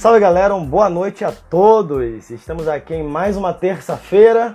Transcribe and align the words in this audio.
Salve 0.00 0.18
galera, 0.18 0.54
uma 0.54 0.64
boa 0.64 0.88
noite 0.88 1.26
a 1.26 1.30
todos. 1.30 2.30
Estamos 2.30 2.66
aqui 2.66 2.94
em 2.94 3.02
mais 3.02 3.36
uma 3.36 3.52
terça-feira, 3.52 4.54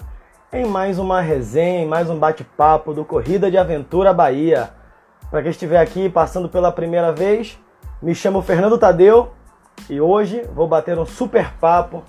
em 0.51 0.65
mais 0.65 0.97
uma 0.97 1.21
resenha, 1.21 1.83
em 1.83 1.87
mais 1.87 2.09
um 2.09 2.17
bate-papo 2.17 2.95
do 2.95 3.05
Corrida 3.05 3.51
de 3.51 3.55
Aventura 3.55 4.11
Bahia. 4.11 4.71
Para 5.29 5.43
quem 5.43 5.51
estiver 5.51 5.77
aqui 5.77 6.09
passando 6.09 6.49
pela 6.49 6.71
primeira 6.71 7.13
vez, 7.13 7.59
me 8.01 8.15
chamo 8.15 8.41
Fernando 8.41 8.75
Tadeu 8.79 9.33
e 9.87 10.01
hoje 10.01 10.41
vou 10.51 10.67
bater 10.67 10.97
um 10.97 11.05
super 11.05 11.53
papo 11.59 12.03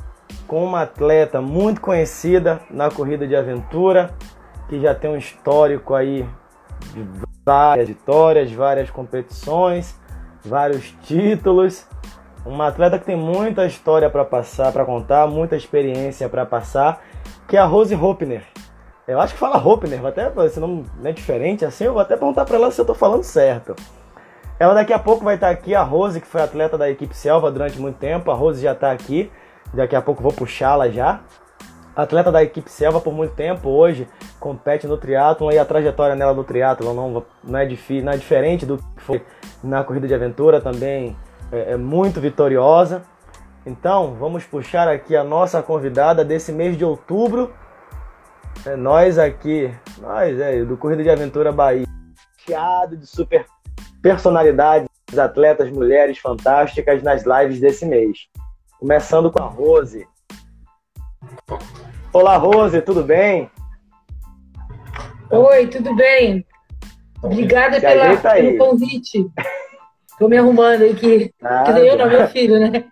com 0.46 0.64
uma 0.64 0.84
atleta 0.84 1.38
muito 1.38 1.82
conhecida 1.82 2.62
na 2.70 2.90
corrida 2.90 3.28
de 3.28 3.36
aventura, 3.36 4.14
que 4.66 4.80
já 4.80 4.94
tem 4.94 5.10
um 5.10 5.16
histórico 5.18 5.94
aí 5.94 6.26
de 6.94 7.06
várias 7.44 7.86
vitórias, 7.86 8.50
várias 8.50 8.88
competições, 8.88 9.94
vários 10.42 10.90
títulos 11.02 11.86
uma 12.46 12.68
atleta 12.68 12.98
que 12.98 13.04
tem 13.04 13.16
muita 13.16 13.66
história 13.66 14.08
para 14.08 14.24
passar, 14.24 14.72
para 14.72 14.84
contar, 14.84 15.26
muita 15.26 15.56
experiência 15.56 16.28
para 16.28 16.46
passar, 16.46 17.02
que 17.48 17.56
é 17.56 17.60
a 17.60 17.64
Rose 17.64 17.94
Hopner. 17.94 18.42
Eu 19.06 19.20
acho 19.20 19.34
que 19.34 19.40
fala 19.40 19.58
Hopner, 19.58 20.04
até 20.04 20.32
esse 20.44 20.58
nome 20.58 20.84
não 20.98 21.10
é 21.10 21.12
diferente 21.12 21.64
assim, 21.64 21.84
eu 21.84 21.92
vou 21.92 22.02
até 22.02 22.16
perguntar 22.16 22.44
para 22.44 22.56
ela 22.56 22.70
se 22.70 22.80
eu 22.80 22.84
estou 22.84 22.94
falando 22.94 23.24
certo. 23.24 23.74
Ela 24.58 24.74
daqui 24.74 24.92
a 24.92 24.98
pouco 24.98 25.24
vai 25.24 25.34
estar 25.34 25.50
aqui, 25.50 25.74
a 25.74 25.82
Rose, 25.82 26.20
que 26.20 26.26
foi 26.26 26.40
atleta 26.40 26.78
da 26.78 26.88
equipe 26.88 27.14
Selva 27.14 27.50
durante 27.50 27.78
muito 27.78 27.98
tempo, 27.98 28.30
a 28.30 28.34
Rose 28.34 28.62
já 28.62 28.72
está 28.72 28.90
aqui, 28.90 29.30
daqui 29.74 29.94
a 29.94 30.00
pouco 30.00 30.22
vou 30.22 30.32
puxá-la 30.32 30.88
já. 30.88 31.20
Atleta 31.94 32.30
da 32.30 32.42
equipe 32.42 32.70
Selva 32.70 33.00
por 33.00 33.12
muito 33.12 33.34
tempo, 33.34 33.70
hoje 33.70 34.06
compete 34.38 34.86
no 34.86 34.98
triatlon 34.98 35.50
e 35.50 35.58
a 35.58 35.64
trajetória 35.64 36.14
nela 36.14 36.34
no 36.34 36.44
triatlon 36.44 36.92
não, 36.92 37.24
não, 37.42 37.58
é, 37.58 38.02
não 38.02 38.12
é 38.12 38.16
diferente 38.16 38.66
do 38.66 38.76
que 38.76 39.02
foi 39.02 39.24
na 39.64 39.82
corrida 39.82 40.06
de 40.06 40.14
aventura 40.14 40.60
também 40.60 41.16
é, 41.50 41.72
é 41.72 41.76
muito 41.76 42.20
vitoriosa. 42.20 43.02
Então, 43.64 44.14
vamos 44.14 44.44
puxar 44.44 44.88
aqui 44.88 45.16
a 45.16 45.24
nossa 45.24 45.62
convidada 45.62 46.24
desse 46.24 46.52
mês 46.52 46.76
de 46.76 46.84
outubro. 46.84 47.52
É, 48.64 48.76
nós 48.76 49.18
aqui, 49.18 49.72
nós 49.98 50.38
é, 50.40 50.64
do 50.64 50.76
Corrida 50.76 51.02
de 51.02 51.10
Aventura 51.10 51.52
Bahia, 51.52 51.86
cheado 52.38 52.96
de 52.96 53.06
super 53.06 53.44
personalidades, 54.00 54.88
atletas, 55.18 55.70
mulheres 55.70 56.18
fantásticas 56.18 57.02
nas 57.02 57.24
lives 57.24 57.60
desse 57.60 57.84
mês. 57.84 58.28
Começando 58.78 59.30
com 59.30 59.42
a 59.42 59.46
Rose. 59.46 60.06
Olá, 62.12 62.36
Rose, 62.36 62.80
tudo 62.82 63.02
bem? 63.02 63.50
Oi, 65.30 65.66
tudo 65.66 65.94
bem? 65.96 66.46
Obrigada 67.20 67.80
pela, 67.80 68.16
pelo 68.16 68.58
convite. 68.58 69.26
Tô 70.18 70.28
me 70.28 70.38
arrumando 70.38 70.82
aí 70.82 70.94
que, 70.94 71.28
que 71.28 71.72
nem 71.74 71.86
eu 71.86 71.98
não, 71.98 72.08
meu 72.08 72.26
filho, 72.28 72.58
né? 72.58 72.84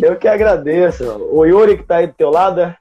Eu 0.00 0.16
que 0.16 0.28
agradeço. 0.28 1.04
O 1.32 1.44
Yuri 1.44 1.78
que 1.78 1.82
tá 1.82 1.96
aí 1.96 2.06
do 2.06 2.12
teu 2.12 2.30
lado, 2.30 2.60
é? 2.60 2.76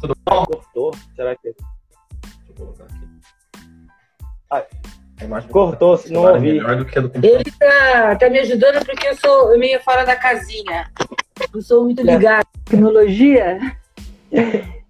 Tudo 0.00 0.16
bom? 0.26 0.44
Cortou? 0.44 0.94
Será 1.14 1.36
que. 1.36 1.54
Deixa 1.54 2.48
eu 2.48 2.54
colocar 2.56 2.84
aqui. 2.84 3.08
Ai. 4.50 4.66
Cortou, 5.50 5.96
se 5.96 6.12
não 6.12 6.22
ouvi. 6.22 6.58
Ele 7.22 7.44
tá, 7.58 8.16
tá 8.16 8.30
me 8.30 8.40
ajudando 8.40 8.84
porque 8.84 9.08
eu 9.08 9.16
sou 9.16 9.56
meio 9.58 9.80
fora 9.82 10.04
da 10.04 10.16
casinha. 10.16 10.90
Eu 11.54 11.60
sou 11.60 11.84
muito 11.84 12.02
ligado 12.02 12.40
à 12.40 12.60
tecnologia. 12.64 13.58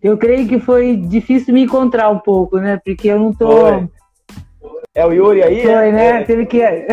Eu 0.03 0.17
creio 0.17 0.49
que 0.49 0.59
foi 0.59 0.97
difícil 0.97 1.53
me 1.53 1.63
encontrar 1.63 2.09
um 2.09 2.19
pouco, 2.19 2.59
né? 2.59 2.81
Porque 2.83 3.09
eu 3.09 3.19
não 3.19 3.33
tô. 3.35 3.51
Foi 3.51 3.89
é 4.95 5.07
o 5.07 5.13
Yuri 5.13 5.43
aí? 5.43 5.63
Foi, 5.63 5.89
é? 5.89 5.93
né? 5.93 6.23
Teve 6.25 6.47
que... 6.47 6.61
É 6.63 6.87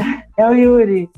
o 0.47 0.53
Yuri. 0.53 1.09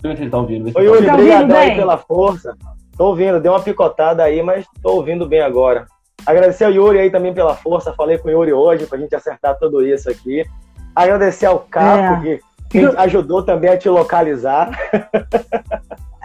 Deixa 0.00 0.22
ele 0.22 0.30
tá 0.30 0.38
ouvindo. 0.38 0.70
Ô, 0.76 0.80
Yuri, 0.80 1.06
tá 1.06 1.14
obrigado 1.14 1.52
aí 1.52 1.74
pela 1.74 1.98
força. 1.98 2.56
Tô 2.96 3.06
ouvindo, 3.06 3.40
deu 3.40 3.52
uma 3.52 3.60
picotada 3.60 4.22
aí, 4.22 4.42
mas 4.42 4.64
tô 4.82 4.90
ouvindo 4.92 5.26
bem 5.26 5.40
agora. 5.40 5.86
Agradecer 6.26 6.64
ao 6.64 6.72
Yuri 6.72 6.98
aí 6.98 7.10
também 7.10 7.34
pela 7.34 7.54
força. 7.54 7.92
Falei 7.94 8.18
com 8.18 8.28
o 8.28 8.30
Yuri 8.30 8.52
hoje 8.52 8.86
pra 8.86 8.98
gente 8.98 9.14
acertar 9.14 9.58
tudo 9.58 9.84
isso 9.84 10.10
aqui. 10.10 10.44
Agradecer 10.94 11.46
ao 11.46 11.60
Capo, 11.60 12.26
é. 12.26 12.40
que, 12.68 12.78
que 12.80 12.96
ajudou 12.98 13.42
também 13.42 13.70
a 13.70 13.76
te 13.76 13.88
localizar. 13.88 14.70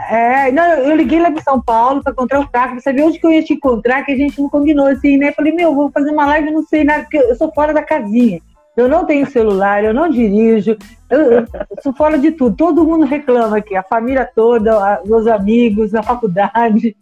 É, 0.10 0.52
não, 0.52 0.66
eu 0.66 0.96
liguei 0.96 1.22
lá 1.22 1.30
de 1.30 1.42
São 1.42 1.62
Paulo 1.62 2.04
para 2.04 2.12
encontrar 2.12 2.40
o 2.42 2.50
Caco, 2.50 2.74
pra 2.74 2.82
saber 2.82 3.04
onde 3.04 3.20
que 3.20 3.26
eu 3.26 3.32
ia 3.32 3.44
te 3.44 3.54
encontrar, 3.54 4.04
que 4.04 4.12
a 4.12 4.16
gente 4.16 4.40
não 4.42 4.50
combinou 4.50 4.88
assim, 4.88 5.18
né? 5.18 5.32
Falei, 5.32 5.54
meu, 5.54 5.74
vou 5.74 5.90
fazer 5.92 6.12
uma 6.12 6.26
live, 6.26 6.52
não 6.52 6.64
sei 6.64 6.84
nada, 6.84 7.04
porque 7.04 7.18
eu 7.18 7.36
sou 7.36 7.52
fora 7.54 7.74
da 7.74 7.82
casinha. 7.82 8.42
Eu 8.76 8.88
não 8.88 9.06
tenho 9.06 9.30
celular, 9.30 9.84
eu 9.84 9.94
não 9.94 10.10
dirijo, 10.10 10.76
eu, 11.10 11.32
eu 11.32 11.48
sou 11.82 11.94
fora 11.94 12.18
de 12.18 12.32
tudo. 12.32 12.56
Todo 12.56 12.84
mundo 12.84 13.06
reclama 13.06 13.58
aqui, 13.58 13.76
a 13.76 13.84
família 13.84 14.28
toda, 14.36 14.76
a, 14.76 15.02
meus 15.06 15.28
amigos, 15.28 15.94
a 15.94 16.02
faculdade. 16.02 16.96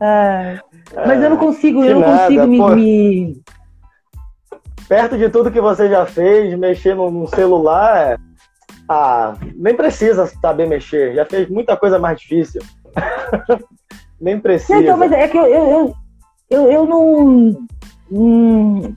Ah, 0.00 0.58
mas 1.06 1.22
eu 1.22 1.30
não 1.30 1.36
consigo, 1.36 1.84
eu 1.84 1.94
não 1.94 2.00
nada, 2.00 2.22
consigo 2.22 2.46
me, 2.46 2.74
me, 2.74 3.42
Perto 4.88 5.18
de 5.18 5.28
tudo 5.28 5.50
que 5.50 5.60
você 5.60 5.88
já 5.88 6.06
fez, 6.06 6.56
mexer 6.58 6.94
no 6.94 7.26
celular, 7.26 8.18
ah, 8.88 9.34
nem 9.54 9.74
precisa 9.74 10.26
saber 10.26 10.68
mexer. 10.68 11.14
Já 11.14 11.24
fez 11.24 11.48
muita 11.48 11.76
coisa 11.76 11.98
mais 11.98 12.20
difícil. 12.20 12.62
nem 14.20 14.38
precisa. 14.38 14.80
Então, 14.80 14.96
mas 14.96 15.12
é 15.12 15.28
que 15.28 15.36
eu, 15.36 15.46
eu, 15.46 15.68
eu, 15.68 15.94
eu, 16.50 16.72
eu 16.72 16.86
não. 16.86 17.66
Hum, 18.10 18.94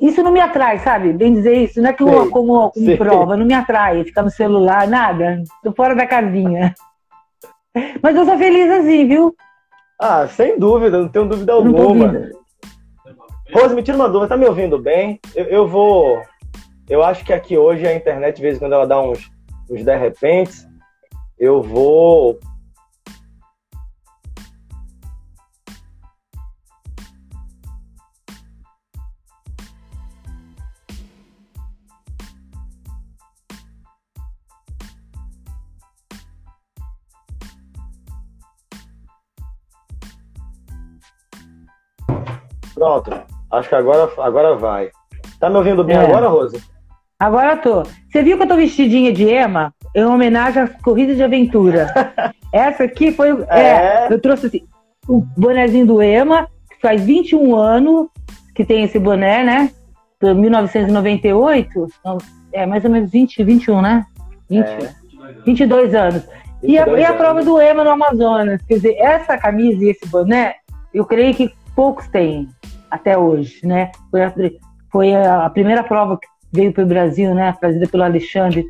isso 0.00 0.22
não 0.22 0.30
me 0.30 0.40
atrai, 0.40 0.78
sabe? 0.78 1.12
Bem 1.12 1.34
dizer 1.34 1.54
isso, 1.54 1.80
não 1.80 1.90
é 1.90 1.92
que 1.92 2.04
como, 2.04 2.30
como 2.30 2.72
prova, 2.96 3.36
não 3.36 3.44
me 3.44 3.54
atrai 3.54 4.04
ficar 4.04 4.22
no 4.22 4.30
celular, 4.30 4.86
nada. 4.86 5.42
Tô 5.62 5.72
fora 5.72 5.94
da 5.94 6.06
casinha. 6.06 6.74
Mas 8.02 8.16
eu 8.16 8.24
sou 8.24 8.38
feliz 8.38 8.70
assim, 8.70 9.08
viu? 9.08 9.34
Ah, 10.00 10.26
sem 10.28 10.58
dúvida, 10.58 10.98
não 10.98 11.08
tenho 11.08 11.28
dúvida 11.28 11.52
alguma. 11.52 12.30
Rose, 13.54 13.74
me 13.74 13.82
tira 13.82 13.96
uma 13.96 14.08
dúvida, 14.08 14.28
tá 14.28 14.36
me 14.36 14.46
ouvindo 14.46 14.78
bem? 14.78 15.20
Eu, 15.34 15.44
eu, 15.46 15.68
vou. 15.68 16.22
Eu 16.88 17.02
acho 17.02 17.24
que 17.24 17.32
aqui 17.32 17.56
hoje 17.56 17.86
a 17.86 17.94
internet, 17.94 18.36
de 18.36 18.42
vez 18.42 18.56
em 18.56 18.58
quando, 18.58 18.72
ela 18.72 18.86
dá 18.86 19.00
uns, 19.00 19.30
uns 19.70 19.84
de 19.84 19.96
repente. 19.96 20.66
Eu 21.38 21.62
vou 21.62 22.38
Pronto. 42.82 43.12
Acho 43.52 43.68
que 43.68 43.74
agora, 43.76 44.10
agora 44.18 44.56
vai. 44.56 44.90
Tá 45.38 45.48
me 45.48 45.54
ouvindo 45.54 45.84
bem 45.84 45.94
é. 45.94 46.00
agora, 46.00 46.26
Rosa? 46.26 46.60
Agora 47.16 47.56
tô. 47.56 47.84
Você 47.84 48.24
viu 48.24 48.36
que 48.36 48.42
eu 48.42 48.48
tô 48.48 48.56
vestidinha 48.56 49.12
de 49.12 49.28
Ema? 49.28 49.72
Em 49.94 50.04
homenagem 50.04 50.64
às 50.64 50.72
corridas 50.82 51.16
de 51.16 51.22
aventura. 51.22 51.86
Essa 52.52 52.82
aqui 52.82 53.12
foi. 53.12 53.40
É. 53.50 53.60
é, 53.60 54.08
eu 54.10 54.20
trouxe 54.20 54.46
assim, 54.46 54.66
o 55.06 55.20
bonezinho 55.20 55.86
do 55.86 56.02
Ema, 56.02 56.48
que 56.68 56.80
faz 56.80 57.04
21 57.04 57.54
anos 57.54 58.08
que 58.52 58.64
tem 58.64 58.82
esse 58.82 58.98
boné, 58.98 59.44
né? 59.44 59.70
1998. 60.20 61.86
É 62.52 62.66
mais 62.66 62.84
ou 62.84 62.90
menos 62.90 63.12
20, 63.12 63.44
21, 63.44 63.80
né? 63.80 64.04
20, 64.50 64.66
é. 64.66 64.94
22 65.46 65.94
anos. 65.94 66.22
22 66.60 66.64
e, 66.64 66.78
a, 66.78 66.82
anos. 66.82 66.98
e 66.98 67.04
a 67.04 67.12
prova 67.12 67.44
do 67.44 67.60
Ema 67.60 67.84
no 67.84 67.90
Amazonas. 67.90 68.60
Quer 68.62 68.74
dizer, 68.74 68.96
essa 68.98 69.38
camisa 69.38 69.84
e 69.84 69.90
esse 69.90 70.04
boné, 70.08 70.56
eu 70.92 71.04
creio 71.04 71.32
que 71.32 71.54
poucos 71.76 72.08
têm 72.08 72.48
até 72.92 73.16
hoje, 73.16 73.66
né? 73.66 73.90
Foi 74.10 74.22
a, 74.22 74.34
foi 74.90 75.14
a 75.14 75.48
primeira 75.48 75.82
prova 75.82 76.18
que 76.18 76.26
veio 76.52 76.74
para 76.74 76.84
o 76.84 76.86
Brasil, 76.86 77.34
né? 77.34 77.56
Trazida 77.58 77.88
pelo 77.88 78.02
Alexandre. 78.02 78.66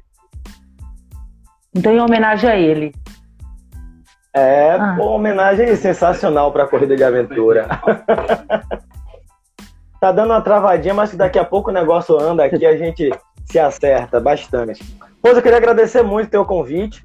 Então, 1.74 1.92
em 1.92 2.00
homenagem 2.00 2.48
a 2.48 2.56
ele. 2.56 2.94
É, 4.32 4.74
ah. 4.74 4.96
uma 4.98 5.10
homenagem 5.10 5.74
sensacional 5.74 6.52
para 6.52 6.62
a 6.62 6.68
corrida 6.68 6.96
de 6.96 7.02
aventura. 7.02 7.66
tá 10.00 10.12
dando 10.12 10.30
uma 10.30 10.40
travadinha, 10.40 10.94
mas 10.94 11.12
daqui 11.14 11.38
a 11.38 11.44
pouco 11.44 11.70
o 11.70 11.74
negócio 11.74 12.18
anda 12.18 12.44
aqui, 12.44 12.64
a 12.64 12.76
gente 12.76 13.10
se 13.44 13.58
acerta 13.58 14.20
bastante. 14.20 14.84
Pois 15.20 15.36
eu 15.36 15.42
queria 15.42 15.58
agradecer 15.58 16.02
muito 16.02 16.28
o 16.28 16.30
teu 16.30 16.44
convite, 16.44 17.04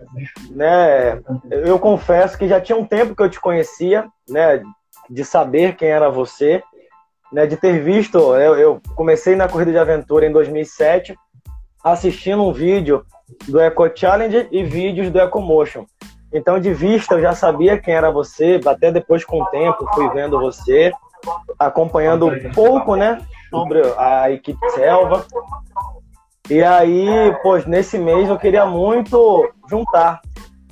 né? 0.52 1.20
Eu 1.50 1.80
confesso 1.80 2.38
que 2.38 2.48
já 2.48 2.62
tinha 2.62 2.78
um 2.78 2.86
tempo 2.86 3.16
que 3.16 3.24
eu 3.24 3.30
te 3.30 3.40
conhecia, 3.40 4.06
né? 4.30 4.62
De 5.10 5.26
saber 5.26 5.76
quem 5.76 5.90
era 5.90 6.10
você 6.10 6.62
né, 7.32 7.46
de 7.46 7.58
ter 7.58 7.84
visto, 7.84 8.18
eu, 8.18 8.56
eu, 8.58 8.82
comecei 8.96 9.36
na 9.36 9.48
corrida 9.48 9.72
de 9.72 9.78
aventura 9.78 10.26
em 10.26 10.32
2007, 10.32 11.18
assistindo 11.84 12.44
um 12.44 12.54
vídeo 12.54 13.06
do 13.48 13.60
Eco 13.60 13.90
Challenge 13.94 14.48
e 14.52 14.64
vídeos 14.64 15.10
do 15.10 15.20
Ecomotion. 15.20 15.86
Então, 16.34 16.60
de 16.60 16.74
vista, 16.74 17.16
eu 17.16 17.22
já 17.22 17.34
sabia 17.34 17.78
quem 17.78 17.94
era 17.94 18.12
você, 18.12 18.60
até 18.66 18.92
depois, 18.92 19.24
com 19.24 19.42
o 19.42 19.46
tempo, 19.46 19.88
fui 19.94 20.10
vendo 20.10 20.40
você, 20.40 20.92
acompanhando 21.58 22.28
um 22.28 22.52
pouco, 22.52 22.96
né, 22.96 23.22
sobre 23.50 23.82
a 23.98 24.32
equipe 24.32 24.70
Selva. 24.72 25.26
E 26.50 26.64
aí, 26.64 27.36
pois, 27.44 27.66
nesse 27.66 27.98
mês 27.98 28.30
eu 28.30 28.38
queria 28.38 28.66
muito 28.66 29.52
juntar 29.70 30.22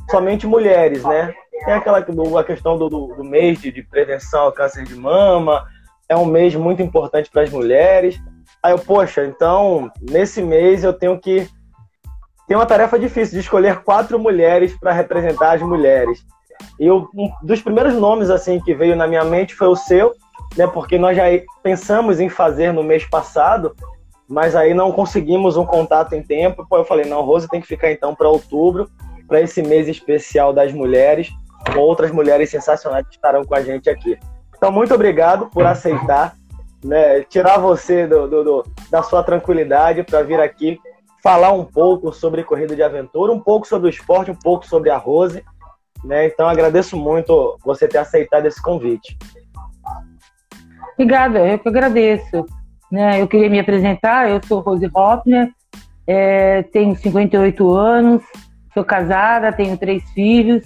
somente 0.09 0.47
mulheres, 0.47 1.03
né? 1.03 1.33
Tem 1.65 1.73
aquela 1.73 1.97
a 1.97 2.43
questão 2.43 2.77
do, 2.77 2.89
do, 2.89 3.07
do 3.15 3.23
mês 3.23 3.59
de, 3.59 3.71
de 3.71 3.81
prevenção 3.81 4.43
ao 4.43 4.51
câncer 4.51 4.83
de 4.83 4.95
mama, 4.95 5.65
é 6.07 6.15
um 6.15 6.25
mês 6.25 6.55
muito 6.55 6.81
importante 6.81 7.29
para 7.29 7.43
as 7.43 7.49
mulheres. 7.49 8.19
Aí 8.61 8.71
eu, 8.71 8.79
poxa, 8.79 9.25
então 9.25 9.91
nesse 10.01 10.41
mês 10.41 10.83
eu 10.83 10.93
tenho 10.93 11.19
que. 11.19 11.47
Tem 12.47 12.55
uma 12.55 12.65
tarefa 12.65 12.99
difícil 12.99 13.33
de 13.33 13.39
escolher 13.39 13.81
quatro 13.81 14.19
mulheres 14.19 14.77
para 14.79 14.91
representar 14.91 15.55
as 15.55 15.61
mulheres. 15.61 16.23
E 16.79 16.85
eu, 16.85 17.09
um 17.15 17.31
dos 17.43 17.61
primeiros 17.61 17.95
nomes 17.95 18.29
assim 18.29 18.59
que 18.59 18.73
veio 18.73 18.95
na 18.95 19.07
minha 19.07 19.23
mente 19.23 19.55
foi 19.55 19.67
o 19.67 19.75
seu, 19.75 20.13
né? 20.55 20.67
Porque 20.67 20.97
nós 20.97 21.17
já 21.17 21.23
pensamos 21.63 22.19
em 22.19 22.29
fazer 22.29 22.71
no 22.71 22.83
mês 22.83 23.03
passado, 23.05 23.75
mas 24.27 24.55
aí 24.55 24.73
não 24.73 24.91
conseguimos 24.91 25.57
um 25.57 25.65
contato 25.65 26.13
em 26.13 26.21
tempo. 26.21 26.65
Pô, 26.69 26.77
eu 26.77 26.85
falei, 26.85 27.05
não, 27.05 27.21
Rose 27.21 27.47
tem 27.47 27.61
que 27.61 27.67
ficar 27.67 27.91
então 27.91 28.13
para 28.13 28.29
outubro, 28.29 28.89
para 29.27 29.41
esse 29.41 29.61
mês 29.61 29.87
especial 29.87 30.53
das 30.53 30.71
mulheres, 30.71 31.29
outras 31.75 32.11
mulheres 32.11 32.49
sensacionais 32.49 33.07
que 33.07 33.15
estarão 33.15 33.43
com 33.43 33.55
a 33.55 33.61
gente 33.61 33.89
aqui. 33.89 34.17
Então, 34.65 34.73
muito 34.73 34.95
obrigado 34.95 35.45
por 35.45 35.63
aceitar, 35.63 36.33
né, 36.83 37.21
tirar 37.21 37.59
você 37.59 38.07
do, 38.07 38.27
do, 38.27 38.44
do 38.44 38.65
da 38.89 39.03
sua 39.03 39.21
tranquilidade 39.21 40.01
para 40.01 40.23
vir 40.23 40.39
aqui 40.39 40.79
falar 41.21 41.51
um 41.51 41.63
pouco 41.63 42.12
sobre 42.12 42.44
corrida 42.44 42.75
de 42.75 42.81
aventura, 42.81 43.31
um 43.31 43.39
pouco 43.39 43.67
sobre 43.67 43.88
o 43.88 43.91
esporte, 43.91 44.31
um 44.31 44.35
pouco 44.35 44.65
sobre 44.65 44.89
a 44.89 44.97
Rose. 44.97 45.45
Né? 46.03 46.25
Então, 46.25 46.50
agradeço 46.50 46.97
muito 46.97 47.59
você 47.63 47.88
ter 47.88 48.00
aceitado 48.00 48.47
esse 48.47 48.59
convite. 48.59 49.15
Obrigada, 50.94 51.47
eu 51.47 51.59
que 51.59 51.69
agradeço. 51.69 52.44
Né? 52.91 53.21
Eu 53.21 53.27
queria 53.27 53.51
me 53.51 53.59
apresentar, 53.59 54.31
eu 54.31 54.41
sou 54.47 54.62
Rose 54.62 54.89
Hoffner, 54.95 55.51
é, 56.07 56.63
tenho 56.63 56.95
58 56.95 57.71
anos, 57.71 58.23
sou 58.73 58.83
casada, 58.83 59.53
tenho 59.53 59.77
três 59.77 60.03
filhos, 60.09 60.63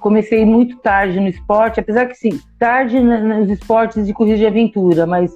comecei 0.00 0.44
muito 0.44 0.78
tarde 0.78 1.20
no 1.20 1.28
esporte, 1.28 1.78
apesar 1.78 2.06
que 2.06 2.14
sim, 2.14 2.40
tarde 2.58 2.98
nos 2.98 3.48
esportes 3.50 4.06
de 4.06 4.12
corrida 4.12 4.38
de 4.38 4.46
aventura, 4.46 5.06
mas 5.06 5.32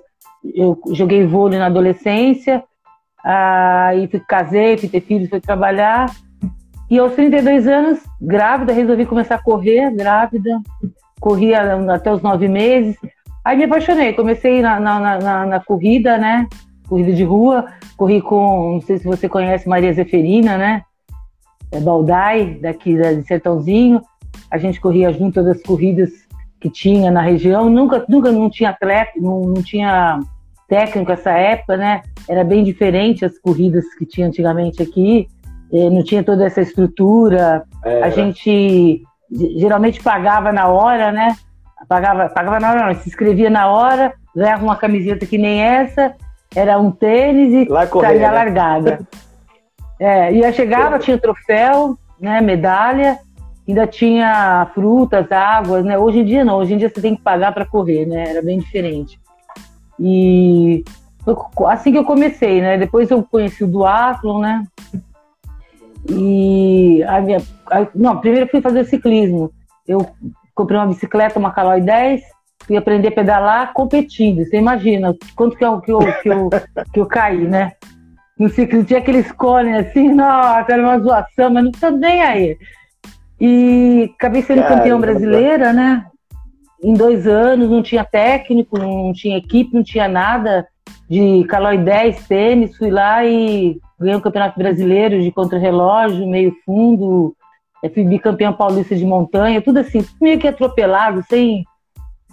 eu 0.54 0.78
joguei 0.92 1.26
vôlei 1.26 1.58
na 1.58 1.66
adolescência, 1.66 2.64
aí 3.22 4.08
fui, 4.08 4.20
casei, 4.20 4.76
fui 4.76 4.88
ter 4.88 5.00
filhos, 5.00 5.28
fui 5.28 5.40
trabalhar, 5.40 6.10
e 6.90 6.98
aos 6.98 7.14
32 7.14 7.66
anos, 7.66 8.00
grávida, 8.20 8.72
resolvi 8.72 9.06
começar 9.06 9.36
a 9.36 9.42
correr, 9.42 9.90
grávida, 9.90 10.60
corria 11.20 11.76
até 11.92 12.12
os 12.12 12.22
nove 12.22 12.48
meses, 12.48 12.96
aí 13.44 13.56
me 13.56 13.64
apaixonei, 13.64 14.12
comecei 14.12 14.60
na, 14.60 14.78
na, 14.80 15.18
na, 15.18 15.46
na 15.46 15.60
corrida, 15.60 16.18
né, 16.18 16.46
corrida 16.88 17.12
de 17.12 17.24
rua, 17.24 17.66
corri 17.96 18.20
com, 18.20 18.74
não 18.74 18.80
sei 18.80 18.98
se 18.98 19.04
você 19.04 19.28
conhece 19.28 19.68
Maria 19.68 19.92
Zeferina, 19.92 20.58
né, 20.58 20.82
é 21.72 21.80
Baldai, 21.80 22.58
daqui 22.60 22.94
de 22.96 23.22
Sertãozinho, 23.22 24.00
a 24.54 24.58
gente 24.58 24.80
corria 24.80 25.12
junto 25.12 25.42
das 25.42 25.60
corridas 25.64 26.10
que 26.60 26.70
tinha 26.70 27.10
na 27.10 27.20
região. 27.20 27.68
Nunca, 27.68 28.04
nunca 28.08 28.30
não 28.30 28.48
tinha 28.48 28.70
atleta, 28.70 29.10
não, 29.16 29.40
não 29.40 29.62
tinha 29.62 30.20
técnico 30.68 31.10
essa 31.10 31.32
época, 31.32 31.76
né? 31.76 32.02
Era 32.28 32.44
bem 32.44 32.62
diferente 32.62 33.24
as 33.24 33.36
corridas 33.36 33.84
que 33.98 34.06
tinha 34.06 34.28
antigamente 34.28 34.80
aqui. 34.80 35.26
Não 35.72 36.04
tinha 36.04 36.22
toda 36.22 36.46
essa 36.46 36.60
estrutura. 36.60 37.64
É. 37.84 38.04
A 38.04 38.10
gente 38.10 39.02
geralmente 39.56 40.00
pagava 40.00 40.52
na 40.52 40.68
hora, 40.68 41.10
né? 41.10 41.34
Pagava, 41.88 42.28
pagava 42.28 42.60
na 42.60 42.70
hora, 42.70 42.86
não, 42.86 42.94
se 42.94 43.08
inscrevia 43.08 43.50
na 43.50 43.66
hora, 43.66 44.14
ganhava 44.34 44.62
uma 44.62 44.76
camiseta 44.76 45.26
que 45.26 45.36
nem 45.36 45.60
essa, 45.60 46.14
era 46.54 46.78
um 46.78 46.92
tênis 46.92 47.52
e 47.52 47.68
Lá 47.68 47.88
correr, 47.88 48.06
saía 48.06 48.28
né? 48.28 48.30
largada. 48.30 49.00
É, 49.98 50.32
ia 50.32 50.52
chegava, 50.52 50.98
tinha 51.00 51.18
troféu, 51.18 51.98
né, 52.20 52.40
medalha, 52.40 53.18
ainda 53.66 53.86
tinha 53.86 54.70
frutas, 54.74 55.30
águas, 55.32 55.84
né? 55.84 55.98
Hoje 55.98 56.20
em 56.20 56.24
dia 56.24 56.44
não, 56.44 56.58
hoje 56.58 56.74
em 56.74 56.78
dia 56.78 56.88
você 56.88 57.00
tem 57.00 57.16
que 57.16 57.22
pagar 57.22 57.52
para 57.52 57.66
correr, 57.66 58.06
né? 58.06 58.28
Era 58.28 58.42
bem 58.42 58.58
diferente. 58.58 59.18
E 59.98 60.84
assim 61.66 61.92
que 61.92 61.98
eu 61.98 62.04
comecei, 62.04 62.60
né? 62.60 62.76
Depois 62.76 63.10
eu 63.10 63.22
conheci 63.22 63.64
o 63.64 63.68
duatlon, 63.68 64.40
né? 64.40 64.64
E 66.10 67.02
a 67.04 67.20
minha, 67.20 67.38
a, 67.70 67.86
não, 67.94 68.18
primeiro 68.18 68.46
eu 68.46 68.50
fui 68.50 68.60
fazer 68.60 68.84
ciclismo. 68.84 69.50
Eu 69.86 70.06
comprei 70.54 70.78
uma 70.78 70.86
bicicleta, 70.86 71.38
uma 71.38 71.50
Caloi 71.50 71.80
10, 71.80 72.22
fui 72.66 72.76
aprender 72.76 73.08
a 73.08 73.12
pedalar 73.12 73.72
competindo. 73.72 74.44
Você 74.44 74.58
imagina 74.58 75.14
quanto 75.34 75.56
que 75.56 75.64
eu, 75.64 75.80
que 75.80 75.90
eu, 75.90 75.98
que 76.22 76.28
eu, 76.28 76.50
que 76.92 77.00
eu 77.00 77.06
caí, 77.06 77.48
né? 77.48 77.72
No 78.38 78.48
ciclismo 78.48 78.84
tinha 78.84 78.98
aqueles 78.98 79.30
cones 79.32 79.86
assim, 79.86 80.12
nossa, 80.12 80.72
era 80.72 80.82
uma 80.82 80.98
zoação, 80.98 81.50
mas 81.50 81.64
não 81.64 81.72
tô 81.72 81.90
nem 81.90 82.22
aí. 82.22 82.58
E 83.46 84.10
acabei 84.16 84.40
sendo 84.40 84.62
Caramba. 84.62 84.78
campeão 84.78 84.98
brasileira, 84.98 85.70
né? 85.70 86.06
Em 86.82 86.94
dois 86.94 87.26
anos, 87.26 87.68
não 87.68 87.82
tinha 87.82 88.02
técnico, 88.02 88.78
não 88.78 89.12
tinha 89.12 89.36
equipe, 89.36 89.74
não 89.74 89.84
tinha 89.84 90.08
nada 90.08 90.66
de 91.10 91.44
Calói 91.44 91.76
10 91.76 92.26
tênis. 92.26 92.74
Fui 92.74 92.90
lá 92.90 93.22
e 93.22 93.78
ganhei 94.00 94.16
o 94.16 94.22
Campeonato 94.22 94.58
Brasileiro 94.58 95.20
de 95.20 95.30
contra-relógio, 95.30 96.26
meio 96.26 96.56
fundo. 96.64 97.36
fui 97.92 98.02
bicampeão 98.02 98.54
paulista 98.54 98.96
de 98.96 99.04
montanha, 99.04 99.60
tudo 99.60 99.80
assim, 99.80 100.02
meio 100.18 100.38
que 100.38 100.48
atropelado, 100.48 101.22
sem, 101.28 101.64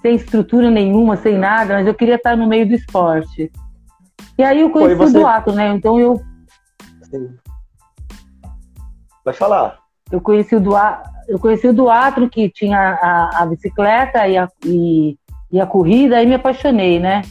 sem 0.01 0.15
estrutura 0.15 0.71
nenhuma, 0.71 1.17
sem 1.17 1.37
nada, 1.37 1.73
mas 1.73 1.87
eu 1.87 1.93
queria 1.93 2.15
estar 2.15 2.37
no 2.37 2.47
meio 2.47 2.65
do 2.65 2.73
esporte. 2.73 3.51
E 4.37 4.43
aí 4.45 4.61
eu 4.61 4.69
conheci 4.69 4.95
você... 4.95 5.17
o 5.17 5.21
Duato, 5.21 5.51
né? 5.51 5.73
Então 5.75 5.99
eu. 5.99 6.21
Sim. 7.03 7.35
Vai 9.25 9.33
falar 9.33 9.80
eu 10.11 10.19
conheci 10.19 10.55
o 10.55 10.59
Duatro, 10.59 11.09
eu 11.27 11.39
conheci 11.39 11.67
o 11.67 11.73
Duatro 11.73 12.29
que 12.29 12.49
tinha 12.49 12.77
a, 12.77 13.43
a 13.43 13.45
bicicleta 13.45 14.27
e 14.27 14.37
a, 14.37 14.47
e, 14.65 15.17
e, 15.51 15.61
a 15.61 15.65
corrida, 15.65 16.17
aí 16.17 16.25
me 16.25 16.35
apaixonei, 16.35 16.99
né? 16.99 17.21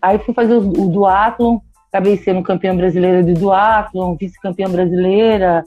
Aí 0.00 0.18
fui 0.18 0.32
fazer 0.32 0.54
o, 0.54 0.68
o 0.68 0.88
duatlon, 0.88 1.58
acabei 1.88 2.16
sendo 2.16 2.42
campeã 2.42 2.74
brasileira 2.74 3.22
de 3.22 3.34
duatlon, 3.34 4.16
vice-campeã 4.16 4.68
brasileira 4.70 5.64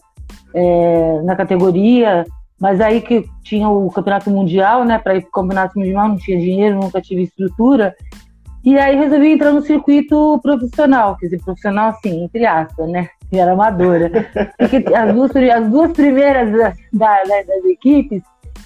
é, 0.53 1.21
na 1.23 1.35
categoria, 1.35 2.25
mas 2.59 2.79
aí 2.79 3.01
que 3.01 3.25
tinha 3.43 3.69
o 3.69 3.91
campeonato 3.91 4.29
mundial, 4.31 4.85
né? 4.85 4.97
Para 4.97 5.15
ir 5.15 5.21
para 5.21 5.29
o 5.29 5.31
campeonato 5.31 5.77
mundial 5.77 6.07
não 6.07 6.17
tinha 6.17 6.39
dinheiro, 6.39 6.79
nunca 6.79 7.01
tive 7.01 7.23
estrutura. 7.23 7.93
E 8.63 8.79
aí 8.79 8.95
resolvi 8.95 9.31
entrar 9.31 9.51
no 9.51 9.61
circuito 9.61 10.39
profissional, 10.41 11.15
quer 11.17 11.27
dizer, 11.27 11.43
profissional 11.43 11.89
assim, 11.89 12.23
entre 12.23 12.45
aspas, 12.45 12.89
né? 12.89 13.09
Que 13.29 13.37
era 13.37 13.53
amadora. 13.53 14.09
Porque 14.57 14.83
as 14.93 15.13
duas, 15.13 15.31
as 15.35 15.69
duas 15.69 15.91
primeiras 15.91 16.51
das, 16.51 16.77
das, 16.93 17.27
das 17.27 17.65
equipes, 17.65 18.21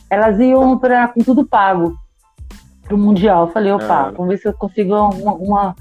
elas 0.09 0.39
iam 0.39 0.77
para 0.77 1.07
com 1.09 1.21
tudo 1.21 1.45
pago 1.45 1.97
para 2.83 2.95
o 2.95 2.97
Mundial. 2.97 3.47
Eu 3.47 3.53
falei, 3.53 3.71
opa, 3.71 4.07
ah. 4.07 4.11
vamos 4.11 4.29
ver 4.29 4.37
se 4.37 4.47
eu 4.47 4.53
consigo 4.53 4.93
uma, 4.93 5.33
uma, 5.33 5.75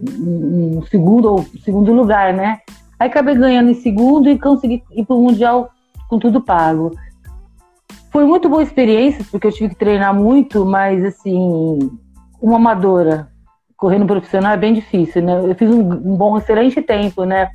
um 0.00 0.82
segundo 0.90 1.44
segundo 1.64 1.92
lugar, 1.92 2.32
né? 2.32 2.60
Aí 2.98 3.08
acabei 3.08 3.34
ganhando 3.34 3.70
em 3.70 3.74
segundo 3.74 4.28
e 4.28 4.38
consegui 4.38 4.82
ir 4.92 5.04
para 5.04 5.16
o 5.16 5.22
Mundial 5.22 5.70
com 6.08 6.18
tudo 6.18 6.40
pago. 6.40 6.92
Foi 8.10 8.24
muito 8.24 8.48
boa 8.48 8.62
experiência, 8.62 9.24
porque 9.28 9.46
eu 9.46 9.52
tive 9.52 9.70
que 9.70 9.74
treinar 9.74 10.14
muito, 10.14 10.64
mas 10.64 11.04
assim, 11.04 11.90
uma 12.40 12.56
amadora 12.56 13.28
correndo 13.76 14.06
profissional 14.06 14.52
é 14.52 14.56
bem 14.56 14.72
difícil, 14.72 15.22
né? 15.22 15.50
Eu 15.50 15.54
fiz 15.56 15.68
um, 15.68 15.80
um 15.80 16.16
bom, 16.16 16.38
excelente 16.38 16.80
tempo, 16.80 17.24
né? 17.24 17.50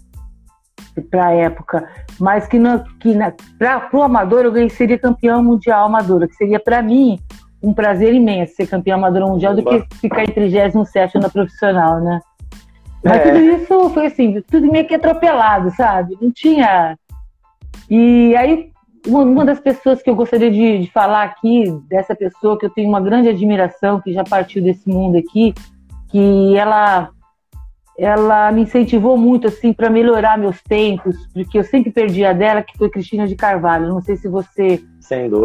Para 1.01 1.27
a 1.27 1.31
época, 1.31 1.87
mas 2.19 2.47
que, 2.47 2.57
no, 2.57 2.83
que 2.99 3.15
para 3.57 3.89
o 3.93 4.01
amador 4.01 4.45
eu 4.45 4.51
ganhei, 4.51 4.69
seria 4.69 4.97
campeão 4.97 5.43
mundial 5.43 5.85
amadora, 5.85 6.27
que 6.27 6.35
seria 6.35 6.59
para 6.59 6.81
mim 6.81 7.19
um 7.61 7.73
prazer 7.73 8.13
imenso 8.13 8.55
ser 8.55 8.67
campeão 8.67 8.97
amador 8.97 9.27
mundial 9.27 9.55
do 9.55 9.63
que 9.63 9.83
ficar 9.97 10.23
em 10.23 10.31
37 10.31 11.17
na 11.17 11.29
profissional, 11.29 11.99
né? 11.99 12.21
Mas 13.03 13.17
é. 13.17 13.31
tudo 13.31 13.39
isso 13.39 13.89
foi 13.89 14.05
assim, 14.07 14.41
tudo 14.49 14.71
meio 14.71 14.87
que 14.87 14.95
atropelado, 14.95 15.71
sabe? 15.71 16.17
Não 16.21 16.31
tinha. 16.31 16.97
E 17.89 18.35
aí, 18.35 18.71
uma, 19.07 19.23
uma 19.23 19.45
das 19.45 19.59
pessoas 19.59 20.01
que 20.01 20.09
eu 20.09 20.15
gostaria 20.15 20.51
de, 20.51 20.79
de, 20.79 20.91
falar 20.91 21.23
aqui, 21.23 21.65
dessa 21.89 22.15
pessoa 22.15 22.57
que 22.57 22.65
eu 22.65 22.69
tenho 22.69 22.89
uma 22.89 23.01
grande 23.01 23.29
admiração, 23.29 24.01
que 24.01 24.13
já 24.13 24.23
partiu 24.23 24.61
desse 24.61 24.87
mundo 24.89 25.17
aqui, 25.17 25.53
que 26.09 26.57
ela 26.57 27.09
ela 27.99 28.51
me 28.51 28.61
incentivou 28.61 29.17
muito 29.17 29.47
assim 29.47 29.73
para 29.73 29.89
melhorar 29.89 30.37
meus 30.37 30.61
tempos, 30.63 31.15
porque 31.33 31.59
eu 31.59 31.63
sempre 31.63 31.91
perdi 31.91 32.23
a 32.23 32.33
dela, 32.33 32.63
que 32.63 32.77
foi 32.77 32.89
Cristina 32.89 33.27
de 33.27 33.35
Carvalho. 33.35 33.89
Não 33.89 34.01
sei 34.01 34.15
se 34.15 34.27
você 34.27 34.81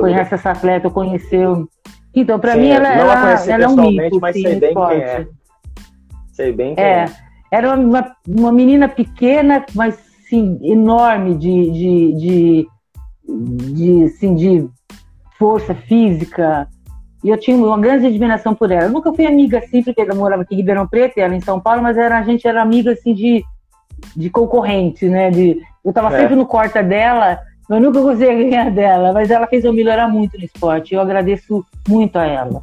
conhece 0.01 0.35
essa 0.35 0.53
atleta 0.53 0.89
ou 0.89 0.95
conheceu. 0.95 1.69
Então, 2.15 2.39
para 2.39 2.57
mim, 2.57 2.69
ela, 2.69 2.89
ela, 2.89 3.45
ela 3.47 3.65
é 3.65 3.69
um 3.69 3.77
mito. 3.77 4.21
Mas 4.21 4.41
sei 4.41 4.61
bem 4.61 4.75
quem 4.75 4.97
é. 4.97 5.27
Sei 6.33 6.53
bem 6.53 6.75
quem 6.75 6.85
é. 6.85 6.89
é. 6.89 7.07
Era 7.51 7.75
uma, 7.75 8.17
uma 8.27 8.53
menina 8.53 8.89
pequena, 8.89 9.65
mas 9.75 9.97
sim, 10.29 10.59
enorme 10.63 11.37
de, 11.37 11.71
de, 11.71 12.13
de, 12.15 12.69
de, 13.73 14.05
assim, 14.05 14.35
de 14.35 14.69
força 15.39 15.75
física, 15.75 16.69
e 17.25 17.31
eu 17.31 17.39
tinha 17.39 17.57
uma 17.57 17.81
grande 17.81 18.07
admiração 18.07 18.55
por 18.55 18.71
ela. 18.71 18.85
Eu 18.85 18.93
nunca 18.93 19.11
fui 19.15 19.25
amiga 19.25 19.59
assim, 19.59 19.83
porque 19.83 20.03
ela 20.03 20.15
morava 20.15 20.43
aqui 20.43 20.55
em 20.55 20.59
Ribeirão 20.59 20.87
Preto, 20.87 21.17
ela 21.17 21.35
em 21.35 21.41
São 21.41 21.59
Paulo, 21.59 21.83
mas 21.83 21.97
era, 21.97 22.19
a 22.19 22.23
gente 22.23 22.47
era 22.47 22.61
amiga 22.61 22.93
assim 22.93 23.15
de, 23.15 23.43
de 24.15 24.29
concorrente, 24.29 25.09
né? 25.09 25.31
De, 25.31 25.59
eu 25.83 25.89
estava 25.89 26.15
é. 26.15 26.21
sempre 26.21 26.37
no 26.37 26.45
corta 26.45 26.83
dela 26.83 27.41
Eu 27.69 27.81
nunca 27.81 28.03
consegui 28.03 28.51
ganhar 28.51 28.71
dela, 28.71 29.11
mas 29.15 29.31
ela 29.31 29.47
fez 29.47 29.65
eu 29.65 29.73
melhorar 29.73 30.07
muito 30.07 30.37
no 30.37 30.45
esporte. 30.45 30.95
Eu 30.95 31.01
agradeço 31.01 31.65
muito 31.89 32.19
a 32.19 32.27
ela. 32.27 32.63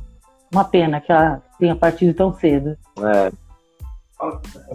Uma 0.53 0.63
pena 0.63 1.01
que 1.01 1.12
ela 1.12 1.41
tenha 1.58 1.75
partido 1.75 2.13
tão 2.13 2.32
cedo. 2.32 2.77
É. 3.00 3.32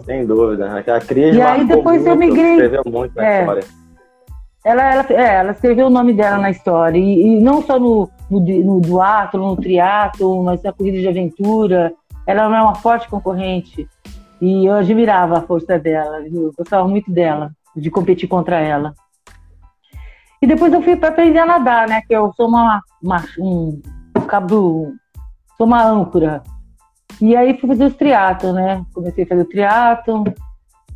Sem 0.03 0.25
dúvida. 0.25 0.69
A 0.79 0.99
Cris 0.99 1.33
e 1.33 1.41
aí 1.41 1.65
depois 1.65 2.01
muito, 2.01 2.07
eu 2.09 2.15
migrei. 2.17 2.53
Escreveu 2.55 2.83
muito 2.85 3.15
na 3.15 3.25
é. 3.25 3.39
história. 3.39 3.63
Ela, 4.65 4.83
ela, 4.93 5.05
é, 5.09 5.35
ela 5.35 5.51
escreveu 5.51 5.87
o 5.87 5.91
nome 5.91 6.13
dela 6.13 6.37
na 6.37 6.49
história. 6.49 6.97
E, 6.97 7.37
e 7.37 7.39
não 7.39 7.61
só 7.61 7.79
no, 7.79 8.09
no, 8.29 8.39
no 8.39 8.81
duatlo, 8.81 9.47
no 9.47 9.55
triatlo, 9.55 10.43
mas 10.43 10.61
na 10.61 10.73
corrida 10.73 10.99
de 10.99 11.07
aventura. 11.07 11.93
Ela 12.25 12.43
é 12.43 12.61
uma 12.61 12.75
forte 12.75 13.07
concorrente. 13.07 13.87
E 14.41 14.65
eu 14.65 14.73
admirava 14.73 15.37
a 15.37 15.41
força 15.41 15.79
dela. 15.79 16.19
Eu 16.27 16.51
gostava 16.57 16.87
muito 16.87 17.11
dela, 17.11 17.51
de 17.75 17.89
competir 17.89 18.27
contra 18.27 18.59
ela. 18.59 18.93
E 20.41 20.45
depois 20.45 20.71
eu 20.71 20.81
fui 20.81 20.95
para 20.95 21.09
aprender 21.09 21.39
a 21.39 21.45
nadar, 21.45 21.87
né? 21.87 22.01
Que 22.07 22.15
eu 22.15 22.31
sou 22.33 22.47
uma, 22.47 22.81
uma 23.01 23.23
um 23.39 23.81
cabo, 24.27 24.93
sou 25.57 25.65
uma 25.65 25.83
âncora. 25.83 26.43
E 27.19 27.35
aí 27.35 27.57
fui 27.57 27.67
fazer 27.69 27.85
os 27.85 27.95
triatlon, 27.95 28.53
né? 28.53 28.85
Comecei 28.93 29.23
a 29.23 29.27
fazer 29.27 29.41
o 29.41 29.49
triatlon. 29.49 30.23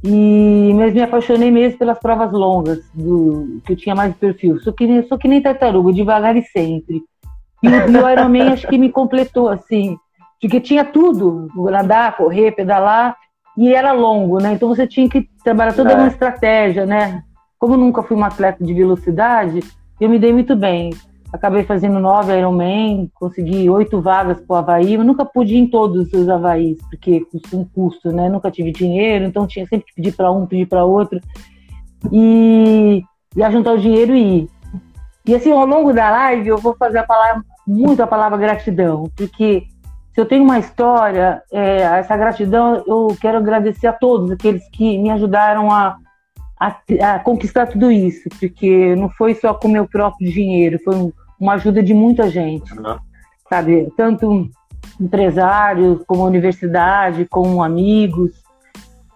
E, 0.03 0.74
mas 0.74 0.93
me 0.93 1.01
apaixonei 1.01 1.51
mesmo 1.51 1.77
pelas 1.77 2.00
provas 2.00 2.31
longas, 2.31 2.79
do, 2.93 3.62
que 3.65 3.74
eu 3.74 3.77
tinha 3.77 3.93
mais 3.93 4.15
perfil. 4.15 4.60
Sou 4.60 4.74
que, 4.74 4.88
nem, 4.88 5.08
sou 5.08 5.17
que 5.17 5.27
nem 5.27 5.41
tartaruga, 5.41 5.93
devagar 5.93 6.36
e 6.36 6.43
sempre. 6.43 7.03
E, 7.62 7.67
e 7.67 7.98
o 7.98 8.10
Ironman 8.10 8.53
acho 8.53 8.67
que 8.67 8.77
me 8.77 8.91
completou, 8.91 9.50
assim, 9.50 9.96
porque 10.41 10.60
tinha 10.60 10.84
tudo, 10.84 11.48
nadar, 11.55 12.17
correr, 12.17 12.51
pedalar, 12.51 13.15
e 13.55 13.74
era 13.74 13.91
longo, 13.91 14.39
né? 14.39 14.53
Então 14.53 14.70
você 14.70 14.88
tinha 14.88 15.08
que 15.08 15.29
trabalhar 15.43 15.74
toda 15.74 15.91
é. 15.91 15.96
uma 15.96 16.08
estratégia, 16.08 16.86
né? 16.86 17.24
Como 17.60 17.77
nunca 17.77 18.01
fui 18.01 18.17
uma 18.17 18.27
atleta 18.27 18.63
de 18.63 18.74
velocidade, 18.74 19.60
eu 20.00 20.10
me 20.10 20.17
dei 20.17 20.34
muito 20.34 20.55
bem. 20.55 20.91
Acabei 21.31 21.63
fazendo 21.63 22.00
nove 22.00 22.38
Ironman, 22.38 23.09
consegui 23.15 23.69
oito 23.69 24.01
vagas 24.01 24.41
para 24.41 24.53
o 24.53 24.57
Havaí, 24.57 24.97
mas 24.97 25.07
nunca 25.07 25.23
pude 25.23 25.55
ir 25.55 25.59
em 25.59 25.67
todos 25.67 26.11
os 26.11 26.27
Havaís, 26.27 26.77
porque 26.89 27.21
custa 27.31 27.55
um 27.55 27.63
custo, 27.63 28.11
né? 28.11 28.27
Nunca 28.27 28.51
tive 28.51 28.71
dinheiro, 28.71 29.25
então 29.25 29.47
tinha 29.47 29.65
sempre 29.65 29.85
que 29.85 29.95
pedir 29.95 30.11
para 30.13 30.29
um, 30.29 30.45
pedir 30.45 30.67
para 30.67 30.83
outro. 30.83 31.21
E, 32.11 33.01
e 33.35 33.51
juntar 33.51 33.73
o 33.73 33.79
dinheiro 33.79 34.13
e 34.13 34.39
ir. 34.39 34.50
E 35.25 35.35
assim, 35.35 35.51
ao 35.51 35.65
longo 35.65 35.93
da 35.93 36.09
live, 36.09 36.50
eu 36.50 36.57
vou 36.57 36.75
fazer 36.75 36.97
a 36.97 37.03
palavra, 37.03 37.43
muito 37.65 38.03
a 38.03 38.07
palavra 38.07 38.38
gratidão, 38.38 39.09
porque 39.15 39.63
se 40.13 40.19
eu 40.19 40.25
tenho 40.25 40.43
uma 40.43 40.59
história, 40.59 41.41
é, 41.51 41.83
essa 41.83 42.17
gratidão 42.17 42.83
eu 42.85 43.15
quero 43.21 43.38
agradecer 43.38 43.88
a 43.88 43.93
todos 43.93 44.29
aqueles 44.31 44.67
que 44.69 44.97
me 44.97 45.09
ajudaram 45.09 45.71
a 45.71 45.95
a, 46.61 47.15
a, 47.15 47.19
conquistar 47.19 47.65
tudo 47.65 47.91
isso, 47.91 48.29
porque 48.39 48.95
não 48.95 49.09
foi 49.09 49.33
só 49.33 49.51
com 49.51 49.67
meu 49.67 49.88
próprio 49.88 50.31
dinheiro, 50.31 50.77
foi 50.83 50.95
um, 50.95 51.11
uma 51.41 51.53
ajuda 51.53 51.81
de 51.81 51.93
muita 51.93 52.29
gente, 52.29 52.71
uhum. 52.77 52.98
sabe? 53.50 53.91
Tanto 53.98 54.48
empresários, 55.00 56.03
como 56.05 56.24
universidade, 56.24 57.25
como 57.25 57.63
amigos 57.63 58.31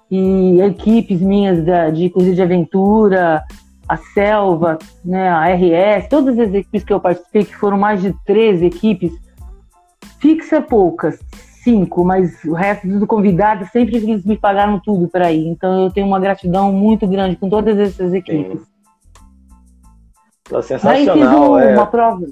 e 0.10 0.60
equipes 0.62 1.22
minhas 1.22 1.64
da, 1.64 1.92
de 1.92 2.10
corrida 2.10 2.34
de 2.34 2.42
aventura, 2.42 3.44
a 3.88 3.98
Selva, 3.98 4.80
né, 5.04 5.30
a 5.30 5.46
RS, 5.54 6.08
todas 6.10 6.40
as 6.40 6.52
equipes 6.52 6.84
que 6.84 6.92
eu 6.92 7.00
participei, 7.00 7.46
que 7.46 7.56
foram 7.56 7.78
mais 7.78 8.02
de 8.02 8.12
13 8.26 8.66
equipes, 8.66 9.14
fixa 10.20 10.60
poucas, 10.60 11.20
cinco, 11.64 12.04
mas 12.04 12.44
o 12.44 12.54
resto 12.54 12.88
dos 12.88 13.08
convidados 13.08 13.70
sempre 13.70 13.98
eles 13.98 14.26
me 14.26 14.36
pagaram 14.36 14.80
tudo 14.80 15.08
para 15.08 15.32
ir. 15.32 15.48
Então 15.48 15.84
eu 15.84 15.92
tenho 15.92 16.08
uma 16.08 16.20
gratidão 16.20 16.72
muito 16.72 17.06
grande 17.06 17.36
com 17.36 17.48
todas 17.48 17.78
essas 17.78 18.14
equipes. 18.14 18.62
Sim. 18.62 18.75
Sensacional. 20.50 20.94
Aí 20.94 21.06
fiz 21.06 21.28
um, 21.28 21.60
é... 21.60 21.74
uma 21.74 21.88
prova. 21.88 22.26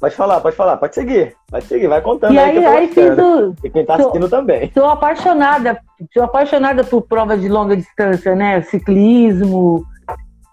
Pode 0.00 0.14
falar, 0.14 0.40
pode 0.40 0.54
falar, 0.54 0.76
pode 0.76 0.94
seguir, 0.94 1.34
pode 1.50 1.64
seguir, 1.64 1.88
vai 1.88 2.00
contando 2.00 2.32
e 2.32 2.38
aí. 2.38 2.58
aí, 2.58 2.66
aí 2.66 2.88
fiz 2.88 3.18
o... 3.18 3.52
E 3.64 3.68
quem 3.68 3.84
tá 3.84 3.96
assistindo 3.96 4.28
também. 4.28 4.70
Sou 4.72 4.88
apaixonada, 4.88 5.80
sou 6.14 6.22
apaixonada 6.22 6.84
por 6.84 7.02
provas 7.02 7.40
de 7.40 7.48
longa 7.48 7.76
distância, 7.76 8.36
né? 8.36 8.62
Ciclismo. 8.62 9.84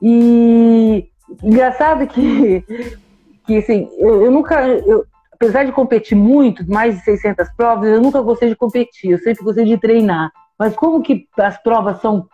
E 0.02 1.08
engraçado 1.44 2.08
que, 2.08 2.66
que 3.46 3.58
assim, 3.58 3.88
eu, 4.00 4.26
eu 4.26 4.32
nunca. 4.32 4.68
Eu, 4.68 5.06
apesar 5.32 5.64
de 5.64 5.72
competir 5.72 6.18
muito, 6.18 6.68
mais 6.68 6.96
de 6.96 7.04
600 7.04 7.48
provas, 7.56 7.88
eu 7.88 8.02
nunca 8.02 8.22
gostei 8.22 8.50
de 8.50 8.56
competir, 8.56 9.12
eu 9.12 9.20
sempre 9.20 9.44
gostei 9.44 9.66
de 9.66 9.78
treinar. 9.78 10.32
Mas 10.58 10.76
como 10.76 11.04
que 11.04 11.28
as 11.38 11.62
provas 11.62 12.00
são, 12.02 12.28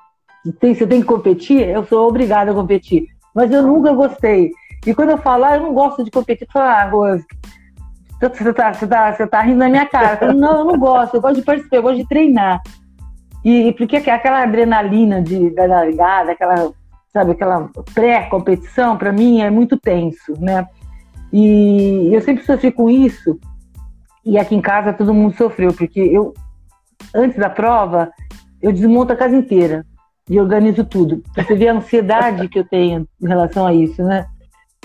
tem, 0.59 0.73
você 0.73 0.87
tem 0.87 1.01
que 1.01 1.07
competir, 1.07 1.67
eu 1.67 1.85
sou 1.85 2.07
obrigada 2.07 2.51
a 2.51 2.53
competir. 2.53 3.07
Mas 3.35 3.51
eu 3.51 3.61
nunca 3.61 3.93
gostei. 3.93 4.51
E 4.85 4.93
quando 4.93 5.11
eu 5.11 5.17
falo, 5.17 5.45
ah, 5.45 5.55
eu 5.55 5.61
não 5.61 5.73
gosto 5.73 6.03
de 6.03 6.09
competir, 6.09 6.47
eu 6.47 6.51
falo, 6.51 6.65
ah, 6.65 6.89
Rose, 6.89 7.25
você 8.19 8.53
tá, 8.53 8.73
você, 8.73 8.87
tá, 8.87 9.13
você 9.13 9.27
tá 9.27 9.41
rindo 9.41 9.57
na 9.57 9.69
minha 9.69 9.85
cara. 9.85 10.13
Eu 10.13 10.17
falo, 10.17 10.33
não, 10.33 10.59
eu 10.59 10.65
não 10.65 10.79
gosto, 10.79 11.15
eu 11.15 11.21
gosto 11.21 11.35
de 11.35 11.43
participar, 11.43 11.77
eu 11.77 11.83
gosto 11.83 11.97
de 11.97 12.07
treinar. 12.07 12.61
E, 13.43 13.67
e 13.67 13.73
porque 13.73 13.97
aquela 13.97 14.43
adrenalina 14.43 15.21
de, 15.21 15.51
da 15.51 15.65
largada, 15.65 16.31
aquela, 16.31 16.71
sabe, 17.13 17.31
aquela 17.31 17.69
pré-competição, 17.93 18.97
para 18.97 19.11
mim 19.11 19.41
é 19.41 19.49
muito 19.49 19.77
tenso, 19.77 20.33
né? 20.39 20.67
E 21.31 22.09
eu 22.11 22.21
sempre 22.21 22.43
sofri 22.43 22.71
com 22.71 22.89
isso. 22.89 23.39
E 24.25 24.37
aqui 24.37 24.55
em 24.55 24.61
casa 24.61 24.93
todo 24.93 25.13
mundo 25.13 25.35
sofreu, 25.35 25.73
porque 25.73 25.99
eu, 25.99 26.33
antes 27.15 27.37
da 27.37 27.49
prova, 27.49 28.11
eu 28.61 28.71
desmonto 28.71 29.13
a 29.13 29.15
casa 29.15 29.35
inteira 29.35 29.85
e 30.29 30.39
organizo 30.39 30.83
tudo. 30.83 31.21
Você 31.35 31.55
vê 31.55 31.67
a 31.67 31.73
ansiedade 31.73 32.47
que 32.47 32.59
eu 32.59 32.63
tenho 32.63 33.07
em 33.21 33.27
relação 33.27 33.65
a 33.65 33.73
isso, 33.73 34.03
né? 34.03 34.25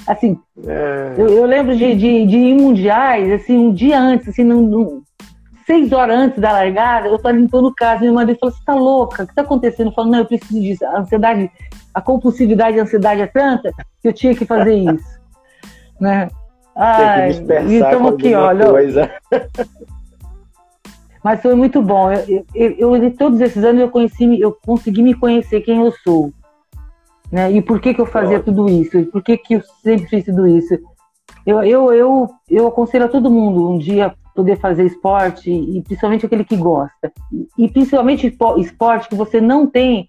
Assim, 0.07 0.39
é... 0.67 1.15
eu, 1.17 1.29
eu, 1.29 1.47
lembro 1.47 1.77
de, 1.77 1.95
de, 1.95 2.27
de, 2.27 2.37
ir 2.37 2.55
mundiais, 2.55 3.31
assim, 3.33 3.57
um 3.57 3.73
dia 3.73 3.99
antes, 3.99 4.29
assim, 4.29 4.45
num, 4.45 5.03
seis 5.67 5.93
horas 5.93 6.17
antes 6.17 6.39
da 6.41 6.53
largada, 6.53 7.09
eu 7.09 7.19
tô 7.19 7.29
limpando 7.31 7.75
casa. 7.75 8.01
Minha 8.01 8.13
mãe 8.13 8.35
falou: 8.37 8.55
Você 8.55 8.65
tá 8.65 8.75
louca? 8.75 9.25
O 9.25 9.27
que 9.27 9.35
tá 9.35 9.43
acontecendo? 9.43 9.89
Eu 9.89 9.95
falo: 9.95 10.11
Não, 10.11 10.21
eu 10.21 10.27
preciso 10.27 10.61
disso. 10.61 10.85
A 10.87 11.01
ansiedade, 11.01 11.51
a 11.93 12.01
compulsividade 12.01 12.77
e 12.77 12.81
a 12.81 12.83
ansiedade 12.85 13.21
é 13.21 13.27
tanta 13.27 13.73
que 14.01 14.09
eu 14.09 14.13
tinha 14.13 14.35
que 14.35 14.45
fazer 14.45 14.75
isso 14.75 15.17
né? 16.01 16.29
Ai, 16.75 17.31
estamos 17.31 18.15
aqui, 18.15 18.35
olha. 18.35 18.67
Coisa. 18.67 19.11
Mas 21.27 21.43
foi 21.43 21.57
muito 21.57 21.83
bom. 21.83 22.09
Eu, 22.13 22.47
eu, 22.55 22.97
eu, 22.97 23.17
todos 23.17 23.41
esses 23.41 23.65
anos 23.65 23.81
eu 23.81 23.91
conheci, 23.91 24.41
eu 24.41 24.57
consegui 24.65 25.03
me 25.03 25.13
conhecer 25.13 25.61
quem 25.61 25.81
eu 25.81 25.91
sou, 26.05 26.33
né? 27.33 27.51
E 27.51 27.61
por 27.61 27.81
que 27.81 27.93
que 27.93 28.01
eu 28.01 28.07
fazia 28.07 28.39
tudo 28.39 28.69
isso? 28.69 28.97
E 28.97 29.07
por 29.07 29.21
que 29.25 29.37
que 29.37 29.55
eu 29.55 29.63
sempre 29.83 30.07
fiz 30.07 30.25
tudo 30.25 30.47
isso? 30.47 30.79
Eu, 31.45 31.65
eu, 31.65 31.93
eu, 31.93 32.31
eu 32.49 32.69
aconselho 32.69 33.07
a 33.07 33.09
todo 33.09 33.29
mundo 33.29 33.69
um 33.73 33.77
dia 33.77 34.15
poder 34.37 34.57
fazer 34.61 34.85
esporte 34.85 35.51
e 35.51 35.83
principalmente 35.83 36.25
aquele 36.25 36.45
que 36.45 36.57
gosta 36.57 37.11
e 37.59 37.69
principalmente 37.69 38.33
esporte 38.59 39.09
que 39.09 39.17
você 39.17 39.41
não 39.41 39.67
tem 39.67 40.09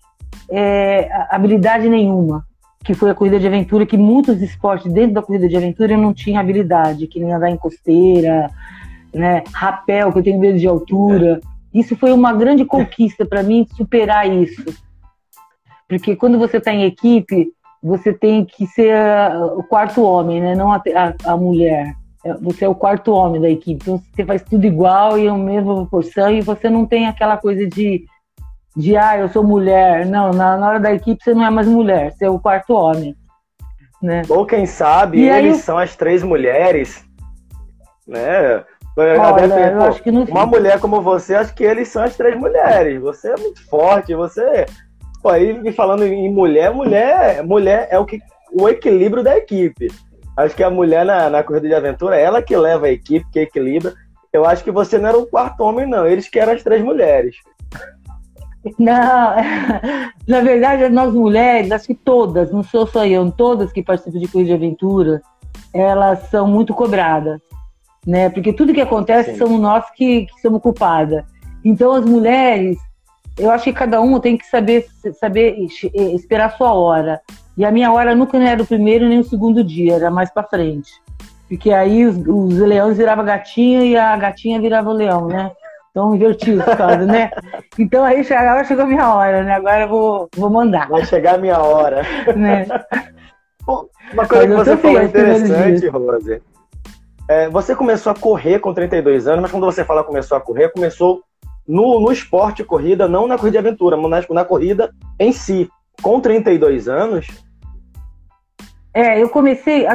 é, 0.51 1.09
habilidade 1.31 1.89
nenhuma 1.89 2.45
que 2.83 2.93
foi 2.93 3.09
a 3.09 3.15
corrida 3.15 3.39
de 3.39 3.47
aventura, 3.47 3.87
que 3.87 3.97
muitos 3.97 4.39
esportes 4.39 4.93
dentro 4.93 5.15
da 5.15 5.21
corrida 5.23 5.49
de 5.49 5.57
aventura 5.57 5.93
eu 5.93 5.97
não 5.97 6.13
tinha 6.13 6.39
habilidade, 6.39 7.07
que 7.07 7.19
nem 7.19 7.33
andar 7.33 7.49
em 7.49 7.57
costeira, 7.57 8.51
né, 9.13 9.43
rapel, 9.53 10.11
que 10.11 10.19
eu 10.19 10.23
tenho 10.23 10.39
medo 10.39 10.57
de 10.57 10.67
altura. 10.67 11.39
Isso 11.73 11.95
foi 11.95 12.11
uma 12.11 12.33
grande 12.33 12.65
conquista 12.65 13.25
para 13.25 13.43
mim 13.43 13.67
superar 13.75 14.29
isso. 14.29 14.63
Porque 15.87 16.15
quando 16.15 16.37
você 16.37 16.57
está 16.57 16.73
em 16.73 16.83
equipe, 16.83 17.51
você 17.81 18.13
tem 18.13 18.43
que 18.43 18.65
ser 18.67 18.95
o 19.55 19.63
quarto 19.63 20.03
homem, 20.03 20.41
né? 20.41 20.55
não 20.55 20.71
a, 20.71 20.81
a, 20.95 21.31
a, 21.31 21.37
mulher. 21.37 21.93
É, 22.25 22.33
você 22.35 22.65
é 22.65 22.69
o 22.69 22.75
quarto 22.75 23.11
homem 23.13 23.39
da 23.39 23.49
equipe. 23.49 23.81
Então 23.81 24.01
você 24.13 24.25
faz 24.25 24.41
tudo 24.41 24.65
igual 24.65 25.17
e 25.17 25.27
a 25.27 25.33
mesma 25.33 25.75
proporção 25.75 26.29
e 26.31 26.41
você 26.41 26.69
não 26.69 26.85
tem 26.85 27.07
aquela 27.07 27.37
coisa 27.37 27.65
de 27.67 28.05
de 28.75 28.95
ah, 28.95 29.17
eu 29.17 29.27
sou 29.29 29.43
mulher. 29.43 30.05
Não, 30.05 30.31
na, 30.31 30.55
na 30.55 30.67
hora 30.67 30.79
da 30.79 30.93
equipe 30.93 31.23
você 31.23 31.33
não 31.33 31.43
é 31.43 31.49
mais 31.49 31.67
mulher, 31.67 32.13
você 32.13 32.25
é 32.25 32.29
o 32.29 32.39
quarto 32.39 32.73
homem. 32.73 33.15
Né? 34.01 34.21
Ou 34.29 34.45
quem 34.45 34.67
sabe 34.67 35.17
e 35.17 35.27
eles 35.27 35.55
aí... 35.55 35.59
são 35.59 35.77
as 35.79 35.95
três 35.95 36.21
mulheres, 36.21 37.03
né? 38.07 38.63
Olha, 38.97 39.45
eu 39.73 39.81
acho 39.83 40.01
que 40.01 40.11
não... 40.11 40.23
Uma 40.23 40.47
mulher 40.47 40.79
como 40.79 41.01
você, 41.01 41.35
acho 41.35 41.53
que 41.53 41.63
eles 41.63 41.87
são 41.87 42.03
as 42.03 42.17
três 42.17 42.35
mulheres. 42.35 42.99
Você 42.99 43.29
é 43.29 43.37
muito 43.37 43.63
forte, 43.69 44.15
você. 44.15 44.65
Pô, 45.21 45.29
aí 45.29 45.71
falando 45.73 46.03
em 46.03 46.33
mulher, 46.33 46.73
mulher, 46.73 47.43
mulher 47.43 47.87
é 47.91 47.99
o 47.99 48.05
que 48.05 48.19
o 48.51 48.67
equilíbrio 48.67 49.23
da 49.23 49.37
equipe. 49.37 49.91
Acho 50.35 50.55
que 50.55 50.63
a 50.63 50.69
mulher 50.69 51.05
na, 51.05 51.29
na 51.29 51.43
corrida 51.43 51.67
de 51.67 51.75
aventura 51.75 52.17
é 52.17 52.23
ela 52.23 52.41
que 52.41 52.57
leva 52.57 52.87
a 52.87 52.91
equipe, 52.91 53.25
que 53.31 53.39
equilibra. 53.39 53.93
Eu 54.33 54.45
acho 54.45 54.63
que 54.63 54.71
você 54.71 54.97
não 54.97 55.09
era 55.09 55.17
o 55.17 55.27
quarto 55.27 55.61
homem, 55.61 55.87
não. 55.87 56.07
Eles 56.07 56.27
que 56.27 56.39
eram 56.39 56.53
as 56.53 56.63
três 56.63 56.83
mulheres. 56.83 57.35
Não, 58.79 59.35
na 60.27 60.41
verdade, 60.41 60.89
nós 60.89 61.13
mulheres, 61.13 61.71
acho 61.71 61.87
que 61.87 61.95
todas, 61.95 62.51
não 62.51 62.63
sou 62.63 62.87
só 62.87 63.05
eu, 63.05 63.31
todas 63.31 63.71
que 63.71 63.83
participam 63.83 64.19
de 64.19 64.27
corrida 64.27 64.49
de 64.49 64.55
aventura, 64.55 65.21
elas 65.73 66.29
são 66.29 66.47
muito 66.47 66.73
cobradas, 66.73 67.39
né? 68.07 68.29
Porque 68.29 68.53
tudo 68.53 68.73
que 68.73 68.79
acontece 68.79 69.31
Sim. 69.31 69.37
somos 69.37 69.59
nós 69.59 69.83
que, 69.91 70.25
que 70.27 70.41
somos 70.41 70.61
culpadas. 70.61 71.25
Então, 71.63 71.91
as 71.91 72.05
mulheres, 72.05 72.77
eu 73.37 73.51
acho 73.51 73.65
que 73.65 73.73
cada 73.73 73.99
um 73.99 74.17
tem 74.17 74.37
que 74.37 74.45
saber, 74.45 74.87
saber 75.19 75.57
esperar 75.93 76.45
a 76.45 76.57
sua 76.57 76.73
hora. 76.73 77.19
E 77.57 77.65
a 77.65 77.71
minha 77.71 77.91
hora 77.91 78.15
nunca 78.15 78.37
era 78.37 78.63
o 78.63 78.65
primeiro 78.65 79.09
nem 79.09 79.19
o 79.19 79.23
segundo 79.25 79.61
dia, 79.61 79.95
era 79.95 80.09
mais 80.09 80.31
para 80.31 80.47
frente. 80.47 80.89
Porque 81.49 81.71
aí 81.71 82.05
os, 82.05 82.15
os 82.15 82.57
leões 82.57 82.97
viravam 82.97 83.25
gatinha 83.25 83.83
e 83.83 83.97
a 83.97 84.15
gatinha 84.15 84.61
virava 84.61 84.89
o 84.89 84.93
leão, 84.93 85.27
né? 85.27 85.51
Então 85.91 86.13
invertiu 86.13 86.59
os 86.59 86.65
casos, 86.65 87.07
né? 87.07 87.31
Então 87.79 88.03
aí 88.03 88.21
agora 88.31 88.63
chegou 88.63 88.83
a 88.83 88.87
minha 88.87 89.13
hora, 89.13 89.43
né? 89.43 89.53
Agora 89.53 89.81
eu 89.81 89.89
vou, 89.89 90.29
vou 90.35 90.49
mandar. 90.49 90.87
Vai 90.87 91.03
chegar 91.05 91.35
a 91.35 91.37
minha 91.39 91.59
hora. 91.59 92.03
Né? 92.35 92.67
Uma 94.13 94.27
coisa 94.27 94.47
que 94.47 94.53
você 94.53 94.77
falou 94.77 95.01
interessante, 95.01 95.87
Rose. 95.87 96.41
É, 97.29 97.49
você 97.49 97.75
começou 97.75 98.11
a 98.11 98.15
correr 98.15 98.59
com 98.59 98.73
32 98.73 99.27
anos, 99.27 99.41
mas 99.41 99.51
quando 99.51 99.65
você 99.65 99.83
fala 99.83 100.03
começou 100.03 100.37
a 100.37 100.41
correr, 100.41 100.71
começou 100.71 101.21
no, 101.67 101.99
no 101.99 102.11
esporte 102.11 102.63
corrida, 102.63 103.07
não 103.07 103.27
na 103.27 103.37
corrida 103.37 103.61
de 103.61 103.67
aventura, 103.67 103.97
mas 103.97 104.27
na, 104.27 104.35
na 104.35 104.45
corrida 104.45 104.93
em 105.19 105.31
si. 105.31 105.69
Com 106.01 106.21
32 106.21 106.87
anos. 106.87 107.27
É, 108.93 109.21
eu 109.21 109.29
comecei, 109.29 109.85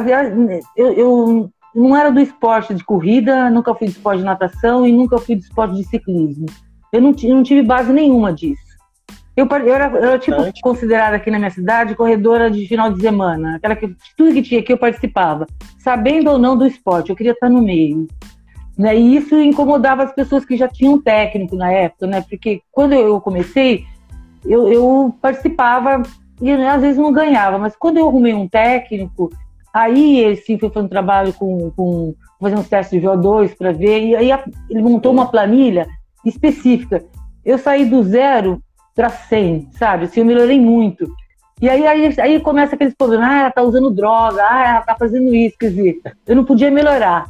eu, 0.77 0.93
eu 0.93 1.49
não 1.73 1.95
era 1.95 2.11
do 2.11 2.19
esporte 2.19 2.73
de 2.73 2.83
corrida, 2.83 3.49
nunca 3.49 3.73
fui 3.73 3.87
de 3.87 3.93
esporte 3.93 4.19
de 4.19 4.25
natação 4.25 4.85
e 4.85 4.91
nunca 4.91 5.17
fui 5.17 5.35
de 5.35 5.43
esporte 5.43 5.75
de 5.75 5.83
ciclismo. 5.85 6.45
Eu 6.91 7.01
não, 7.01 7.11
não 7.11 7.43
tive 7.43 7.63
base 7.63 7.91
nenhuma 7.91 8.31
disso. 8.31 8.62
Eu, 9.35 9.47
eu, 9.47 9.73
era, 9.73 9.87
eu 9.87 10.03
era, 10.03 10.19
tipo, 10.19 10.37
considerada 10.61 11.15
aqui 11.15 11.31
na 11.31 11.39
minha 11.39 11.49
cidade 11.49 11.95
corredora 11.95 12.51
de 12.51 12.67
final 12.67 12.91
de 12.93 13.01
semana. 13.01 13.55
Aquela 13.55 13.75
que 13.75 13.95
tudo 14.15 14.33
que 14.33 14.43
tinha 14.43 14.59
aqui 14.59 14.71
eu 14.71 14.77
participava. 14.77 15.47
Sabendo 15.79 16.29
ou 16.29 16.37
não 16.37 16.55
do 16.55 16.67
esporte, 16.67 17.09
eu 17.09 17.15
queria 17.15 17.31
estar 17.31 17.49
no 17.49 17.61
meio. 17.61 18.07
Né? 18.77 18.95
E 18.95 19.15
isso 19.15 19.35
incomodava 19.35 20.03
as 20.03 20.13
pessoas 20.13 20.45
que 20.45 20.55
já 20.55 20.67
tinham 20.67 21.01
técnico 21.01 21.55
na 21.55 21.71
época, 21.71 22.07
né? 22.07 22.23
Porque 22.27 22.61
quando 22.71 22.93
eu 22.93 23.19
comecei, 23.21 23.85
eu, 24.45 24.71
eu 24.71 25.15
participava 25.21 26.01
e 26.41 26.51
às 26.51 26.81
vezes 26.81 26.97
não 26.97 27.11
ganhava, 27.11 27.57
mas 27.57 27.75
quando 27.75 27.97
eu 27.97 28.07
arrumei 28.07 28.33
um 28.33 28.47
técnico, 28.47 29.29
aí 29.73 30.19
ele 30.19 30.35
sim 30.35 30.57
foi 30.57 30.69
fazer 30.69 30.85
um 30.85 30.89
trabalho 30.89 31.33
com, 31.33 31.71
com 31.71 32.15
fazer 32.39 32.55
uns 32.55 32.67
testes 32.67 32.99
de 32.99 33.07
VO2 33.07 33.55
para 33.55 33.71
ver, 33.71 34.05
e 34.05 34.15
aí 34.15 34.29
ele 34.69 34.81
montou 34.81 35.11
uma 35.11 35.27
planilha 35.27 35.87
específica. 36.25 37.03
Eu 37.45 37.57
saí 37.57 37.85
do 37.85 38.03
zero 38.03 38.61
para 38.95 39.09
100, 39.09 39.69
sabe? 39.77 40.05
Assim, 40.05 40.21
eu 40.21 40.25
melhorei 40.25 40.59
muito. 40.59 41.09
E 41.61 41.69
aí, 41.69 41.85
aí, 41.87 42.13
aí 42.19 42.39
começa 42.39 42.75
aqueles 42.75 42.93
problemas, 42.93 43.27
ah, 43.29 43.39
ela 43.39 43.51
tá 43.51 43.61
usando 43.61 43.89
droga, 43.89 44.41
ah, 44.41 44.69
ela 44.69 44.81
tá 44.81 44.95
fazendo 44.99 45.33
isso, 45.33 45.55
quer 45.57 45.69
dizer, 45.69 46.01
eu 46.27 46.35
não 46.35 46.43
podia 46.43 46.69
melhorar 46.69 47.25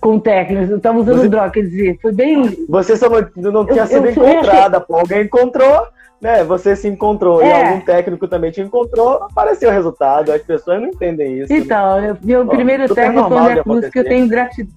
com 0.00 0.18
técnicos, 0.18 0.68
eu 0.68 0.80
tava 0.80 0.98
usando 0.98 1.20
Você... 1.20 1.28
droga, 1.28 1.50
quer 1.50 1.62
dizer, 1.62 1.98
foi 2.02 2.12
bem... 2.12 2.66
Você 2.68 2.96
só 2.96 3.08
não, 3.08 3.50
não 3.50 3.64
tinha 3.64 3.82
eu, 3.82 3.86
sido 3.86 4.06
eu, 4.06 4.10
encontrada, 4.12 4.76
achei... 4.76 4.86
pô, 4.86 4.96
alguém 4.96 5.22
encontrou, 5.22 5.86
né, 6.20 6.44
você 6.44 6.76
se 6.76 6.86
encontrou 6.86 7.40
é. 7.40 7.48
e 7.48 7.52
algum 7.52 7.80
técnico 7.80 8.28
também 8.28 8.50
te 8.50 8.60
encontrou, 8.60 9.22
apareceu 9.22 9.70
o 9.70 9.72
resultado, 9.72 10.30
as 10.30 10.42
pessoas 10.42 10.82
não 10.82 10.88
entendem 10.88 11.38
isso. 11.38 11.52
Então, 11.52 12.00
né? 12.00 12.18
meu 12.22 12.46
primeiro 12.46 12.94
técnico 12.94 13.28
foi 13.28 13.54
o 13.54 13.62
Cruz, 13.62 13.88
que 13.88 13.98
eu 14.00 14.04
tenho 14.04 14.28
gratidão, 14.28 14.74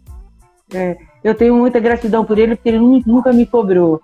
é, 0.73 0.97
eu 1.23 1.35
tenho 1.35 1.55
muita 1.55 1.79
gratidão 1.79 2.23
por 2.23 2.37
ele, 2.37 2.55
porque 2.55 2.69
ele 2.69 2.79
nunca 2.79 3.33
me 3.33 3.45
cobrou. 3.45 4.01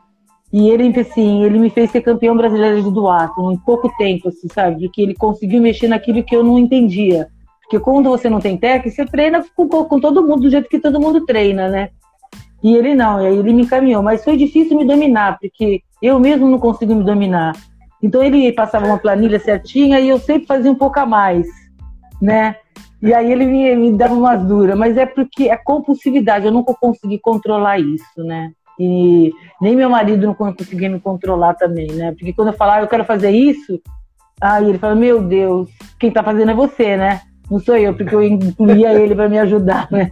E 0.53 0.69
ele, 0.69 0.97
assim, 0.99 1.43
ele 1.43 1.57
me 1.57 1.71
fez 1.71 1.89
ser 1.89 2.01
campeão 2.01 2.37
brasileiro 2.37 2.83
de 2.83 2.91
duato 2.91 3.51
em 3.51 3.57
pouco 3.57 3.91
tempo, 3.97 4.29
assim, 4.29 4.47
sabe? 4.53 4.87
Que 4.89 5.01
ele 5.01 5.15
conseguiu 5.15 5.59
mexer 5.59 5.87
naquilo 5.87 6.23
que 6.23 6.35
eu 6.35 6.43
não 6.43 6.59
entendia. 6.59 7.27
Porque 7.63 7.79
quando 7.79 8.07
você 8.07 8.29
não 8.29 8.39
tem 8.39 8.55
técnica, 8.55 8.95
você 8.95 9.03
treina 9.03 9.43
com, 9.55 9.67
com 9.67 9.99
todo 9.99 10.21
mundo, 10.21 10.43
do 10.43 10.51
jeito 10.51 10.69
que 10.69 10.79
todo 10.79 11.01
mundo 11.01 11.25
treina, 11.25 11.69
né? 11.69 11.89
E 12.61 12.75
ele 12.75 12.93
não, 12.93 13.19
e 13.19 13.25
aí 13.25 13.35
ele 13.35 13.51
me 13.51 13.63
encaminhou. 13.63 14.03
Mas 14.03 14.23
foi 14.23 14.37
difícil 14.37 14.77
me 14.77 14.85
dominar, 14.85 15.39
porque 15.39 15.81
eu 15.99 16.19
mesmo 16.19 16.47
não 16.47 16.59
consigo 16.59 16.93
me 16.93 17.03
dominar. 17.03 17.53
Então 18.01 18.21
ele 18.21 18.51
passava 18.53 18.85
uma 18.85 18.99
planilha 18.99 19.39
certinha 19.39 19.99
e 19.99 20.07
eu 20.07 20.19
sempre 20.19 20.45
fazia 20.45 20.71
um 20.71 20.75
pouco 20.75 20.99
a 20.99 21.05
mais, 21.05 21.47
né? 22.21 22.57
E 23.01 23.11
aí 23.11 23.31
ele 23.31 23.45
me, 23.45 23.75
me 23.75 23.91
dava 23.93 24.13
umas 24.13 24.45
duras, 24.45 24.77
mas 24.77 24.97
é 24.97 25.05
porque 25.05 25.49
é 25.49 25.57
compulsividade, 25.57 26.45
eu 26.45 26.51
nunca 26.51 26.75
consegui 26.75 27.17
controlar 27.17 27.79
isso, 27.79 28.23
né? 28.23 28.51
E 28.79 29.31
nem 29.61 29.75
meu 29.75 29.89
marido 29.89 30.25
não 30.25 30.33
conseguia 30.33 30.89
me 30.89 30.99
controlar 30.99 31.53
também, 31.53 31.91
né? 31.91 32.11
Porque 32.11 32.33
quando 32.33 32.49
eu 32.49 32.53
falava, 32.53 32.79
ah, 32.79 32.83
eu 32.83 32.87
quero 32.87 33.05
fazer 33.05 33.29
isso, 33.29 33.79
aí 34.41 34.69
ele 34.69 34.79
fala, 34.79 34.95
meu 34.95 35.21
Deus, 35.21 35.69
quem 35.99 36.11
tá 36.11 36.23
fazendo 36.23 36.51
é 36.51 36.55
você, 36.55 36.97
né? 36.97 37.21
Não 37.49 37.59
sou 37.59 37.77
eu, 37.77 37.93
porque 37.95 38.15
eu 38.15 38.23
incluía 38.23 38.93
ele 38.99 39.15
para 39.15 39.29
me 39.29 39.37
ajudar, 39.39 39.87
né? 39.91 40.09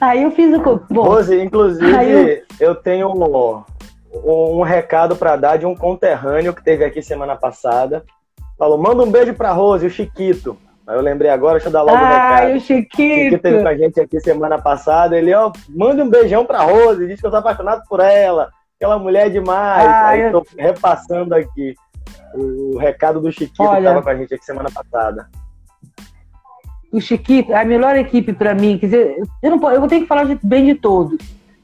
Aí 0.00 0.22
eu 0.22 0.30
fiz 0.30 0.54
o. 0.54 0.80
Bom, 0.90 1.02
Rose, 1.02 1.40
inclusive, 1.40 2.44
eu... 2.60 2.68
eu... 2.68 2.74
tenho 2.74 3.08
um, 3.08 3.64
um 4.58 4.62
recado 4.62 5.16
para 5.16 5.36
dar 5.36 5.56
de 5.56 5.66
um 5.66 5.74
conterrâneo 5.74 6.54
que 6.54 6.62
teve 6.62 6.84
aqui 6.84 7.02
semana 7.02 7.36
passada. 7.36 8.04
Falou: 8.58 8.78
manda 8.78 9.02
um 9.02 9.10
beijo 9.10 9.34
pra 9.34 9.52
Rose, 9.52 9.86
o 9.86 9.90
Chiquito. 9.90 10.56
Aí 10.90 10.96
eu 10.96 11.02
lembrei 11.02 11.30
agora, 11.30 11.52
deixa 11.52 11.68
eu 11.68 11.72
dar 11.72 11.82
logo 11.82 11.96
o 11.96 12.00
recado. 12.00 12.46
Ai, 12.46 12.56
o 12.56 12.60
Chiquito. 12.60 13.30
Que 13.30 13.38
teve 13.38 13.62
com 13.62 13.68
a 13.68 13.76
gente 13.76 14.00
aqui 14.00 14.18
semana 14.18 14.60
passada. 14.60 15.16
Ele, 15.16 15.32
ó, 15.32 15.52
manda 15.68 16.02
um 16.02 16.10
beijão 16.10 16.44
pra 16.44 16.62
Rose, 16.62 17.06
diz 17.06 17.20
que 17.20 17.26
eu 17.28 17.30
tô 17.30 17.36
apaixonado 17.36 17.84
por 17.88 18.00
ela. 18.00 18.50
Aquela 18.76 18.98
mulher 18.98 19.28
é 19.28 19.30
demais. 19.30 19.86
Ai, 19.86 20.20
Aí 20.20 20.26
eu... 20.26 20.32
tô 20.32 20.46
repassando 20.58 21.32
aqui 21.32 21.76
o 22.34 22.76
recado 22.76 23.20
do 23.20 23.30
Chiquito 23.30 23.62
Olha, 23.62 23.78
que 23.78 23.84
tava 23.84 24.02
com 24.02 24.08
a 24.08 24.16
gente 24.16 24.34
aqui 24.34 24.44
semana 24.44 24.68
passada. 24.68 25.28
O 26.92 27.00
Chiquito 27.00 27.52
é 27.52 27.60
a 27.60 27.64
melhor 27.64 27.94
equipe 27.94 28.32
para 28.32 28.52
mim. 28.52 28.76
Quer 28.76 28.86
dizer, 28.86 29.16
eu, 29.40 29.56
não, 29.56 29.70
eu 29.70 29.78
vou 29.78 29.88
ter 29.88 30.00
que 30.00 30.06
falar 30.08 30.26
bem 30.42 30.66
de 30.66 30.74
todos. 30.74 31.18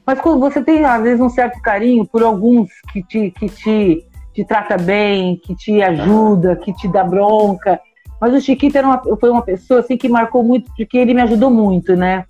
Mas 0.05 0.21
quando 0.21 0.39
você 0.39 0.63
tem, 0.63 0.85
às 0.85 1.03
vezes, 1.03 1.19
um 1.19 1.27
certo 1.27 1.61
carinho 1.61 2.07
por 2.07 2.23
alguns 2.23 2.69
que 2.93 3.03
te, 3.03 3.29
que 3.31 3.49
te, 3.49 4.07
te 4.33 4.45
trata 4.45 4.77
bem, 4.77 5.35
que 5.35 5.53
te 5.53 5.81
ajuda, 5.81 6.55
que 6.55 6.71
te 6.71 6.87
dá 6.87 7.03
bronca, 7.03 7.77
mas 8.19 8.33
o 8.33 8.41
Chiquito 8.41 8.77
era 8.77 8.87
uma, 8.87 9.17
foi 9.17 9.29
uma 9.29 9.41
pessoa 9.41 9.79
assim 9.79 9.97
que 9.97 10.09
marcou 10.09 10.43
muito, 10.43 10.71
porque 10.75 10.97
ele 10.97 11.13
me 11.13 11.21
ajudou 11.21 11.49
muito, 11.49 11.95
né? 11.95 12.25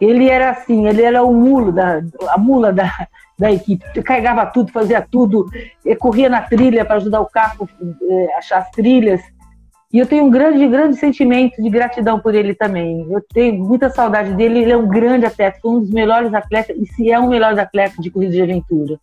Ele 0.00 0.28
era 0.28 0.50
assim, 0.50 0.86
ele 0.86 1.02
era 1.02 1.22
o 1.22 1.32
mulo 1.32 1.72
da, 1.72 2.02
a 2.28 2.38
mula 2.38 2.72
da, 2.72 2.90
da 3.38 3.50
equipe, 3.50 3.84
carregava 4.02 4.44
tudo, 4.46 4.70
fazia 4.70 5.00
tudo, 5.00 5.46
corria 5.98 6.28
na 6.28 6.42
trilha 6.42 6.84
para 6.84 6.96
ajudar 6.96 7.20
o 7.20 7.26
carro 7.26 7.68
é, 8.02 8.34
achar 8.36 8.58
as 8.58 8.70
trilhas. 8.70 9.22
E 9.92 9.98
eu 9.98 10.06
tenho 10.06 10.24
um 10.24 10.30
grande, 10.30 10.66
grande 10.68 10.96
sentimento 10.96 11.62
de 11.62 11.70
gratidão 11.70 12.18
por 12.18 12.34
ele 12.34 12.54
também. 12.54 13.06
Eu 13.10 13.24
tenho 13.32 13.64
muita 13.64 13.88
saudade 13.88 14.34
dele. 14.34 14.58
Ele 14.58 14.72
é 14.72 14.76
um 14.76 14.88
grande 14.88 15.24
atleta, 15.24 15.58
foi 15.62 15.70
um 15.70 15.80
dos 15.80 15.90
melhores 15.90 16.34
atletas, 16.34 16.76
e 16.76 16.84
se 16.86 17.10
é 17.10 17.18
um 17.18 17.28
melhor 17.28 17.58
atleta 17.58 18.02
de 18.02 18.10
corrida 18.10 18.32
de 18.32 18.42
aventura, 18.42 18.98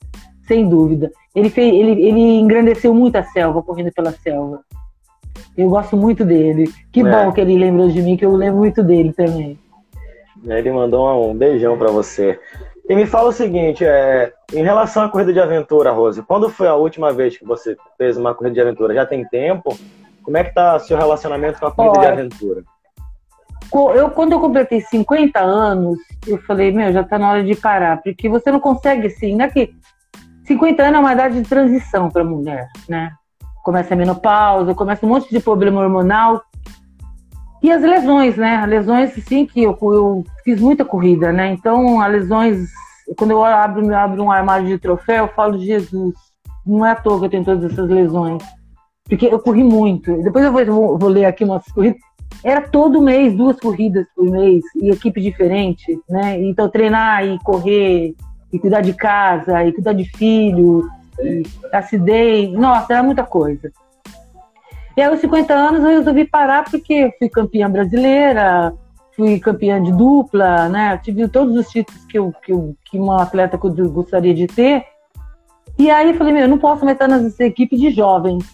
sem 0.46 0.68
dúvida. 0.68 1.12
Ele, 1.34 1.50
fez, 1.50 1.74
ele, 1.74 2.06
ele 2.06 2.40
engrandeceu 2.40 2.94
muito 2.94 3.16
a 3.16 3.24
selva, 3.24 3.64
correndo 3.64 3.92
pela 3.92 4.12
selva. 4.12 4.62
Eu 5.58 5.70
gosto 5.70 5.96
muito 5.96 6.26
dele. 6.26 6.70
Que 6.92 7.02
é. 7.02 7.04
bom 7.04 7.32
que 7.32 7.42
ele 7.42 7.58
lembrou 7.58 7.90
de 7.90 8.02
mim, 8.02 8.18
que 8.18 8.26
eu 8.26 8.36
lembro 8.36 8.60
muito 8.60 8.84
dele 8.84 9.14
também. 9.14 9.58
Ele 10.46 10.72
mandou 10.72 11.30
um 11.30 11.36
beijão 11.36 11.78
para 11.78 11.90
você. 11.90 12.40
E 12.90 12.96
me 12.96 13.06
fala 13.06 13.30
o 13.30 13.34
seguinte, 13.34 13.86
é, 13.86 14.34
em 14.54 14.62
relação 14.62 15.04
à 15.04 15.10
corrida 15.10 15.32
de 15.32 15.40
aventura, 15.40 15.92
Rose, 15.92 16.22
quando 16.22 16.50
foi 16.50 16.68
a 16.68 16.76
última 16.76 17.14
vez 17.14 17.38
que 17.38 17.46
você 17.46 17.78
fez 17.98 18.18
uma 18.18 18.34
corrida 18.34 18.56
de 18.56 18.62
aventura? 18.62 18.94
Já 18.94 19.06
tem 19.06 19.26
tempo? 19.26 19.78
Como 20.22 20.36
é 20.36 20.44
que 20.44 20.54
tá 20.54 20.78
seu 20.80 20.98
relacionamento 20.98 21.60
com 21.60 21.68
a 21.68 21.72
corrida 21.72 22.00
Olha, 22.00 22.08
de 22.08 22.22
aventura? 22.22 22.64
Eu, 23.96 24.10
quando 24.12 24.34
eu 24.34 24.40
completei 24.40 24.82
50 24.82 25.40
anos, 25.40 25.98
eu 26.28 26.38
falei, 26.40 26.72
meu, 26.72 26.92
já 26.92 27.04
tá 27.04 27.18
na 27.18 27.32
hora 27.32 27.44
de 27.44 27.56
parar, 27.56 28.02
porque 28.02 28.28
você 28.28 28.52
não 28.52 28.60
consegue, 28.60 29.08
assim, 29.08 29.36
né, 29.36 29.50
que 29.50 29.74
50 30.46 30.84
anos 30.84 30.98
é 30.98 31.00
uma 31.00 31.14
idade 31.14 31.42
de 31.42 31.48
transição 31.48 32.10
para 32.10 32.24
mulher, 32.24 32.68
né? 32.88 33.14
Começa 33.64 33.94
a 33.94 33.98
menopausa, 33.98 34.76
começa 34.76 35.06
um 35.06 35.10
monte 35.10 35.30
de 35.30 35.40
problema 35.40 35.82
hormonal. 35.82 36.44
E 37.64 37.72
as 37.72 37.82
lesões, 37.82 38.36
né? 38.36 38.66
Lesões, 38.66 39.14
sim, 39.26 39.46
que 39.46 39.64
eu, 39.64 39.78
eu 39.82 40.24
fiz 40.44 40.60
muita 40.60 40.84
corrida, 40.84 41.32
né? 41.32 41.54
Então, 41.54 42.02
as 42.02 42.12
lesões, 42.12 42.70
quando 43.18 43.32
eu 43.32 43.44
abro, 43.44 43.96
abro 43.96 44.22
um 44.22 44.32
armário 44.32 44.68
de 44.68 44.78
troféu, 44.78 45.24
eu 45.24 45.34
falo 45.34 45.58
Jesus. 45.58 46.14
Não 46.66 46.86
é 46.86 46.92
à 46.92 46.96
toa 46.96 47.20
que 47.20 47.26
eu 47.26 47.30
tenho 47.30 47.46
todas 47.46 47.72
essas 47.72 47.90
lesões. 47.90 48.44
Porque 49.06 49.28
eu 49.28 49.40
corri 49.40 49.64
muito. 49.64 50.22
Depois 50.22 50.44
eu 50.44 50.52
vou, 50.52 50.98
vou 50.98 51.10
ler 51.10 51.26
aqui 51.26 51.46
umas 51.46 51.66
corridas. 51.72 52.00
Era 52.44 52.62
todo 52.62 53.02
mês, 53.02 53.34
duas 53.34 53.58
corridas 53.58 54.06
por 54.14 54.26
mês, 54.26 54.62
e 54.76 54.90
equipe 54.90 55.22
diferente, 55.22 55.98
né? 56.10 56.42
Então, 56.44 56.68
treinar 56.68 57.26
e 57.26 57.40
correr, 57.40 58.14
e 58.52 58.60
cuidar 58.60 58.82
de 58.82 58.94
casa, 58.94 59.64
e 59.64 59.72
cuidar 59.72 59.94
de 59.94 60.04
filho, 60.18 60.90
acidei, 61.72 62.52
nossa, 62.52 62.94
era 62.94 63.04
muita 63.04 63.24
coisa. 63.24 63.72
E 64.96 65.02
aos 65.02 65.20
50 65.20 65.54
anos, 65.54 65.82
eu 65.82 65.90
resolvi 65.90 66.26
parar 66.26 66.64
porque 66.70 67.12
fui 67.18 67.28
campeã 67.28 67.70
brasileira, 67.70 68.74
fui 69.16 69.40
campeã 69.40 69.82
de 69.82 69.92
dupla, 69.92 70.70
né? 70.70 70.98
tive 70.98 71.28
todos 71.28 71.56
os 71.58 71.68
títulos 71.70 72.06
que, 72.06 72.18
eu, 72.18 72.34
que, 72.44 72.52
eu, 72.52 72.76
que 72.86 73.00
uma 73.00 73.24
atleta 73.24 73.58
que 73.58 73.66
eu 73.66 73.92
gostaria 73.92 74.34
de 74.34 74.46
ter. 74.46 74.86
E 75.80 75.90
aí 75.90 76.10
eu 76.10 76.16
falei, 76.16 76.34
meu, 76.34 76.44
eu 76.44 76.48
não 76.48 76.60
posso 76.60 76.86
mais 76.86 76.96
estar 76.96 77.08
nessa 77.08 77.44
equipe 77.44 77.76
de 77.76 77.90
jovens. 77.90 78.46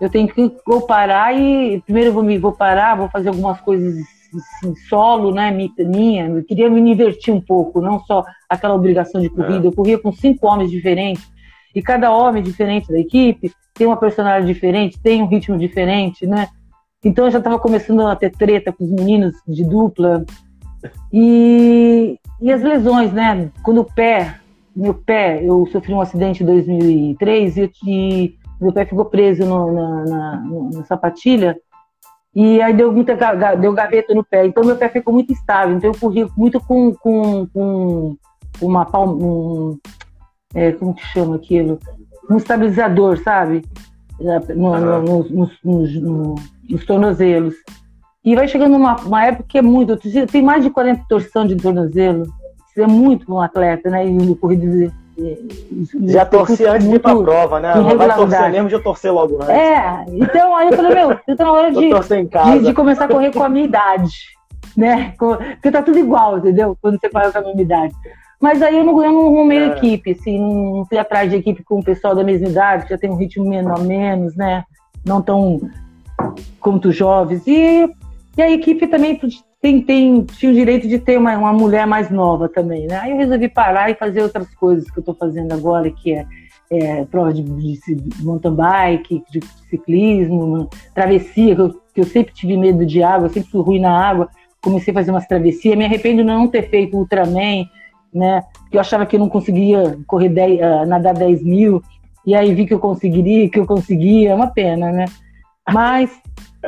Eu 0.00 0.10
tenho 0.10 0.26
que 0.26 0.52
vou 0.66 0.82
parar 0.82 1.32
e 1.32 1.80
primeiro 1.82 2.12
vou 2.12 2.22
me 2.22 2.36
vou 2.38 2.52
parar, 2.52 2.96
vou 2.96 3.08
fazer 3.08 3.28
algumas 3.28 3.60
coisas 3.60 3.94
assim, 4.34 4.74
solo, 4.88 5.32
né, 5.32 5.56
minha. 5.78 6.26
Eu 6.26 6.42
queria 6.44 6.68
me 6.68 6.82
divertir 6.82 7.32
um 7.32 7.40
pouco, 7.40 7.80
não 7.80 8.00
só 8.00 8.24
aquela 8.48 8.74
obrigação 8.74 9.20
de 9.20 9.30
corrida. 9.30 9.66
É. 9.66 9.68
Eu 9.68 9.72
corria 9.72 9.98
com 9.98 10.12
cinco 10.12 10.48
homens 10.48 10.72
diferentes 10.72 11.33
e 11.74 11.82
cada 11.82 12.12
homem 12.12 12.42
diferente 12.42 12.88
da 12.88 12.98
equipe 12.98 13.52
tem 13.74 13.86
uma 13.86 13.96
personalidade 13.96 14.52
diferente, 14.52 15.00
tem 15.00 15.22
um 15.22 15.26
ritmo 15.26 15.58
diferente, 15.58 16.26
né? 16.26 16.48
Então 17.04 17.26
eu 17.26 17.30
já 17.30 17.38
estava 17.38 17.58
começando 17.58 18.06
a 18.06 18.16
ter 18.16 18.30
treta 18.30 18.72
com 18.72 18.84
os 18.84 18.90
meninos 18.90 19.34
de 19.46 19.64
dupla. 19.64 20.24
E, 21.12 22.18
e 22.40 22.52
as 22.52 22.62
lesões, 22.62 23.12
né? 23.12 23.50
Quando 23.62 23.80
o 23.80 23.84
pé, 23.84 24.40
meu 24.74 24.94
pé, 24.94 25.44
eu 25.44 25.66
sofri 25.66 25.92
um 25.92 26.00
acidente 26.00 26.42
em 26.42 26.46
2003 26.46 27.56
e, 27.56 27.70
e 27.86 28.38
meu 28.60 28.72
pé 28.72 28.86
ficou 28.86 29.04
preso 29.04 29.44
no, 29.44 29.72
na, 29.72 30.04
na, 30.04 30.40
na, 30.72 30.84
sapatilha 30.84 31.56
e 32.34 32.60
aí 32.60 32.72
deu 32.72 32.92
muita 32.92 33.14
deu 33.56 33.72
gaveta 33.72 34.14
no 34.14 34.24
pé. 34.24 34.46
Então 34.46 34.64
meu 34.64 34.76
pé 34.76 34.88
ficou 34.88 35.12
muito 35.12 35.32
estável. 35.32 35.76
Então 35.76 35.90
eu 35.90 35.98
corri 35.98 36.26
muito 36.36 36.60
com, 36.60 36.94
com, 36.94 37.46
com 37.52 38.16
uma 38.60 38.84
palma, 38.84 39.12
um, 39.12 39.78
é, 40.54 40.72
como 40.72 40.94
que 40.94 41.04
chama 41.06 41.36
aquilo? 41.36 41.78
Um 42.30 42.36
estabilizador, 42.36 43.18
sabe? 43.18 43.62
No, 44.54 44.78
no, 44.78 45.02
no, 45.02 45.48
no, 45.64 46.34
nos 46.70 46.86
tornozelos. 46.86 47.54
E 48.24 48.34
vai 48.34 48.48
chegando 48.48 48.76
uma, 48.76 48.96
uma 48.96 49.26
época 49.26 49.44
que 49.48 49.58
é 49.58 49.62
muito. 49.62 49.98
Tem 50.30 50.42
mais 50.42 50.62
de 50.62 50.70
40 50.70 51.04
torção 51.08 51.46
de 51.46 51.56
tornozelo. 51.56 52.22
Isso 52.70 52.80
é 52.80 52.86
muito 52.86 53.32
um 53.32 53.40
atleta, 53.40 53.90
né? 53.90 54.06
E 54.06 54.12
no 54.12 54.34
corrida 54.34 54.92
já 56.06 56.26
torci 56.26 56.66
antes 56.66 56.88
de 56.88 56.96
ir 56.96 56.98
pra 56.98 57.14
prova, 57.14 57.60
né? 57.60 57.74
Não 57.74 57.96
vai 57.96 58.14
torcer 58.14 58.50
mesmo, 58.50 58.68
já 58.68 58.80
torcer 58.80 59.12
logo 59.12 59.36
antes. 59.36 59.48
É, 59.48 60.04
então 60.08 60.56
aí 60.56 60.68
eu 60.68 60.76
falei, 60.76 60.94
meu, 60.94 61.20
eu 61.26 61.36
tô 61.36 61.44
na 61.44 61.52
hora 61.52 61.70
de, 61.70 61.88
de, 61.88 62.64
de, 62.64 62.74
começar 62.74 63.04
a 63.04 63.08
correr 63.08 63.32
com 63.32 63.44
a 63.44 63.48
minha 63.48 63.64
idade, 63.64 64.12
né? 64.76 65.14
Porque 65.16 65.70
tá 65.70 65.82
tudo 65.82 65.98
igual, 65.98 66.38
entendeu? 66.38 66.76
Quando 66.82 66.98
você 66.98 67.08
corre 67.08 67.30
com 67.30 67.38
a 67.38 67.42
minha 67.42 67.62
idade. 67.62 67.94
Mas 68.44 68.60
aí 68.60 68.76
eu 68.76 68.84
não, 68.84 69.02
eu 69.02 69.10
não 69.10 69.26
arrumei 69.28 69.58
é. 69.58 69.66
equipe, 69.68 70.10
assim, 70.10 70.38
não 70.38 70.84
fui 70.84 70.98
atrás 70.98 71.30
de 71.30 71.36
equipe 71.36 71.64
com 71.64 71.78
o 71.78 71.82
pessoal 71.82 72.14
da 72.14 72.22
mesma 72.22 72.46
idade, 72.46 72.84
que 72.84 72.90
já 72.90 72.98
tem 72.98 73.08
um 73.08 73.16
ritmo 73.16 73.48
menor 73.48 73.82
menos, 73.82 74.36
né? 74.36 74.64
Não 75.02 75.22
tão 75.22 75.62
quanto 76.60 76.92
jovens. 76.92 77.46
E, 77.46 77.88
e 78.36 78.42
a 78.42 78.50
equipe 78.50 78.86
também 78.86 79.18
tem, 79.62 79.80
tem, 79.80 80.22
tinha 80.24 80.52
o 80.52 80.54
direito 80.54 80.86
de 80.86 80.98
ter 80.98 81.16
uma, 81.16 81.34
uma 81.38 81.54
mulher 81.54 81.86
mais 81.86 82.10
nova 82.10 82.46
também, 82.46 82.86
né? 82.86 82.98
Aí 82.98 83.12
eu 83.12 83.16
resolvi 83.16 83.48
parar 83.48 83.90
e 83.90 83.94
fazer 83.94 84.22
outras 84.22 84.54
coisas 84.54 84.90
que 84.90 84.98
eu 84.98 85.00
estou 85.00 85.14
fazendo 85.14 85.50
agora, 85.52 85.90
que 85.90 86.12
é, 86.12 86.26
é 86.70 87.04
prova 87.06 87.32
de, 87.32 87.42
de, 87.42 88.22
mountain 88.22 88.54
bike, 88.54 89.24
de 89.30 89.40
ciclismo, 89.70 90.68
travessia, 90.94 91.54
que 91.54 91.62
eu, 91.62 91.80
que 91.94 92.00
eu 92.02 92.04
sempre 92.04 92.34
tive 92.34 92.58
medo 92.58 92.84
de 92.84 93.02
água, 93.02 93.30
sempre 93.30 93.48
fui 93.48 93.62
ruim 93.62 93.80
na 93.80 94.06
água, 94.06 94.28
comecei 94.60 94.92
a 94.92 94.94
fazer 94.94 95.12
umas 95.12 95.26
travessias, 95.26 95.78
me 95.78 95.86
arrependo 95.86 96.18
de 96.18 96.24
não 96.24 96.46
ter 96.46 96.68
feito 96.68 96.94
Ultraman, 96.94 97.64
né? 98.14 98.42
Porque 98.60 98.76
eu 98.76 98.80
achava 98.80 99.04
que 99.04 99.16
eu 99.16 99.20
não 99.20 99.28
conseguia 99.28 99.98
correr 100.06 100.28
10, 100.28 100.60
uh, 100.60 100.64
ah, 100.64 100.86
nadar 100.86 101.14
10 101.14 101.42
mil, 101.42 101.82
e 102.24 102.34
aí 102.34 102.54
vi 102.54 102.66
que 102.66 102.72
eu 102.72 102.78
conseguiria, 102.78 103.48
que 103.48 103.58
eu 103.58 103.66
conseguia, 103.66 104.30
é 104.30 104.34
uma 104.34 104.46
pena, 104.46 104.90
né? 104.90 105.04
Mas, 105.70 106.10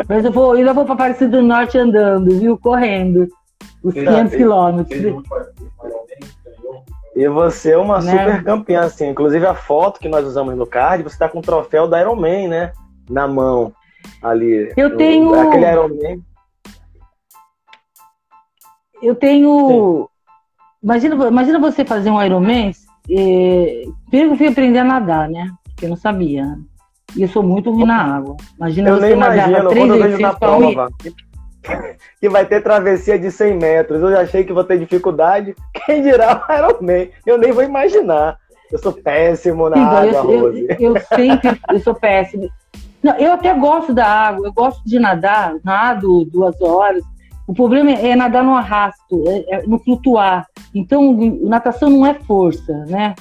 mas 0.08 0.24
eu 0.24 0.32
vou, 0.32 0.52
ainda 0.52 0.74
vou 0.74 0.84
para 0.84 0.94
Aparecida 0.94 1.36
do 1.38 1.42
Norte 1.42 1.78
andando, 1.78 2.38
viu? 2.38 2.58
Correndo. 2.58 3.28
Os 3.82 3.94
500 3.94 4.34
quilômetros. 4.34 5.22
E 7.14 7.28
você 7.28 7.72
é 7.72 7.78
uma 7.78 8.00
né? 8.00 8.10
super 8.10 8.44
campeã, 8.44 8.80
assim. 8.82 9.08
Inclusive 9.08 9.46
a 9.46 9.54
foto 9.54 10.00
que 10.00 10.08
nós 10.08 10.26
usamos 10.26 10.54
no 10.54 10.66
card, 10.66 11.02
você 11.02 11.14
está 11.14 11.28
com 11.28 11.38
o 11.38 11.42
troféu 11.42 11.88
da 11.88 12.00
Ironman, 12.00 12.48
né? 12.48 12.72
Na 13.08 13.26
mão 13.26 13.72
ali. 14.22 14.72
Eu 14.76 14.96
tenho. 14.96 15.32
Aquele 15.34 15.70
Ironman. 15.70 16.22
Eu 19.02 19.14
tenho. 19.14 20.10
Imagina, 20.86 21.16
imagina 21.26 21.58
você 21.58 21.84
fazer 21.84 22.10
um 22.10 22.22
Ironman. 22.22 22.70
Eh, 23.10 23.82
primeiro 24.08 24.34
eu 24.34 24.36
fui 24.36 24.46
aprender 24.46 24.78
a 24.78 24.84
nadar, 24.84 25.28
né? 25.28 25.50
Porque 25.64 25.84
eu 25.84 25.88
não 25.88 25.96
sabia. 25.96 26.44
E 27.16 27.22
eu 27.22 27.28
sou 27.28 27.42
muito 27.42 27.72
ruim 27.72 27.86
na 27.86 28.16
água. 28.16 28.36
Imagina 28.56 28.90
eu 28.90 28.94
você 28.94 29.06
nem 29.06 29.12
imagino, 29.14 29.68
quando 29.68 29.94
eu 29.96 30.02
vejo 30.04 30.18
na 30.20 30.32
prova 30.32 30.88
que 32.20 32.28
vai 32.28 32.46
ter 32.46 32.62
travessia 32.62 33.18
de 33.18 33.32
100 33.32 33.56
metros. 33.56 34.00
Eu 34.00 34.12
já 34.12 34.20
achei 34.20 34.44
que 34.44 34.52
vou 34.52 34.62
ter 34.62 34.78
dificuldade. 34.78 35.56
Quem 35.74 36.02
dirá 36.02 36.40
o 36.48 36.52
Ironman? 36.52 37.10
Eu 37.26 37.36
nem 37.36 37.50
vou 37.50 37.64
imaginar. 37.64 38.38
Eu 38.70 38.78
sou 38.78 38.92
péssimo 38.92 39.68
na 39.68 39.76
Sim, 39.76 39.82
água, 39.82 40.32
eu, 40.32 40.40
Rose. 40.40 40.66
Eu, 40.78 40.94
eu 40.94 41.00
sempre 41.16 41.60
eu 41.68 41.80
sou 41.80 41.96
péssimo. 41.96 42.48
Não, 43.02 43.16
eu 43.16 43.32
até 43.32 43.52
gosto 43.54 43.92
da 43.92 44.06
água, 44.06 44.46
eu 44.46 44.52
gosto 44.52 44.84
de 44.84 45.00
nadar, 45.00 45.56
nado 45.64 46.24
duas 46.26 46.60
horas. 46.62 47.02
O 47.46 47.54
problema 47.54 47.92
é 47.92 48.16
nadar 48.16 48.42
no 48.42 48.54
arrasto, 48.54 49.24
é, 49.28 49.56
é 49.56 49.66
no 49.66 49.78
flutuar. 49.78 50.46
Então, 50.74 51.16
natação 51.42 51.88
não 51.88 52.04
é 52.04 52.14
força, 52.14 52.84
né? 52.86 53.14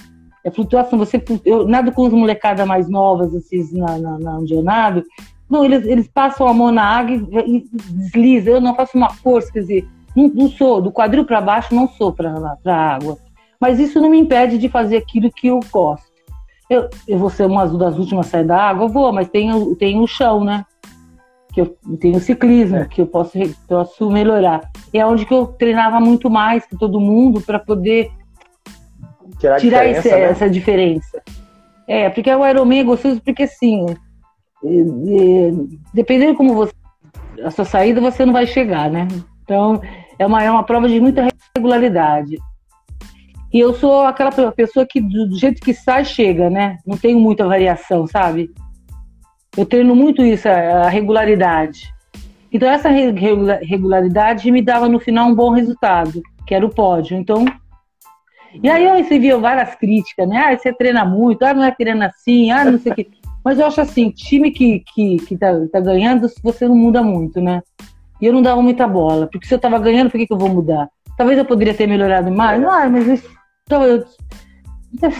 é 0.45 0.51
flutuação. 0.51 0.99
Você, 0.99 1.21
eu 1.43 1.67
nado 1.67 1.91
com 1.91 2.05
as 2.05 2.13
molecadas 2.13 2.65
mais 2.65 2.88
novas, 2.88 3.35
assim, 3.35 3.77
na, 3.77 3.97
na, 3.97 4.19
na 4.19 4.38
onde 4.38 4.53
eu 4.53 4.61
nado. 4.61 5.03
Não, 5.49 5.65
eles, 5.65 5.85
eles 5.85 6.07
passam 6.07 6.47
a 6.47 6.53
mão 6.53 6.71
na 6.71 6.83
água 6.83 7.15
e, 7.15 7.57
e 7.57 7.69
deslizam. 7.71 8.53
Eu 8.53 8.61
não 8.61 8.75
faço 8.75 8.95
uma 8.95 9.09
força, 9.09 9.51
quer 9.51 9.61
dizer, 9.61 9.88
não, 10.15 10.27
não 10.27 10.49
sou, 10.49 10.79
do 10.79 10.91
quadril 10.91 11.25
para 11.25 11.41
baixo, 11.41 11.73
não 11.73 11.88
sou 11.88 12.13
para 12.13 12.31
a 12.63 12.95
água. 12.95 13.17
Mas 13.59 13.79
isso 13.79 13.99
não 13.99 14.09
me 14.09 14.19
impede 14.19 14.59
de 14.59 14.69
fazer 14.69 14.97
aquilo 14.97 15.31
que 15.31 15.47
eu 15.47 15.59
gosto. 15.71 16.05
Eu, 16.69 16.89
eu 17.07 17.17
vou 17.17 17.29
ser 17.29 17.45
uma 17.45 17.65
das 17.67 17.97
últimas 17.97 18.27
a 18.27 18.29
sair 18.29 18.45
da 18.45 18.57
água, 18.57 18.88
vou, 18.88 19.11
mas 19.11 19.27
tem, 19.29 19.75
tem 19.75 19.99
o 19.99 20.07
chão, 20.07 20.43
né? 20.43 20.65
Que 21.55 21.61
eu 21.61 21.77
tenho 22.01 22.19
ciclismo, 22.19 22.75
é. 22.75 22.85
que 22.85 23.01
eu 23.01 23.07
posso, 23.07 23.39
posso 23.65 24.11
melhorar. 24.11 24.69
E 24.93 24.99
é 24.99 25.05
onde 25.05 25.25
que 25.25 25.33
eu 25.33 25.47
treinava 25.47 26.01
muito 26.01 26.29
mais 26.29 26.65
que 26.65 26.77
todo 26.77 26.99
mundo 26.99 27.39
para 27.39 27.57
poder 27.57 28.11
tirar, 29.39 29.59
tirar 29.61 29.85
esse, 29.85 30.11
né? 30.11 30.21
essa 30.23 30.49
diferença. 30.49 31.23
É, 31.87 32.09
porque 32.09 32.29
o 32.29 32.45
Ironman 32.45 32.79
é 32.79 32.83
gostoso 32.83 33.21
porque 33.21 33.43
assim, 33.43 33.85
dependendo 35.93 36.35
como 36.35 36.53
você 36.53 36.73
a 37.43 37.51
sua 37.51 37.65
saída, 37.65 38.01
você 38.01 38.25
não 38.25 38.33
vai 38.33 38.45
chegar, 38.45 38.89
né? 38.89 39.07
Então, 39.43 39.81
é 40.19 40.25
uma, 40.25 40.43
é 40.43 40.51
uma 40.51 40.63
prova 40.63 40.89
de 40.89 40.99
muita 40.99 41.27
regularidade. 41.55 42.37
E 43.53 43.59
eu 43.59 43.73
sou 43.73 44.03
aquela 44.03 44.31
pessoa 44.51 44.85
que, 44.85 44.99
do 44.99 45.37
jeito 45.37 45.61
que 45.61 45.73
sai, 45.73 46.03
chega, 46.03 46.49
né? 46.49 46.77
Não 46.85 46.97
tenho 46.97 47.17
muita 47.19 47.47
variação, 47.47 48.05
sabe? 48.05 48.51
Eu 49.57 49.65
treino 49.65 49.95
muito 49.95 50.21
isso, 50.21 50.47
a 50.47 50.89
regularidade. 50.89 51.93
Então, 52.51 52.69
essa 52.69 52.89
regularidade 52.89 54.49
me 54.51 54.61
dava 54.61 54.87
no 54.87 54.99
final 54.99 55.27
um 55.27 55.35
bom 55.35 55.49
resultado, 55.49 56.21
que 56.45 56.53
era 56.55 56.65
o 56.65 56.73
pódio. 56.73 57.17
Então, 57.17 57.45
e 58.61 58.69
aí 58.69 58.85
eu 58.85 58.95
recebi 58.95 59.31
várias 59.33 59.75
críticas, 59.75 60.27
né? 60.27 60.37
Ah, 60.37 60.57
você 60.57 60.71
treina 60.73 61.03
muito, 61.03 61.43
ah, 61.43 61.53
não 61.53 61.63
é 61.63 61.71
treina 61.71 62.07
assim, 62.07 62.51
ah, 62.51 62.63
não 62.63 62.79
sei 62.79 62.91
o 62.91 62.95
quê. 62.95 63.07
Mas 63.43 63.59
eu 63.59 63.67
acho 63.67 63.79
assim, 63.79 64.09
time 64.09 64.49
que, 64.51 64.83
que, 64.93 65.17
que 65.17 65.37
tá, 65.37 65.51
tá 65.71 65.79
ganhando, 65.79 66.27
você 66.41 66.67
não 66.67 66.75
muda 66.75 67.03
muito, 67.03 67.39
né? 67.39 67.61
E 68.19 68.25
eu 68.25 68.33
não 68.33 68.41
dava 68.41 68.61
muita 68.61 68.87
bola, 68.87 69.27
porque 69.27 69.45
se 69.45 69.53
eu 69.53 69.59
tava 69.59 69.77
ganhando, 69.77 70.09
por 70.09 70.17
que, 70.17 70.25
que 70.25 70.33
eu 70.33 70.37
vou 70.37 70.49
mudar? 70.49 70.89
Talvez 71.15 71.37
eu 71.37 71.45
poderia 71.45 71.73
ter 71.73 71.85
melhorado 71.85 72.31
mais, 72.31 72.63
ah, 72.63 72.89
mas 72.89 73.05
isso, 73.07 73.29
então, 73.65 73.83
eu 73.83 74.05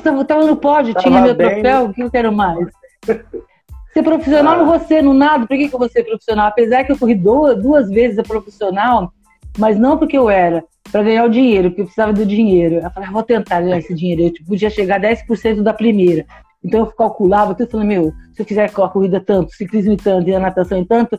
tava, 0.04 0.24
tava 0.24 0.46
no 0.46 0.56
pódio, 0.56 0.94
tava 0.94 1.08
tinha 1.08 1.22
meu 1.22 1.36
bem. 1.36 1.50
troféu, 1.50 1.86
o 1.86 1.94
que 1.94 2.02
eu 2.02 2.12
quero 2.12 2.32
mais? 2.32 2.68
Ser 3.96 4.04
profissional 4.04 4.56
ah. 4.56 4.58
não 4.58 4.66
vou 4.66 4.80
ser 4.80 5.02
no 5.02 5.14
nada, 5.14 5.48
por 5.48 5.56
que, 5.56 5.70
que 5.70 5.74
eu 5.74 5.80
vou 5.80 5.88
ser 5.88 6.04
profissional? 6.04 6.48
Apesar 6.48 6.84
que 6.84 6.92
eu 6.92 6.98
corri 6.98 7.16
duas, 7.16 7.62
duas 7.62 7.90
vezes 7.90 8.20
a 8.20 8.24
profissional, 8.24 9.14
mas 9.58 9.80
não 9.80 9.98
porque 9.98 10.18
eu 10.18 10.30
era, 10.30 10.66
para 10.92 11.02
ganhar 11.02 11.24
o 11.24 11.30
dinheiro, 11.30 11.70
porque 11.70 11.82
eu 11.82 11.86
precisava 11.86 12.12
do 12.12 12.26
dinheiro. 12.26 12.76
Eu 12.76 12.92
falei, 12.92 13.08
ah, 13.08 13.12
vou 13.14 13.24
tentar 13.24 13.62
ganhar 13.62 13.78
esse 13.78 13.94
dinheiro. 13.94 14.24
Eu 14.24 14.34
tipo, 14.34 14.50
podia 14.50 14.70
chegar 14.70 14.98
a 14.98 15.00
10% 15.00 15.62
da 15.62 15.74
primeira. 15.74 16.26
Então 16.62 16.82
eu 16.82 16.88
calculava 16.88 17.56
tudo, 17.56 17.70
falando, 17.70 17.88
meu, 17.88 18.12
se 18.34 18.42
eu 18.42 18.46
fizer 18.46 18.66
a 18.66 18.90
corrida 18.90 19.22
tanto, 19.22 19.56
ciclismo 19.56 19.96
tanto 19.96 20.30
e 20.30 20.36
a 20.36 20.40
natação 20.42 20.78
em 20.78 20.84
tanto, 20.84 21.18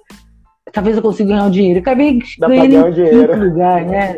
talvez 0.71 0.97
eu 0.97 1.03
consiga 1.03 1.31
ganhar 1.31 1.47
o 1.47 1.51
dinheiro. 1.51 1.79
Eu 1.79 1.83
acabei 1.83 2.19
Dá 2.39 2.47
ganhando 2.47 3.01
em 3.01 3.09
quinto 3.09 3.37
lugar, 3.39 3.87
né? 3.87 4.17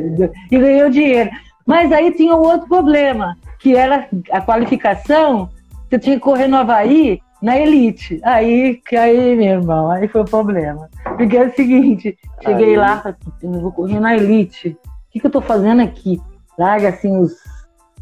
E 0.51 0.59
ganhei 0.59 0.83
o 0.83 0.91
dinheiro. 0.91 1.31
Mas 1.65 1.93
aí 1.93 2.11
tinha 2.11 2.35
um 2.35 2.41
outro 2.41 2.67
problema, 2.67 3.37
que 3.61 3.77
era 3.77 4.09
a 4.33 4.41
qualificação, 4.41 5.49
você 5.89 5.97
tinha 5.97 6.17
que 6.17 6.23
correr 6.23 6.49
no 6.49 6.57
Havaí 6.57 7.21
na 7.43 7.57
elite. 7.57 8.21
Aí, 8.25 8.81
aí, 8.93 9.37
meu 9.37 9.61
irmão, 9.61 9.91
aí 9.91 10.09
foi 10.09 10.23
o 10.23 10.25
problema. 10.25 10.89
Porque 11.17 11.37
é 11.37 11.47
o 11.47 11.55
seguinte, 11.55 12.19
cheguei 12.43 12.71
aí. 12.71 12.77
lá, 12.77 13.15
vou 13.43 13.73
correr 13.73 14.01
na 14.01 14.17
elite 14.17 14.77
o 15.09 15.11
que, 15.11 15.21
que 15.21 15.27
eu 15.27 15.31
estou 15.31 15.43
fazendo 15.43 15.81
aqui? 15.81 16.21
Larga 16.59 16.91
assim 16.91 17.17
os 17.17 17.33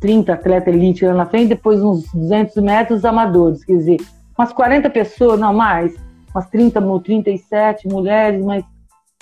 30 0.01 0.33
atletas 0.33 0.75
elite 0.75 1.07
lá 1.07 1.15
na 1.15 1.27
frente, 1.27 1.51
depois 1.51 1.81
uns 1.81 2.11
200 2.13 2.57
metros 2.57 3.05
amadores, 3.05 3.65
quer 3.65 3.77
dizer, 3.77 3.99
umas 4.37 4.53
40 4.53 4.91
pessoas, 4.91 5.39
não 5.39 5.55
mais, 5.55 5.95
umas 6.35 6.49
30, 6.51 6.83
37 7.01 7.87
mulheres, 7.87 8.45
mas 8.45 8.65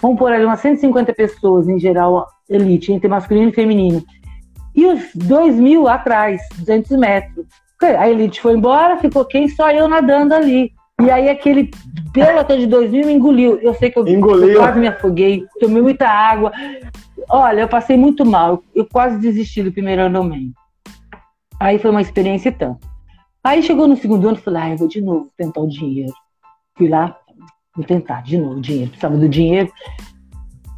vamos 0.01 0.19
por 0.19 0.33
ali 0.33 0.47
umas 0.47 0.61
150 0.61 1.13
pessoas 1.13 1.69
em 1.69 1.79
geral, 1.79 2.27
elite, 2.49 2.91
entre 2.91 3.07
masculino 3.07 3.51
e 3.51 3.55
feminino. 3.55 4.03
E 4.75 4.87
os 4.87 5.15
2 5.15 5.57
mil 5.57 5.87
atrás, 5.87 6.41
200 6.57 6.97
metros. 6.97 7.47
A 7.83 8.09
elite 8.09 8.41
foi 8.41 8.55
embora, 8.55 8.99
ficou 8.99 9.25
quem? 9.25 9.49
Só 9.49 9.71
eu 9.71 9.89
nadando 9.89 10.35
ali. 10.35 10.73
E 11.03 11.11
aí 11.11 11.29
aquele 11.29 11.71
pelotão 12.13 12.57
de 12.57 12.67
2 12.67 12.91
mil 12.91 13.07
me 13.07 13.13
engoliu. 13.13 13.59
Eu 13.61 13.75
sei 13.75 13.91
que 13.91 13.99
eu, 13.99 14.07
eu 14.07 14.59
quase 14.59 14.79
me 14.79 14.89
afoguei, 14.89 15.45
tomei 15.61 15.83
muita 15.83 16.09
água. 16.09 16.53
Olha, 17.29 17.63
eu 17.63 17.69
passei 17.69 17.97
muito 17.97 18.25
mal. 18.25 18.63
Eu 18.75 18.87
quase 18.87 19.19
desisti 19.19 19.63
do 19.63 19.73
primeiro 19.73 20.03
Ironman. 20.03 20.53
Aí 21.61 21.79
foi 21.79 21.91
uma 21.91 22.03
experiência 22.03 22.49
e 22.49 22.53
tanto. 22.53 22.87
Aí 23.43 23.63
chegou 23.63 23.87
no 23.87 23.97
segundo 23.97 24.27
ano, 24.29 24.37
falei, 24.37 24.63
ah, 24.63 24.71
eu 24.71 24.77
vou 24.79 24.89
de 24.89 25.01
novo 25.01 25.31
tentar 25.37 25.61
o 25.61 25.69
dinheiro. 25.69 26.13
Fui 26.77 26.89
lá, 26.89 27.17
vou 27.77 27.85
tentar 27.85 28.23
de 28.23 28.39
novo 28.39 28.57
o 28.57 28.61
dinheiro, 28.61 28.91
precisava 28.91 29.17
do 29.17 29.29
dinheiro. 29.29 29.71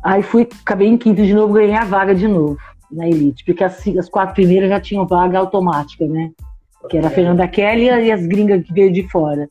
Aí 0.02 0.22
fui, 0.22 0.48
acabei 0.62 0.88
em 0.88 0.96
quinto 0.96 1.24
de 1.24 1.32
novo, 1.32 1.54
ganhei 1.54 1.74
a 1.74 1.84
vaga 1.84 2.14
de 2.14 2.26
novo 2.26 2.56
na 2.90 3.06
Elite, 3.08 3.44
porque 3.44 3.64
as, 3.64 3.86
as 3.88 4.08
quatro 4.08 4.34
primeiras 4.34 4.68
já 4.68 4.80
tinham 4.80 5.06
vaga 5.06 5.38
automática, 5.38 6.06
né? 6.06 6.30
Que 6.88 6.98
era 6.98 7.08
a 7.08 7.10
Fernanda 7.10 7.46
Kelly 7.48 7.84
e 7.84 8.12
as 8.12 8.26
gringas 8.26 8.62
que 8.62 8.72
veio 8.72 8.92
de 8.92 9.08
fora. 9.08 9.48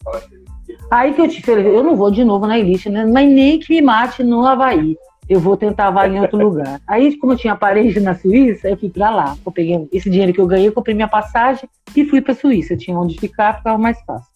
Aí 0.89 1.13
que 1.13 1.21
eu 1.21 1.27
te 1.27 1.41
falei, 1.41 1.67
eu 1.67 1.83
não 1.83 1.95
vou 1.95 2.11
de 2.11 2.23
novo 2.23 2.45
na 2.45 2.59
Elite, 2.59 2.89
né? 2.89 3.05
mas 3.05 3.29
nem 3.29 3.59
que 3.59 3.73
me 3.73 3.81
mate 3.81 4.23
no 4.23 4.45
Havaí. 4.45 4.95
Eu 5.27 5.39
vou 5.39 5.57
tentar 5.57 5.89
vaga 5.89 6.15
em 6.15 6.21
outro 6.21 6.37
lugar. 6.37 6.79
Aí, 6.87 7.17
como 7.17 7.33
eu 7.33 7.37
tinha 7.37 7.55
parede 7.55 7.99
na 7.99 8.13
Suíça, 8.13 8.69
eu 8.69 8.77
fui 8.77 8.89
para 8.89 9.09
lá. 9.09 9.35
Eu 9.43 9.51
peguei 9.51 9.87
esse 9.91 10.07
dinheiro 10.07 10.31
que 10.31 10.39
eu 10.39 10.45
ganhei, 10.45 10.69
comprei 10.69 10.93
minha 10.93 11.07
passagem 11.07 11.67
e 11.95 12.05
fui 12.05 12.21
para 12.21 12.35
Suíça. 12.35 12.73
Eu 12.73 12.77
tinha 12.77 12.97
onde 12.97 13.19
ficar, 13.19 13.57
ficava 13.57 13.77
mais 13.77 13.99
fácil. 14.01 14.29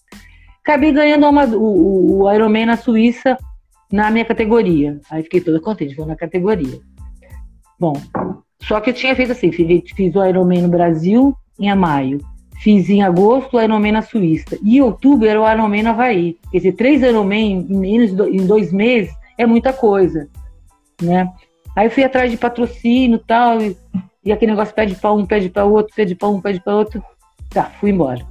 Acabei 0.64 0.92
ganhando 0.92 1.28
uma, 1.28 1.46
o, 1.46 2.24
o 2.24 2.34
Ironman 2.34 2.66
na 2.66 2.76
Suíça 2.76 3.38
na 3.92 4.10
minha 4.10 4.26
categoria. 4.26 5.00
Aí 5.12 5.22
fiquei 5.22 5.42
toda 5.42 5.60
contente, 5.60 5.96
vou 5.96 6.08
na 6.08 6.16
categoria. 6.16 6.80
Bom, 7.80 7.94
só 8.62 8.82
que 8.82 8.90
eu 8.90 8.94
tinha 8.94 9.16
feito 9.16 9.32
assim, 9.32 9.52
fiz, 9.52 9.92
fiz 9.96 10.16
o 10.16 10.26
Ironman 10.26 10.64
no 10.64 10.70
Brasil 10.70 11.36
em 11.60 11.74
maio. 11.76 12.20
Fiz 12.60 12.90
em 12.90 13.02
agosto 13.02 13.56
o 13.56 13.62
Ironman 13.62 13.94
na 13.94 14.02
Suíça. 14.02 14.58
E 14.62 14.78
em 14.78 14.82
outubro 14.82 15.28
era 15.28 15.42
o 15.42 15.50
Ironman 15.50 15.88
Havaí. 15.88 16.38
Quer 16.52 16.58
dizer, 16.58 16.72
três 16.74 17.02
Ironman 17.02 17.66
em 17.70 17.78
menos 17.78 18.12
em 18.12 18.46
dois 18.46 18.72
meses 18.74 19.14
é 19.38 19.46
muita 19.46 19.72
coisa, 19.72 20.28
né? 21.02 21.32
Aí 21.76 21.88
eu 21.88 21.92
fui 21.92 22.04
atrás 22.04 22.30
de 22.30 22.36
patrocínio 22.36 23.16
e 23.16 23.26
tal, 23.26 23.62
e, 23.62 23.78
aquele 24.32 24.52
negócio 24.52 24.76
pede 24.76 24.96
para 24.96 25.14
um, 25.14 25.26
pede 25.26 25.50
para 25.50 25.64
outro, 25.64 25.96
pede 25.96 26.14
para 26.14 26.28
um, 26.28 26.42
pede 26.42 26.60
para 26.62 26.76
outro. 26.76 27.02
Tá, 27.50 27.64
fui 27.80 27.92
embora. 27.92 28.26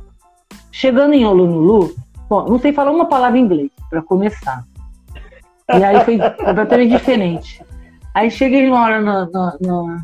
Chegando 0.70 1.14
em 1.14 1.24
Honolulu, 1.24 1.94
bom, 2.28 2.46
não 2.46 2.58
sei 2.58 2.74
falar 2.74 2.90
uma 2.90 3.06
palavra 3.06 3.38
em 3.38 3.42
inglês, 3.42 3.70
para 3.88 4.02
começar. 4.02 4.64
E 5.74 5.82
aí 5.82 6.04
foi 6.04 6.18
completamente 6.18 6.90
diferente. 6.90 7.64
Aí 8.14 8.30
cheguei 8.30 8.68
uma 8.68 8.82
hora 8.82 9.00
no, 9.00 9.30
no, 9.32 9.58
no, 9.60 9.96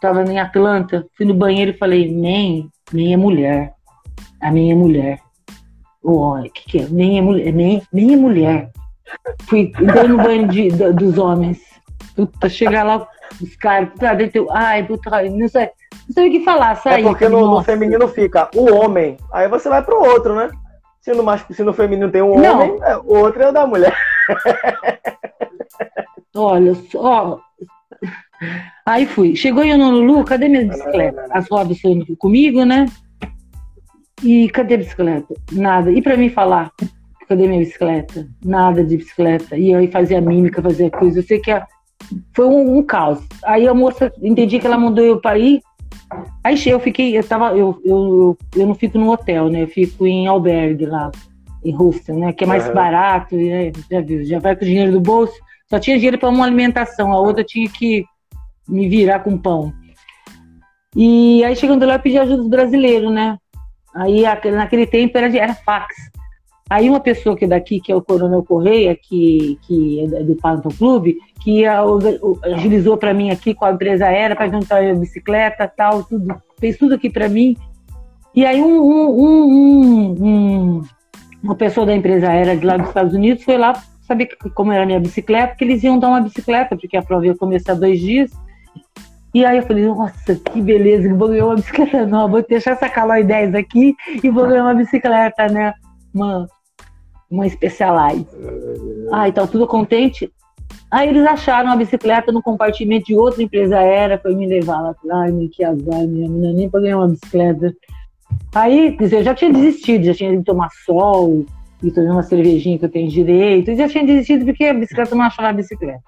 Tava 0.00 0.22
em 0.24 0.38
Atlanta, 0.38 1.06
fui 1.14 1.26
no 1.26 1.34
banheiro 1.34 1.72
e 1.72 1.76
falei, 1.76 2.10
nem, 2.10 2.70
nem 2.92 3.12
é 3.12 3.16
mulher. 3.16 3.74
A 4.40 4.50
minha 4.50 4.72
é 4.72 4.76
mulher. 4.76 5.20
O 6.02 6.12
oh, 6.12 6.42
que, 6.42 6.64
que 6.64 6.78
é? 6.80 6.88
Nem 6.88 7.18
é 7.18 7.22
mulher. 7.22 7.52
Nem, 7.52 7.82
nem 7.92 8.14
é 8.14 8.16
mulher. 8.16 8.70
Fui, 9.42 9.72
no 10.08 10.16
banho 10.16 10.48
de, 10.48 10.70
dos 10.70 11.18
homens. 11.18 11.60
Puta, 12.14 12.48
chegar 12.48 12.84
lá, 12.84 13.06
os 13.40 13.56
caras, 13.56 13.90
puta, 13.90 14.14
dentro, 14.14 14.46
ai, 14.50 14.84
puta, 14.84 15.22
não 15.22 15.48
sei, 15.48 15.70
não 16.06 16.14
sei 16.14 16.28
o 16.28 16.32
que 16.32 16.44
falar, 16.44 16.74
sair. 16.76 17.04
É 17.04 17.08
porque 17.08 17.28
no, 17.28 17.50
no, 17.50 17.62
feminino 17.62 18.08
fica 18.08 18.48
o 18.54 18.74
homem, 18.74 19.16
aí 19.32 19.48
você 19.48 19.68
vai 19.68 19.82
pro 19.82 20.02
outro, 20.02 20.34
né? 20.34 20.50
Se 21.00 21.12
no, 21.12 21.22
masculino, 21.22 21.56
se 21.56 21.62
no 21.62 21.72
feminino 21.72 22.10
tem 22.10 22.22
um 22.22 22.38
não. 22.38 22.54
homem, 22.54 22.78
é, 22.82 22.96
o 22.96 23.18
outro 23.18 23.42
é 23.42 23.48
o 23.48 23.52
da 23.52 23.66
mulher. 23.66 23.96
Olha, 26.34 26.74
só. 26.90 27.40
Aí 28.86 29.06
fui. 29.06 29.36
Chegou 29.36 29.62
em 29.62 29.72
Honolulu, 29.72 30.24
cadê 30.24 30.48
minha 30.48 30.66
bicicleta? 30.66 31.26
As 31.30 31.48
rodas 31.48 31.76
estão 31.76 32.04
comigo, 32.16 32.64
né? 32.64 32.86
E 34.22 34.48
cadê 34.50 34.74
a 34.74 34.78
bicicleta? 34.78 35.34
Nada. 35.52 35.90
E 35.90 36.02
para 36.02 36.16
mim 36.16 36.28
falar, 36.28 36.70
cadê 37.28 37.46
minha 37.46 37.60
bicicleta? 37.60 38.26
Nada 38.44 38.84
de 38.84 38.96
bicicleta. 38.96 39.56
E 39.56 39.74
aí 39.74 39.88
fazia 39.88 40.20
mímica, 40.20 40.62
fazia 40.62 40.90
coisa. 40.90 41.20
Eu 41.20 41.22
sei 41.22 41.38
que 41.38 41.50
a... 41.50 41.66
foi 42.34 42.46
um, 42.46 42.78
um, 42.78 42.82
caos. 42.82 43.20
Aí 43.44 43.68
a 43.68 43.74
moça, 43.74 44.12
entendi 44.22 44.58
que 44.58 44.66
ela 44.66 44.78
mandou 44.78 45.04
eu 45.04 45.20
para 45.20 45.38
ir. 45.38 45.60
Aí 46.42 46.56
eu 46.66 46.80
fiquei, 46.80 47.16
eu 47.16 47.22
tava, 47.22 47.56
eu, 47.56 47.80
eu, 47.84 48.36
eu 48.56 48.66
não 48.66 48.74
fico 48.74 48.98
no 48.98 49.10
hotel, 49.10 49.48
né? 49.48 49.62
Eu 49.62 49.68
fico 49.68 50.06
em 50.06 50.26
albergue 50.26 50.86
lá, 50.86 51.10
em 51.64 51.72
Rússia, 51.72 52.14
né? 52.14 52.32
Que 52.32 52.44
é 52.44 52.46
mais 52.46 52.66
uhum. 52.66 52.74
barato, 52.74 53.36
né? 53.36 53.70
já 53.88 54.00
viu, 54.00 54.24
já 54.24 54.38
vai 54.40 54.56
com 54.56 54.64
o 54.64 54.66
dinheiro 54.66 54.92
do 54.92 55.00
bolso. 55.00 55.34
Só 55.68 55.78
tinha 55.78 55.96
dinheiro 55.96 56.18
para 56.18 56.28
uma 56.28 56.44
alimentação, 56.44 57.12
a 57.12 57.20
outra 57.20 57.44
tinha 57.44 57.68
que 57.68 58.04
me 58.68 58.88
virar 58.88 59.20
com 59.20 59.38
pão. 59.38 59.72
E 60.96 61.44
aí 61.44 61.54
chegando 61.54 61.86
lá 61.86 61.94
eu 61.94 62.00
pedi 62.00 62.18
ajuda 62.18 62.38
dos 62.38 62.48
brasileiros, 62.48 63.12
né? 63.12 63.38
Aí 63.94 64.22
naquele 64.52 64.86
tempo 64.86 65.16
era, 65.18 65.36
era 65.36 65.54
fax. 65.54 65.94
Aí 66.68 66.88
uma 66.88 67.00
pessoa 67.00 67.36
que 67.36 67.44
é 67.44 67.48
daqui, 67.48 67.80
que 67.80 67.90
é 67.90 67.96
o 67.96 68.02
Coronel 68.02 68.44
Correia, 68.44 68.96
que, 68.96 69.58
que 69.62 70.04
é 70.04 70.22
do 70.22 70.36
Panto 70.36 70.68
Clube, 70.68 71.16
que 71.42 71.64
agilizou 71.66 72.96
para 72.96 73.12
mim 73.12 73.30
aqui 73.30 73.54
com 73.54 73.64
a 73.64 73.72
empresa 73.72 74.06
aérea 74.06 74.36
para 74.36 74.48
juntar 74.48 74.84
a 74.84 74.94
bicicleta 74.94 75.66
tal, 75.66 76.04
tudo, 76.04 76.40
fez 76.60 76.78
tudo 76.78 76.94
aqui 76.94 77.10
para 77.10 77.28
mim. 77.28 77.56
E 78.32 78.46
aí 78.46 78.62
um, 78.62 78.80
um, 78.80 80.24
um, 80.24 80.82
uma 81.42 81.56
pessoa 81.56 81.84
da 81.84 81.94
empresa 81.94 82.28
aérea 82.28 82.56
de 82.56 82.64
lá 82.64 82.76
dos 82.76 82.86
Estados 82.86 83.14
Unidos 83.14 83.42
foi 83.42 83.58
lá 83.58 83.72
saber 84.02 84.28
como 84.54 84.70
era 84.70 84.84
a 84.84 84.86
minha 84.86 85.00
bicicleta, 85.00 85.56
que 85.56 85.64
eles 85.64 85.82
iam 85.82 85.98
dar 85.98 86.08
uma 86.08 86.20
bicicleta, 86.20 86.76
porque 86.76 86.96
a 86.96 87.02
prova 87.02 87.26
ia 87.26 87.36
começar 87.36 87.74
dois 87.74 87.98
dias. 87.98 88.30
E 89.32 89.44
aí 89.44 89.58
eu 89.58 89.62
falei, 89.62 89.86
nossa, 89.86 90.34
que 90.34 90.60
beleza, 90.60 91.14
vou 91.14 91.28
ganhar 91.28 91.46
uma 91.46 91.54
bicicleta 91.56 92.06
nova, 92.06 92.28
vou 92.28 92.46
deixar 92.48 92.72
essa 92.72 92.88
Caloi 92.88 93.22
10 93.22 93.54
aqui 93.54 93.94
e 94.22 94.28
vou 94.28 94.46
ganhar 94.46 94.64
uma 94.64 94.74
bicicleta, 94.74 95.46
né? 95.48 95.72
Uma, 96.12 96.48
uma 97.30 97.48
Specialized. 97.48 98.26
Ah, 99.12 99.28
então 99.28 99.46
tudo 99.46 99.66
contente. 99.66 100.30
Aí 100.90 101.08
eles 101.08 101.24
acharam 101.24 101.70
a 101.70 101.76
bicicleta 101.76 102.32
no 102.32 102.42
compartimento 102.42 103.06
de 103.06 103.14
outra 103.14 103.42
empresa 103.42 103.78
aérea, 103.78 104.18
foi 104.18 104.34
me 104.34 104.46
levar 104.46 104.80
lá. 104.80 104.94
Ai, 105.12 105.32
que 105.52 105.62
azar, 105.62 106.06
minha 106.06 106.28
menina, 106.28 106.52
nem 106.52 106.68
para 106.68 106.80
ganhar 106.80 106.98
uma 106.98 107.08
bicicleta. 107.08 107.72
Aí, 108.54 108.96
quer 108.96 109.04
dizer, 109.04 109.16
eu 109.18 109.24
já 109.24 109.34
tinha 109.34 109.52
desistido, 109.52 110.04
já 110.04 110.14
tinha 110.14 110.32
ido 110.32 110.42
tomar 110.42 110.68
sol, 110.84 111.44
e 111.82 111.90
tomar 111.90 112.12
uma 112.12 112.22
cervejinha 112.22 112.78
que 112.78 112.84
eu 112.84 112.90
tenho 112.90 113.08
direito, 113.08 113.70
e 113.70 113.76
já 113.76 113.88
tinha 113.88 114.04
desistido 114.04 114.44
porque 114.44 114.64
a 114.64 114.74
bicicleta 114.74 115.14
não 115.14 115.24
achava 115.24 115.48
a 115.48 115.52
bicicleta. 115.52 116.02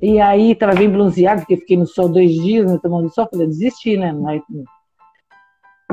E 0.00 0.20
aí 0.20 0.54
tava 0.54 0.74
bem 0.74 0.90
bronzeado, 0.90 1.40
porque 1.40 1.56
fiquei 1.56 1.76
no 1.76 1.86
sol 1.86 2.08
dois 2.08 2.30
dias, 2.30 2.70
né, 2.70 2.78
tomando 2.82 3.12
sol, 3.12 3.28
falei, 3.30 3.46
desisti, 3.46 3.96
né? 3.96 4.14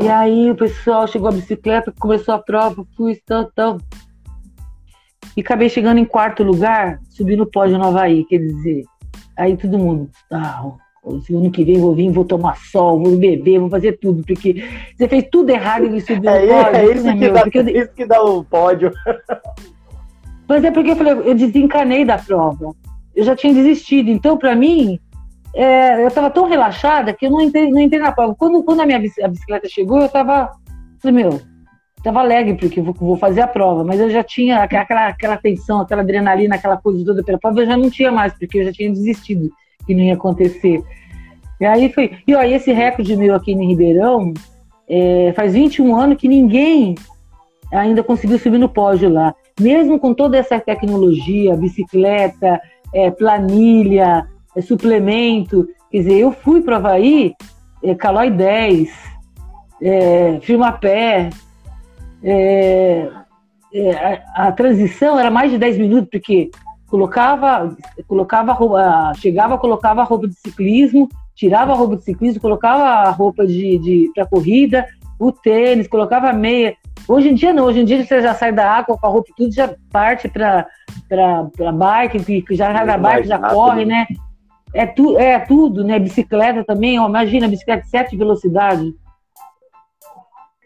E 0.01 0.09
aí 0.09 0.51
o 0.51 0.55
pessoal 0.55 1.07
chegou 1.07 1.29
a 1.29 1.31
bicicleta, 1.31 1.93
começou 1.97 2.33
a 2.35 2.39
prova, 2.39 2.85
fui, 2.97 3.17
tal, 3.25 3.49
tal. 3.55 3.77
E 5.37 5.41
acabei 5.41 5.69
chegando 5.69 5.99
em 5.99 6.05
quarto 6.05 6.43
lugar, 6.43 6.99
subi 7.09 7.35
no 7.35 7.45
pódio 7.45 7.77
no 7.77 7.85
Havaí, 7.85 8.25
quer 8.25 8.39
dizer, 8.39 8.83
aí 9.37 9.55
todo 9.55 9.79
mundo, 9.79 10.09
ah, 10.31 10.63
o 11.03 11.37
ano 11.37 11.49
que 11.51 11.63
vem 11.63 11.79
vou 11.79 11.95
vir, 11.95 12.11
vou 12.11 12.25
tomar 12.25 12.57
sol, 12.57 13.01
vou 13.01 13.17
beber, 13.17 13.59
vou 13.59 13.69
fazer 13.69 13.93
tudo, 13.99 14.21
porque 14.25 14.63
você 14.95 15.07
fez 15.07 15.27
tudo 15.31 15.49
errado 15.49 15.85
e 15.85 16.01
subiu 16.01 16.29
é, 16.29 16.41
no 16.41 16.53
pódio. 16.53 16.75
É 16.75 16.93
isso, 16.93 17.03
né, 17.05 17.17
que, 17.17 17.29
dá, 17.29 17.41
porque 17.41 17.57
eu... 17.57 17.69
isso 17.69 17.93
que 17.93 18.05
dá 18.05 18.21
o 18.21 18.43
pódio. 18.43 18.91
Mas 20.47 20.63
é 20.63 20.71
porque 20.71 20.91
eu 20.91 20.95
falei, 20.97 21.13
eu 21.13 21.35
desencanei 21.35 22.03
da 22.03 22.17
prova 22.17 22.75
eu 23.15 23.23
já 23.23 23.35
tinha 23.35 23.53
desistido. 23.53 24.09
Então, 24.09 24.37
para 24.37 24.55
mim, 24.55 24.99
é, 25.55 26.01
eu 26.01 26.07
estava 26.07 26.29
tão 26.29 26.47
relaxada 26.47 27.13
que 27.13 27.25
eu 27.25 27.31
não 27.31 27.41
entrei, 27.41 27.69
não 27.69 27.79
entrei 27.79 28.01
na 28.01 28.11
prova. 28.11 28.35
Quando, 28.35 28.63
quando 28.63 28.81
a 28.81 28.85
minha 28.85 28.97
a 28.97 29.27
bicicleta 29.27 29.67
chegou, 29.69 29.99
eu 29.99 30.07
estava, 30.07 30.51
falei, 30.99 31.23
meu, 31.23 31.39
estava 31.97 32.19
alegre 32.19 32.55
porque 32.55 32.81
vou, 32.81 32.93
vou, 32.93 33.15
fazer 33.15 33.41
a 33.41 33.47
prova, 33.47 33.83
mas 33.83 33.99
eu 33.99 34.09
já 34.09 34.23
tinha 34.23 34.63
aquela, 34.63 35.07
aquela 35.07 35.37
tensão, 35.37 35.81
aquela 35.81 36.01
adrenalina, 36.01 36.55
aquela 36.55 36.77
coisa 36.77 37.05
toda 37.05 37.23
pela 37.23 37.37
prova, 37.37 37.61
eu 37.61 37.65
já 37.65 37.77
não 37.77 37.89
tinha 37.89 38.11
mais, 38.11 38.33
porque 38.33 38.59
eu 38.59 38.65
já 38.65 38.71
tinha 38.73 38.91
desistido 38.91 39.49
que 39.85 39.93
não 39.93 40.03
ia 40.03 40.15
acontecer. 40.15 40.83
E 41.61 41.65
aí 41.65 41.91
foi. 41.93 42.17
E 42.27 42.35
ó, 42.35 42.41
esse 42.41 42.71
recorde 42.73 43.15
meu 43.15 43.35
aqui 43.35 43.51
em 43.51 43.67
Ribeirão, 43.67 44.33
é, 44.89 45.31
faz 45.35 45.53
21 45.53 45.95
anos 45.95 46.17
que 46.17 46.27
ninguém 46.27 46.95
ainda 47.71 48.03
conseguiu 48.03 48.37
subir 48.39 48.57
no 48.57 48.69
pódio 48.69 49.09
lá. 49.09 49.33
Mesmo 49.59 49.99
com 49.99 50.13
toda 50.13 50.37
essa 50.37 50.59
tecnologia, 50.59 51.55
bicicleta, 51.55 52.59
é, 52.93 53.11
planilha, 53.11 54.27
é, 54.55 54.61
suplemento. 54.61 55.67
Quer 55.91 55.97
dizer, 55.99 56.19
eu 56.19 56.31
fui 56.31 56.61
para 56.61 56.75
o 56.75 56.77
Havaí, 56.77 57.33
é, 57.83 57.95
Calói 57.95 58.29
10, 58.29 58.89
é, 59.81 60.39
Firmapé, 60.41 61.29
é, 62.23 63.09
é, 63.73 63.91
a, 63.91 64.47
a, 64.47 64.51
transição 64.51 65.19
era 65.19 65.29
mais 65.29 65.51
de 65.51 65.57
10 65.57 65.77
minutos, 65.77 66.09
porque 66.09 66.51
colocava, 66.87 67.75
colocava 68.07 68.53
roupa, 68.53 69.11
chegava, 69.17 69.57
colocava 69.57 70.01
a 70.01 70.05
roupa 70.05 70.27
de 70.27 70.35
ciclismo, 70.35 71.09
tirava 71.35 71.73
a 71.73 71.75
roupa 71.75 71.97
de 71.97 72.03
ciclismo, 72.03 72.39
colocava 72.39 72.83
a 72.83 73.09
roupa 73.09 73.45
de, 73.45 73.79
de 73.79 74.11
para 74.13 74.25
corrida, 74.25 74.85
o 75.19 75.31
tênis, 75.31 75.87
colocava 75.87 76.29
a 76.29 76.33
meia. 76.33 76.75
Hoje 77.07 77.29
em 77.29 77.33
dia 77.35 77.53
não, 77.53 77.65
hoje 77.65 77.81
em 77.81 77.85
dia 77.85 78.03
você 78.03 78.21
já 78.21 78.33
sai 78.33 78.51
da 78.51 78.69
água 78.69 78.97
com 78.97 79.05
a 79.05 79.09
roupa 79.09 79.29
tudo, 79.35 79.53
já 79.53 79.75
parte 79.91 80.29
para 80.29 80.65
bike, 81.73 82.41
que 82.41 82.55
já 82.55 82.73
sai 82.73 82.85
da 82.85 82.97
bike, 82.97 83.27
já 83.27 83.39
corre, 83.39 83.85
né? 83.85 84.05
É, 84.73 84.85
tu, 84.85 85.17
é 85.19 85.37
tudo, 85.39 85.83
né? 85.83 85.99
Bicicleta 85.99 86.63
também, 86.63 86.99
ó, 86.99 87.07
imagina, 87.07 87.47
bicicleta 87.47 87.83
de 87.83 87.89
7 87.89 88.17
velocidades. 88.17 88.93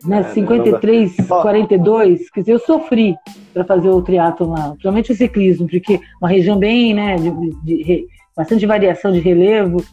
Né, 0.06 0.20
é, 0.20 0.24
53, 0.26 1.16
42, 1.28 2.30
quer 2.30 2.42
dizer, 2.42 2.54
eu 2.54 2.60
sofri 2.60 3.18
para 3.52 3.66
fazer 3.66 3.90
o 3.90 4.00
triatlo 4.00 4.52
lá, 4.52 4.70
principalmente 4.70 5.12
o 5.12 5.16
ciclismo, 5.16 5.68
porque 5.68 6.00
uma 6.22 6.30
região 6.30 6.56
bem, 6.56 6.94
né, 6.94 7.16
de, 7.16 7.32
de, 7.32 7.84
de 7.84 8.08
bastante 8.36 8.64
variação 8.68 9.12
de 9.12 9.20
relevo, 9.20 9.84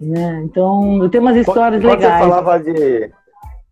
né, 0.00 0.42
então 0.44 1.02
eu 1.02 1.10
tenho 1.10 1.22
umas 1.22 1.36
histórias 1.36 1.82
quando, 1.82 1.92
legais. 1.92 2.18
Quando 2.18 2.32
você 2.32 2.42
falava 2.42 2.64
de, 2.64 3.12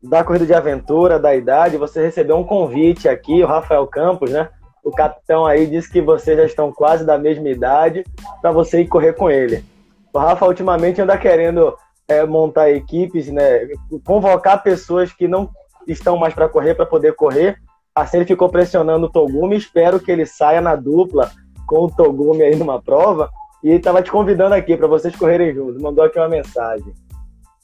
da 0.03 0.25
corrida 0.25 0.45
de 0.45 0.55
aventura, 0.55 1.19
da 1.19 1.35
idade, 1.35 1.77
você 1.77 2.03
recebeu 2.03 2.37
um 2.37 2.45
convite 2.45 3.09
aqui, 3.09 3.43
o 3.43 3.47
Rafael 3.47 3.87
Campos, 3.87 4.31
né? 4.31 4.49
O 4.83 4.91
capitão 4.91 5.47
aí 5.47 5.67
disse 5.67 5.91
que 5.91 6.03
vocês 6.03 6.37
já 6.37 6.45
estão 6.45 6.73
quase 6.73 7.05
da 7.05 7.17
mesma 7.17 7.49
idade 7.49 8.05
para 8.41 8.51
você 8.51 8.81
ir 8.81 8.88
correr 8.88 9.12
com 9.12 9.31
ele. 9.31 9.65
O 10.12 10.19
Rafa 10.19 10.45
ultimamente 10.45 11.01
anda 11.01 11.17
querendo 11.17 11.75
é, 12.09 12.27
montar 12.27 12.71
equipes, 12.71 13.29
né? 13.29 13.69
Convocar 14.05 14.62
pessoas 14.62 15.12
que 15.12 15.29
não 15.29 15.49
estão 15.87 16.17
mais 16.17 16.35
para 16.35 16.49
correr 16.49 16.75
para 16.75 16.85
poder 16.85 17.15
correr. 17.15 17.57
Assim 17.95 18.19
ele 18.19 18.27
ficou 18.27 18.49
pressionando 18.49 19.07
o 19.07 19.11
Togumi. 19.11 19.57
Espero 19.57 20.01
que 20.01 20.11
ele 20.11 20.27
saia 20.27 20.61
na 20.61 20.75
dupla 20.75 21.31
com 21.67 21.85
o 21.85 21.91
Togumi 21.91 22.43
aí 22.43 22.57
numa 22.57 22.83
prova. 22.83 23.31
E 23.62 23.69
ele 23.69 23.77
estava 23.77 24.03
te 24.03 24.11
convidando 24.11 24.55
aqui 24.55 24.77
para 24.77 24.88
vocês 24.88 25.15
correrem 25.15 25.55
juntos. 25.55 25.81
Mandou 25.81 26.05
aqui 26.05 26.19
uma 26.19 26.29
mensagem. 26.29 26.93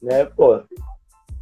Né, 0.00 0.24
pô? 0.24 0.60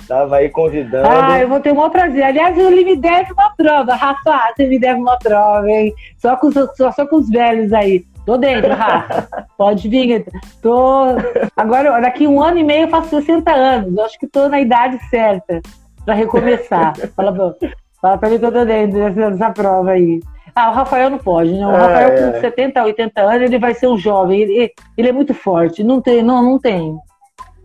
Tava 0.07 0.37
aí 0.37 0.49
convidando. 0.49 1.09
Ah, 1.09 1.41
eu 1.41 1.49
vou 1.49 1.61
ter 1.61 1.73
o 1.73 1.75
maior 1.75 1.91
prazer. 1.91 2.23
Aliás, 2.23 2.57
ele 2.57 2.85
me 2.85 2.97
deve 2.97 3.33
uma 3.33 3.51
prova. 3.57 3.95
Rafa, 3.95 4.53
você 4.55 4.67
me 4.67 4.79
deve 4.79 5.01
uma 5.01 5.19
prova, 5.19 5.69
hein? 5.69 5.93
Só 6.17 6.37
com, 6.37 6.51
só, 6.53 6.93
só 6.93 7.07
com 7.07 7.17
os 7.17 7.29
velhos 7.29 7.73
aí. 7.73 8.05
Tô 8.25 8.37
dentro, 8.37 8.73
Rafa. 8.73 9.29
Pode 9.59 9.89
vir. 9.89 10.27
Tô... 10.63 11.17
Agora, 11.57 12.01
daqui 12.01 12.27
um 12.27 12.43
ano 12.43 12.59
e 12.59 12.65
meio 12.65 12.85
eu 12.85 12.89
faço 12.89 13.11
60 13.11 13.53
anos. 13.53 13.97
Eu 13.97 14.05
acho 14.05 14.19
que 14.19 14.27
tô 14.27 14.49
na 14.49 14.61
idade 14.61 14.99
certa 15.09 15.61
para 16.05 16.15
recomeçar. 16.15 16.95
Fala, 17.17 17.57
fala 18.01 18.19
pra 18.19 18.31
mim 18.31 18.39
que 18.39 18.45
eu 18.45 18.53
tô 18.53 18.65
dentro 18.65 19.15
dessa, 19.15 19.51
prova 19.51 19.91
aí. 19.91 20.21
Ah, 20.55 20.71
o 20.71 20.75
Rafael 20.75 21.11
não 21.11 21.19
pode, 21.19 21.53
né? 21.53 21.67
O 21.67 21.71
Rafael 21.71 22.09
é, 22.09 22.33
com 22.33 22.41
70, 22.41 22.83
80 22.85 23.21
anos, 23.21 23.43
ele 23.43 23.59
vai 23.59 23.75
ser 23.75 23.89
um 23.89 23.99
jovem. 23.99 24.41
Ele, 24.41 24.73
ele 24.97 25.09
é 25.09 25.13
muito 25.13 25.35
forte. 25.35 25.85
Não 25.85 26.01
tem, 26.01 26.23
não, 26.23 26.43
não 26.43 26.59
tem. 26.59 26.97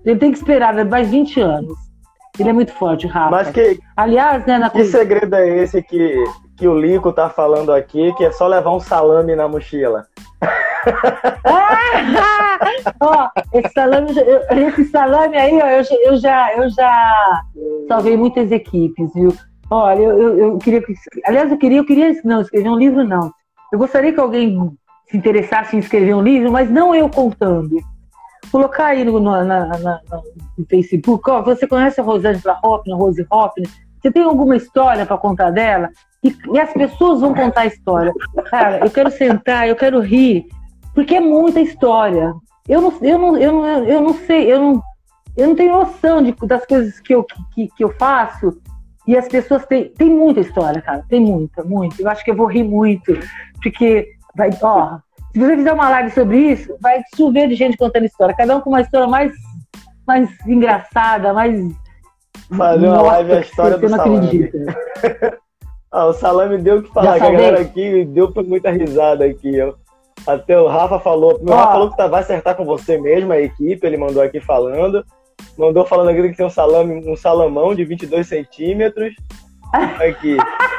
Ele 0.04 0.20
tem 0.20 0.32
que 0.32 0.38
esperar 0.38 0.74
mais 0.86 1.10
20 1.10 1.40
anos. 1.40 1.91
Ele 2.40 2.50
é 2.50 2.54
muito 2.54 2.72
forte, 2.74 3.08
Rafa. 3.08 3.30
Mas 3.30 3.50
que, 3.50 3.80
Aliás, 3.96 4.46
né, 4.46 4.58
na 4.58 4.70
que 4.70 4.86
segredo 4.86 5.36
é 5.36 5.48
esse 5.58 5.82
que, 5.84 6.24
que 6.58 6.68
o 6.68 6.78
Lico 6.78 7.12
tá 7.12 7.30
falando 7.30 7.74
aqui, 7.74 8.14
que 8.16 8.24
é 8.24 8.32
só 8.32 8.48
levar 8.48 8.72
um 8.72 8.80
salame 8.80 9.36
na 9.36 9.48
mochila? 9.48 10.06
ah, 11.46 12.58
ó, 13.02 13.30
esse 13.54 13.74
salame, 13.74 14.12
esse 14.68 14.86
salame 14.86 15.38
aí, 15.38 15.62
ó, 15.62 15.68
eu, 15.68 15.84
eu, 16.04 16.16
já, 16.18 16.54
eu 16.56 16.70
já 16.70 17.42
salvei 17.88 18.18
muitas 18.18 18.52
equipes, 18.52 19.14
viu? 19.14 19.34
Olha, 19.70 20.00
eu, 20.00 20.18
eu, 20.20 20.38
eu 20.38 20.58
queria. 20.58 20.82
Aliás, 21.26 21.52
eu 21.52 21.58
queria, 21.58 21.78
eu 21.78 21.86
queria 21.86 22.12
não, 22.24 22.42
escrever 22.42 22.70
um 22.70 22.78
livro, 22.78 23.04
não. 23.04 23.32
Eu 23.72 23.80
gostaria 23.80 24.12
que 24.12 24.20
alguém 24.20 24.72
se 25.10 25.18
interessasse 25.18 25.76
em 25.76 25.80
escrever 25.80 26.14
um 26.14 26.22
livro, 26.22 26.52
mas 26.52 26.70
não 26.70 26.96
eu 26.96 27.10
contando 27.10 27.78
colocar 28.50 28.88
aí 28.88 29.04
no, 29.04 29.20
na, 29.20 29.44
na, 29.44 30.02
no 30.58 30.66
Facebook, 30.70 31.30
ó, 31.30 31.42
você 31.42 31.68
conhece 31.68 32.00
a 32.00 32.04
Rosângela 32.04 32.60
Hoffner, 32.64 32.98
Rose 32.98 33.26
Hoffner? 33.30 33.70
Você 34.02 34.12
tem 34.12 34.24
alguma 34.24 34.56
história 34.56 35.06
para 35.06 35.18
contar 35.18 35.52
dela? 35.52 35.90
E, 36.24 36.36
e, 36.54 36.60
as 36.60 36.72
pessoas 36.74 37.22
vão 37.22 37.34
contar 37.34 37.62
a 37.62 37.66
história. 37.68 38.14
Cara, 38.50 38.80
eu 38.80 38.90
quero 38.90 39.12
sentar, 39.12 39.68
eu 39.68 39.76
quero 39.76 40.00
rir, 40.00 40.46
porque 40.94 41.16
é 41.16 41.20
muita 41.20 41.60
história. 41.60 42.34
Eu 42.68 42.82
não, 42.82 42.94
eu 43.02 43.18
não, 43.18 43.38
eu 43.38 43.52
não, 43.52 43.66
eu 43.86 44.02
não 44.02 44.14
sei, 44.14 44.52
eu 44.52 44.60
não, 44.60 44.84
eu 45.36 45.48
não 45.48 45.56
tenho 45.56 45.74
noção 45.74 46.22
de, 46.22 46.32
das 46.46 46.66
coisas 46.66 47.00
que 47.00 47.14
eu, 47.14 47.26
que, 47.54 47.68
que 47.76 47.84
eu 47.84 47.90
faço. 47.98 48.60
E 49.08 49.18
as 49.18 49.28
pessoas 49.28 49.66
têm, 49.66 49.90
têm 49.90 50.10
muita 50.10 50.42
história, 50.42 50.82
cara, 50.82 51.04
tem 51.10 51.20
muita, 51.20 51.64
muito. 51.64 52.00
Eu 52.00 52.10
acho 52.10 52.24
que 52.24 52.30
eu 52.32 52.36
vou 52.36 52.46
rir 52.46 52.64
muito, 52.64 53.18
porque 53.62 54.12
vai, 54.36 54.52
ó, 54.62 55.00
se 55.34 55.40
você 55.40 55.56
fizer 55.56 55.74
uma 55.74 55.90
live 55.90 56.12
sobre 56.12 56.38
isso, 56.38 56.76
vai 56.82 57.02
chover 57.16 57.48
de 57.48 57.56
gente 57.56 57.78
contando 57.78 58.06
história. 58.06 58.36
Cada 58.36 58.58
um 58.58 58.62
com 58.62 58.70
uma 58.70 58.82
história 58.82 59.08
mais, 59.08 59.34
mais 60.06 60.30
engraçada, 60.46 61.34
mais. 61.34 61.58
Fazer 62.56 62.88
uma 62.88 63.02
live 63.02 63.32
a 63.34 63.40
história 63.40 63.78
do 63.78 63.90
salame. 63.90 64.52
ah, 65.92 66.06
o 66.08 66.14
salame 66.14 66.58
deu 66.58 66.80
o 66.80 66.84
que 66.84 66.94
falar, 66.94 67.18
que 67.18 67.26
a 67.26 67.32
galera 67.32 67.62
aqui 67.62 68.06
deu 68.06 68.32
muita 68.46 68.72
risada 68.72 69.26
aqui. 69.26 69.58
Até 70.28 70.60
o 70.60 70.68
Rafa 70.68 71.00
falou. 71.00 71.40
O 71.42 71.50
Rafa 71.50 71.72
falou 71.72 71.90
que 71.90 71.98
tá, 71.98 72.08
vai 72.08 72.22
acertar 72.22 72.56
com 72.56 72.66
você 72.66 72.98
mesmo, 72.98 73.32
a 73.32 73.40
equipe, 73.40 73.88
ele 73.88 73.98
mandou 73.98 74.22
aqui 74.22 74.42
falando. 74.42 75.06
Mandou 75.58 75.86
falando 75.86 76.10
aqui 76.10 76.30
que 76.30 76.38
tem 76.38 76.46
um 76.46 76.50
salame, 76.50 77.10
um 77.10 77.16
salamão 77.16 77.74
de 77.74 77.86
22 77.86 78.28
centímetros. 78.28 79.16
Aqui. 79.74 80.38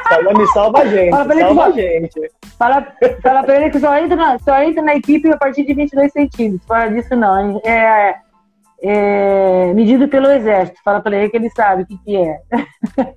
Salame 0.09 0.46
salva 0.48 0.81
a 0.81 0.87
gente. 0.87 1.11
Salva 1.11 1.64
a 1.64 1.70
gente. 1.70 2.31
Fala, 2.59 2.87
fala 3.22 3.42
pra 3.42 3.57
ele 3.57 3.70
que 3.70 3.81
só 3.81 3.96
entra, 3.96 4.16
na, 4.16 4.38
só 4.38 4.62
entra 4.62 4.83
na 4.83 4.94
equipe 4.94 5.31
a 5.31 5.37
partir 5.37 5.64
de 5.64 5.74
22 5.74 6.12
centímetros. 6.12 6.66
Fora 6.66 6.90
disso, 6.90 7.16
não. 7.16 7.61
É, 7.64 8.16
é 8.83 9.72
medido 9.74 10.09
pelo 10.09 10.31
exército. 10.31 10.81
Fala 10.85 11.00
pra 11.00 11.16
ele 11.16 11.31
que 11.31 11.37
ele 11.37 11.50
sabe 11.50 11.83
o 11.83 11.87
que, 11.87 11.98
que 11.98 12.16
é. 12.16 12.40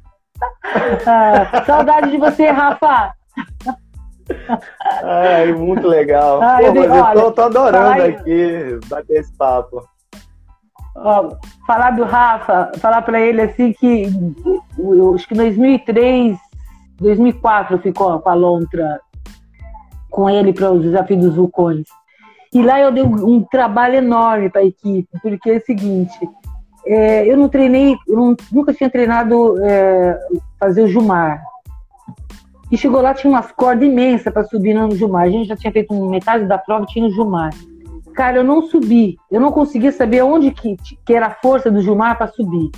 ah, 1.05 1.63
saudade 1.65 2.11
de 2.11 2.17
você, 2.17 2.47
Rafa. 2.49 3.13
Ai, 5.03 5.51
muito 5.53 5.88
legal. 5.88 6.41
Ah, 6.41 6.57
Pô, 6.59 6.65
eu, 6.65 6.73
mas 6.73 7.15
eu 7.15 7.23
tô, 7.23 7.31
tô 7.31 7.41
adorando 7.43 8.03
aqui 8.03 8.79
bater 8.88 9.19
esse 9.19 9.33
papo. 9.33 9.83
Ó, 10.95 11.36
falar 11.67 11.91
do 11.91 12.03
Rafa, 12.03 12.71
falar 12.79 13.01
para 13.01 13.19
ele 13.19 13.41
assim 13.41 13.73
que 13.73 14.10
eu, 14.77 15.13
acho 15.13 15.27
que 15.27 15.36
2003, 15.36 16.38
2004 16.99 17.77
ficou 17.79 18.17
com 18.19 18.29
a 18.29 18.34
lontra 18.34 19.01
com 20.10 20.29
ele 20.29 20.53
para 20.53 20.71
o 20.71 20.79
desafio 20.79 21.19
dos 21.19 21.36
vulcões. 21.36 21.86
E 22.53 22.62
lá 22.62 22.79
eu 22.79 22.89
dei 22.89 23.03
um, 23.03 23.43
trabalho 23.43 23.95
enorme 23.95 24.49
para 24.49 24.62
a 24.62 24.65
equipe, 24.65 25.10
porque 25.21 25.49
é 25.49 25.58
o 25.58 25.65
seguinte, 25.65 26.17
é, 26.86 27.29
eu 27.29 27.36
não 27.36 27.49
treinei, 27.49 27.97
eu 28.08 28.15
não, 28.15 28.36
nunca 28.49 28.73
tinha 28.73 28.89
treinado 28.89 29.62
é, 29.62 30.17
fazer 30.58 30.84
o 30.84 30.88
Jumar. 30.88 31.43
E 32.71 32.77
chegou 32.77 33.01
lá, 33.01 33.13
tinha 33.13 33.29
umas 33.29 33.51
cordas 33.51 33.86
imensas 33.86 34.31
para 34.31 34.45
subir 34.45 34.73
no 34.73 34.95
Jumar. 34.95 35.23
A 35.23 35.29
gente 35.29 35.49
já 35.49 35.55
tinha 35.58 35.71
feito 35.71 35.93
metade 36.10 36.45
da 36.45 36.58
prova, 36.58 36.86
tinha 36.86 37.05
o 37.05 37.12
Jumar. 37.12 37.53
Cara, 38.15 38.38
eu 38.38 38.43
não 38.43 38.62
subi. 38.63 39.17
Eu 39.30 39.41
não 39.41 39.51
conseguia 39.51 39.91
saber 39.91 40.23
onde 40.23 40.51
que, 40.51 40.78
que 41.06 41.13
era 41.13 41.28
a 41.28 41.36
força 41.36 41.69
do 41.69 41.82
Jumar 41.82 42.17
para 42.17 42.28
subir. 42.28 42.71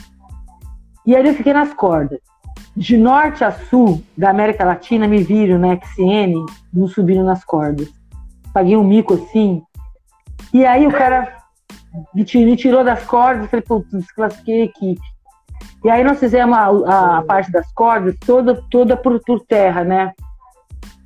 E 1.06 1.16
aí 1.16 1.26
eu 1.26 1.34
fiquei 1.34 1.54
nas 1.54 1.74
cordas 1.74 2.20
de 2.78 2.96
norte 2.96 3.44
a 3.44 3.52
sul 3.52 4.04
da 4.16 4.30
América 4.30 4.64
Latina 4.64 5.08
me 5.08 5.24
viram 5.24 5.58
na 5.58 5.76
XN, 5.76 6.46
não 6.72 6.88
subindo 6.88 7.24
nas 7.24 7.44
cordas. 7.44 7.90
Paguei 8.54 8.78
um 8.78 8.84
mico 8.84 9.16
assim. 9.16 9.64
E 10.54 10.64
aí 10.64 10.86
o 10.86 10.92
cara 10.92 11.38
me 12.14 12.24
tirou 12.24 12.84
das 12.84 13.04
cordas, 13.04 13.50
falei, 13.50 13.66
putz, 13.66 13.90
desclassifiquei 13.92 14.62
a 14.62 14.66
equipe. 14.66 15.02
E 15.84 15.90
aí 15.90 16.04
nós 16.04 16.20
fizemos 16.20 16.56
a, 16.56 17.18
a, 17.18 17.22
parte 17.24 17.52
das 17.52 17.72
cordas 17.74 18.16
toda, 18.24 18.62
toda 18.70 18.96
por, 18.96 19.20
por 19.26 19.40
terra, 19.46 19.84
né? 19.84 20.14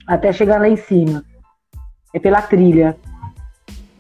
Até 0.06 0.34
chegar 0.34 0.60
lá 0.60 0.68
em 0.68 0.76
cima. 0.76 1.24
É 2.14 2.20
pela 2.20 2.42
trilha. 2.42 2.98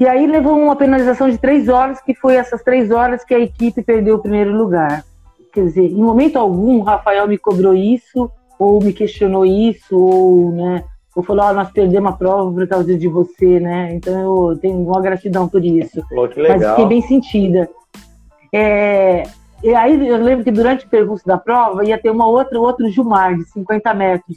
E 0.01 0.07
aí 0.07 0.25
levou 0.25 0.57
uma 0.57 0.75
penalização 0.75 1.29
de 1.29 1.37
três 1.37 1.69
horas, 1.69 2.01
que 2.01 2.15
foi 2.15 2.35
essas 2.35 2.63
três 2.63 2.89
horas 2.89 3.23
que 3.23 3.35
a 3.35 3.39
equipe 3.39 3.83
perdeu 3.83 4.15
o 4.15 4.19
primeiro 4.19 4.51
lugar. 4.51 5.05
Quer 5.53 5.65
dizer, 5.65 5.91
em 5.91 6.01
momento 6.01 6.39
algum, 6.39 6.79
o 6.79 6.81
Rafael 6.81 7.27
me 7.27 7.37
cobrou 7.37 7.75
isso, 7.75 8.31
ou 8.57 8.83
me 8.83 8.93
questionou 8.93 9.45
isso, 9.45 9.95
ou, 9.95 10.53
né, 10.53 10.83
ou 11.15 11.21
falou, 11.21 11.45
ah, 11.45 11.53
nós 11.53 11.69
perdemos 11.69 12.11
a 12.11 12.15
prova 12.15 12.51
por 12.51 12.67
causa 12.67 12.97
de 12.97 13.07
você, 13.07 13.59
né? 13.59 13.93
Então 13.93 14.49
eu 14.49 14.57
tenho 14.57 14.81
uma 14.81 14.99
gratidão 14.99 15.47
por 15.47 15.63
isso. 15.63 16.03
Pô, 16.09 16.27
que 16.27 16.41
legal. 16.41 16.57
Mas 16.57 16.69
fiquei 16.69 16.85
bem 16.87 17.01
sentida. 17.03 17.69
É, 18.51 19.21
e 19.63 19.75
aí 19.75 20.07
eu 20.07 20.17
lembro 20.17 20.43
que 20.43 20.51
durante 20.51 20.83
o 20.83 20.89
percurso 20.89 21.27
da 21.27 21.37
prova 21.37 21.85
ia 21.85 21.99
ter 21.99 22.09
uma 22.09 22.25
outra, 22.25 22.59
outro 22.59 22.89
Gilmar 22.89 23.37
de 23.37 23.45
50 23.51 23.93
metros. 23.93 24.35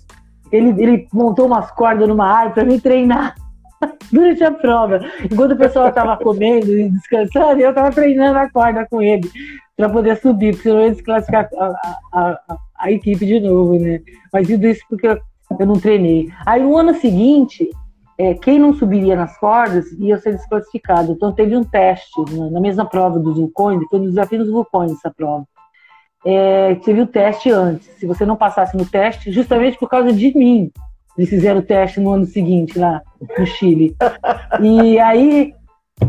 Ele, 0.53 0.74
ele 0.77 1.09
montou 1.11 1.46
umas 1.46 1.70
cordas 1.70 2.07
numa 2.07 2.29
árvore 2.29 2.53
para 2.53 2.64
me 2.64 2.79
treinar 2.79 3.35
durante 4.12 4.42
a 4.44 4.50
prova. 4.50 5.00
Enquanto 5.24 5.52
o 5.52 5.56
pessoal 5.56 5.88
estava 5.88 6.16
comendo 6.16 6.70
e 6.76 6.90
descansando, 6.90 7.60
eu 7.60 7.70
estava 7.70 7.90
treinando 7.90 8.38
a 8.38 8.50
corda 8.50 8.87
com 8.88 9.02
ele 9.02 9.28
para 9.76 9.88
poder 9.88 10.16
subir, 10.16 10.52
porque 10.52 10.68
senão 10.68 10.85
ia 10.85 10.92
desclassificar 10.92 11.48
a, 11.58 11.66
a, 12.12 12.40
a, 12.48 12.56
a, 12.78 12.92
equipe 12.92 13.26
de 13.26 13.40
novo, 13.40 13.78
né? 13.78 14.00
Mas 14.32 14.46
tudo 14.46 14.66
isso 14.66 14.82
porque 14.88 15.06
eu, 15.06 15.18
eu 15.58 15.66
não 15.66 15.78
treinei. 15.78 16.30
Aí 16.46 16.62
no 16.62 16.76
ano 16.76 16.94
seguinte, 16.94 17.68
é, 18.18 18.35
quem 18.35 18.58
não 18.58 18.74
subiria 18.74 19.16
nas 19.16 19.37
cordas 19.38 19.90
ia 19.92 20.18
ser 20.18 20.32
desclassificado. 20.32 21.12
Então 21.12 21.32
teve 21.32 21.56
um 21.56 21.64
teste 21.64 22.12
na, 22.30 22.50
na 22.50 22.60
mesma 22.60 22.85
prova 22.85 23.18
dos 23.18 23.37
vulcões, 23.37 23.82
foi 23.90 23.98
no 23.98 24.08
desafio 24.08 24.38
dos 24.38 24.50
vulcões 24.50 24.92
essa 24.92 25.10
prova. 25.10 25.44
É, 26.24 26.76
teve 26.76 27.02
o 27.02 27.06
teste 27.06 27.50
antes. 27.50 27.87
Se 27.98 28.06
você 28.06 28.24
não 28.24 28.37
passasse 28.37 28.76
no 28.76 28.87
teste, 28.87 29.30
justamente 29.30 29.78
por 29.78 29.88
causa 29.88 30.12
de 30.12 30.37
mim, 30.37 30.70
eles 31.17 31.31
fizeram 31.31 31.60
o 31.60 31.62
teste 31.62 32.00
no 32.00 32.10
ano 32.10 32.27
seguinte 32.27 32.79
lá 32.79 33.00
no 33.38 33.46
Chile. 33.46 33.96
E 34.60 34.98
aí 34.98 35.54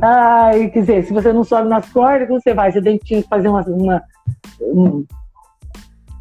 Ai, 0.01 0.69
quer 0.69 0.79
dizer, 0.79 1.05
se 1.05 1.13
você 1.13 1.31
não 1.31 1.43
sobe 1.43 1.69
nas 1.69 1.87
cordas, 1.91 2.27
como 2.27 2.41
você 2.41 2.53
vai? 2.53 2.71
Você 2.71 2.81
tem 2.81 2.97
que 2.97 3.21
fazer 3.23 3.47
uma. 3.47 3.61
uma 3.61 4.01
um... 4.61 5.05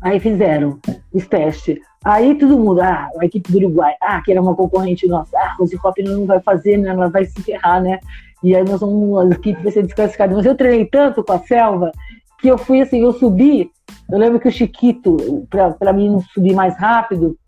Aí 0.02 0.20
fizeram 0.20 0.78
os 1.12 1.26
testes. 1.26 1.78
Aí 2.04 2.34
todo 2.34 2.58
mundo, 2.58 2.82
ah, 2.82 3.08
a 3.18 3.24
equipe 3.24 3.50
do 3.50 3.56
Uruguai, 3.56 3.94
ah, 4.02 4.20
que 4.20 4.30
era 4.30 4.42
uma 4.42 4.54
concorrente 4.54 5.08
nossa, 5.08 5.36
ah, 5.38 5.54
Rose 5.58 5.78
Hopper 5.82 6.04
não 6.04 6.26
vai 6.26 6.40
fazer, 6.40 6.76
né? 6.76 6.90
Ela 6.90 7.08
vai 7.08 7.24
se 7.24 7.40
ferrar, 7.42 7.82
né? 7.82 7.98
E 8.42 8.54
aí 8.54 8.62
nós 8.62 8.80
vamos, 8.80 9.18
a 9.18 9.34
equipe 9.34 9.62
vai 9.62 9.72
ser 9.72 9.82
desclassificada. 9.82 10.34
Mas 10.34 10.44
eu 10.44 10.54
treinei 10.54 10.84
tanto 10.84 11.24
com 11.24 11.32
a 11.32 11.38
selva 11.38 11.90
que 12.38 12.48
eu 12.48 12.58
fui 12.58 12.82
assim, 12.82 13.00
eu 13.00 13.14
subi, 13.14 13.70
eu 14.10 14.18
lembro 14.18 14.38
que 14.38 14.48
o 14.48 14.52
Chiquito, 14.52 15.16
para 15.48 15.92
mim 15.94 16.20
subir 16.34 16.54
mais 16.54 16.76
rápido, 16.76 17.38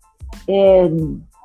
é, 0.49 0.89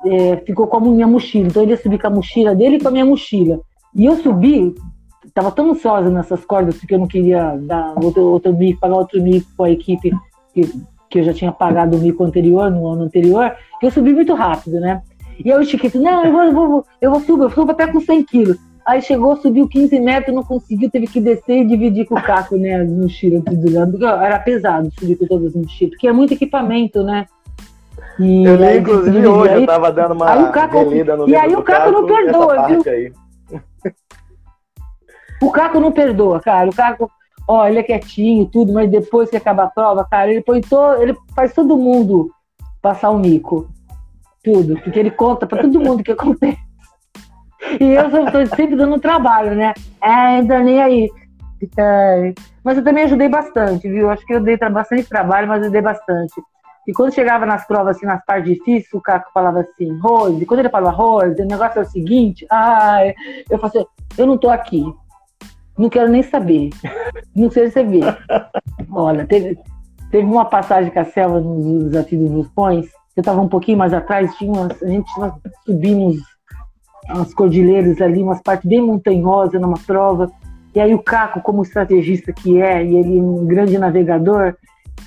é, 0.05 0.37
ficou 0.37 0.67
com 0.67 0.77
a 0.77 0.81
minha 0.81 1.07
mochila. 1.07 1.47
Então 1.47 1.61
ele 1.61 1.71
ia 1.71 1.77
subir 1.77 1.99
com 1.99 2.07
a 2.07 2.11
mochila 2.11 2.55
dele 2.55 2.77
e 2.77 2.79
com 2.81 2.87
a 2.87 2.91
minha 2.91 3.05
mochila. 3.05 3.59
E 3.95 4.05
eu 4.05 4.15
subi, 4.17 4.73
estava 5.25 5.51
tão 5.51 5.71
ansiosa 5.71 6.09
nessas 6.09 6.43
cordas, 6.45 6.77
porque 6.77 6.95
eu 6.95 6.99
não 6.99 7.07
queria 7.07 7.55
dar 7.61 7.93
outro, 8.03 8.23
outro 8.23 8.53
mico, 8.53 8.79
pagar 8.79 8.95
outro 8.95 9.21
mico 9.21 9.47
com 9.55 9.63
a 9.63 9.71
equipe 9.71 10.11
que, 10.53 10.71
que 11.09 11.19
eu 11.19 11.23
já 11.23 11.33
tinha 11.33 11.51
pagado 11.51 11.97
o 11.97 11.99
mico 11.99 12.23
anterior, 12.23 12.69
no 12.71 12.87
ano 12.87 13.03
anterior, 13.03 13.55
que 13.79 13.85
eu 13.85 13.91
subi 13.91 14.13
muito 14.13 14.33
rápido, 14.33 14.79
né? 14.79 15.01
E 15.43 15.51
aí 15.51 15.59
o 15.59 15.63
Chiquito, 15.63 15.99
não, 15.99 16.23
eu 16.25 16.31
vou, 16.31 16.43
eu 16.43 16.53
vou, 16.53 16.85
eu 17.01 17.11
vou 17.11 17.19
subir, 17.21 17.43
eu 17.43 17.49
subo 17.49 17.71
até 17.71 17.87
com 17.87 17.99
100 17.99 18.23
quilos. 18.23 18.57
Aí 18.85 19.01
chegou, 19.01 19.35
subiu 19.37 19.67
15 19.67 19.99
metros, 19.99 20.35
não 20.35 20.43
conseguiu, 20.43 20.89
teve 20.89 21.07
que 21.07 21.21
descer 21.21 21.61
e 21.61 21.65
dividir 21.65 22.05
com 22.05 22.15
o 22.15 22.21
Caco, 22.21 22.57
né, 22.57 22.81
as 22.81 22.91
mochilas, 22.91 23.41
tudo 23.43 24.05
Era 24.05 24.39
pesado 24.39 24.91
subir 24.99 25.15
com 25.15 25.25
todas 25.25 25.47
as 25.47 25.55
mochilas, 25.55 25.93
porque 25.93 26.07
é 26.07 26.11
muito 26.11 26.33
equipamento, 26.33 27.01
né? 27.01 27.25
E 28.19 28.43
eu 28.43 28.55
lembro, 28.55 28.93
inclusive, 28.93 29.27
hoje 29.27 29.53
aí, 29.53 29.61
eu 29.61 29.67
tava 29.67 29.91
dando 29.91 30.13
uma 30.13 30.31
aí 30.31 30.43
o 30.43 30.51
Caco, 30.51 30.83
no 30.83 31.29
E 31.29 31.35
aí 31.35 31.55
o 31.55 31.63
Caco, 31.63 31.63
Caco 31.63 31.91
não 31.91 32.05
perdoa, 32.05 32.67
viu? 32.67 32.83
Aí. 32.85 33.13
O 35.41 35.51
Caco 35.51 35.79
não 35.79 35.91
perdoa, 35.91 36.39
cara. 36.39 36.69
O 36.69 36.75
Caco, 36.75 37.11
ó, 37.47 37.67
ele 37.67 37.79
é 37.79 37.83
quietinho 37.83 38.45
tudo, 38.45 38.71
mas 38.71 38.89
depois 38.89 39.29
que 39.29 39.37
acaba 39.37 39.63
a 39.63 39.67
prova, 39.67 40.05
cara, 40.09 40.31
ele 40.31 40.41
põe 40.41 40.61
todo, 40.61 41.01
ele 41.01 41.17
faz 41.35 41.53
todo 41.53 41.77
mundo 41.77 42.31
passar 42.81 43.09
o 43.09 43.15
um 43.15 43.19
mico. 43.19 43.67
Tudo. 44.43 44.79
Porque 44.81 44.99
ele 44.99 45.11
conta 45.11 45.47
pra 45.47 45.61
todo 45.61 45.79
mundo 45.79 46.01
o 46.01 46.03
que 46.03 46.11
acontece. 46.11 46.59
E 47.79 47.93
eu 47.93 48.25
estou 48.25 48.45
sempre 48.47 48.75
dando 48.75 48.99
trabalho, 48.99 49.55
né? 49.55 49.73
É, 50.01 50.39
então 50.39 50.61
nem 50.63 50.81
aí. 50.81 51.09
Mas 52.63 52.77
eu 52.77 52.83
também 52.83 53.05
ajudei 53.05 53.29
bastante, 53.29 53.89
viu? 53.89 54.09
Acho 54.09 54.25
que 54.25 54.33
eu 54.33 54.41
dei 54.41 54.57
bastante 54.57 55.07
trabalho, 55.07 55.47
mas 55.47 55.63
eu 55.63 55.71
dei 55.71 55.81
bastante. 55.81 56.33
E 56.87 56.93
quando 56.93 57.13
chegava 57.13 57.45
nas 57.45 57.65
provas, 57.65 57.95
assim, 57.95 58.05
nas 58.05 58.23
partes 58.25 58.53
difíceis, 58.53 58.93
o 58.93 59.01
Caco 59.01 59.31
falava 59.33 59.61
assim, 59.61 59.97
Rose, 59.99 60.45
quando 60.45 60.59
ele 60.59 60.69
falava 60.69 60.95
Rose, 60.95 61.41
o 61.41 61.45
negócio 61.45 61.79
é 61.79 61.81
o 61.81 61.85
seguinte, 61.85 62.45
ai, 62.51 63.13
eu 63.49 63.57
falei 63.57 63.81
assim, 63.81 63.87
eu 64.17 64.27
não 64.27 64.37
tô 64.37 64.49
aqui. 64.49 64.83
Não 65.77 65.89
quero 65.89 66.09
nem 66.09 66.21
saber. 66.21 66.69
Não 67.35 67.49
sei 67.49 67.67
se 67.67 67.73
você 67.73 67.83
vê. 67.83 68.01
Olha, 68.91 69.25
teve, 69.25 69.57
teve 70.11 70.25
uma 70.25 70.45
passagem 70.45 70.91
com 70.91 70.99
a 70.99 71.05
Selva 71.05 71.39
nos 71.39 71.85
desafios 71.85 72.29
dos 72.29 72.47
Pões, 72.49 72.87
eu 73.15 73.21
estava 73.21 73.41
um 73.41 73.47
pouquinho 73.47 73.77
mais 73.77 73.93
atrás, 73.93 74.35
tinha 74.35 74.51
umas, 74.51 74.81
a 74.81 74.87
gente 74.87 75.09
subimos 75.65 76.17
umas 77.09 77.33
cordilheiras 77.33 78.01
ali, 78.01 78.23
umas 78.23 78.41
partes 78.41 78.67
bem 78.67 78.81
montanhosas 78.81 79.59
numa 79.61 79.77
prova. 79.85 80.31
E 80.75 80.79
aí 80.79 80.93
o 80.93 81.01
Caco, 81.01 81.41
como 81.41 81.61
estrategista 81.61 82.33
que 82.33 82.59
é, 82.59 82.83
e 82.83 82.95
ele 82.95 83.21
um 83.21 83.45
grande 83.45 83.77
navegador, 83.77 84.55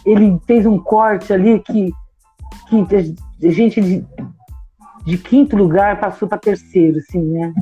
ele 0.05 0.39
fez 0.47 0.65
um 0.67 0.79
corte 0.79 1.33
ali 1.33 1.59
que, 1.61 1.93
que 2.69 3.51
gente 3.51 3.81
de, 3.81 4.05
de 5.05 5.19
quinto 5.19 5.57
lugar 5.57 5.99
passou 5.99 6.29
para 6.29 6.39
terceiro, 6.39 6.99
assim, 6.99 7.21
né? 7.21 7.53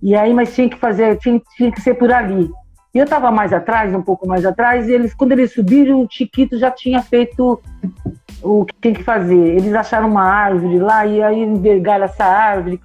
E 0.00 0.14
aí, 0.14 0.32
mas 0.32 0.54
tinha 0.54 0.68
que 0.68 0.78
fazer, 0.78 1.18
tinha, 1.18 1.40
tinha 1.56 1.72
que 1.72 1.80
ser 1.80 1.94
por 1.94 2.12
ali. 2.12 2.50
E 2.94 2.98
eu 2.98 3.04
estava 3.04 3.30
mais 3.30 3.52
atrás, 3.52 3.94
um 3.94 4.02
pouco 4.02 4.26
mais 4.26 4.46
atrás, 4.46 4.88
e 4.88 4.92
eles, 4.92 5.12
quando 5.14 5.32
eles 5.32 5.52
subiram, 5.52 6.02
o 6.02 6.08
Chiquito 6.08 6.58
já 6.58 6.70
tinha 6.70 7.02
feito 7.02 7.60
o 8.42 8.64
que 8.64 8.74
tem 8.76 8.94
que 8.94 9.02
fazer. 9.02 9.56
Eles 9.56 9.74
acharam 9.74 10.08
uma 10.08 10.22
árvore 10.22 10.78
lá, 10.78 11.04
e 11.04 11.22
aí 11.22 11.42
envergaram 11.42 12.04
essa 12.04 12.24
árvore. 12.24 12.80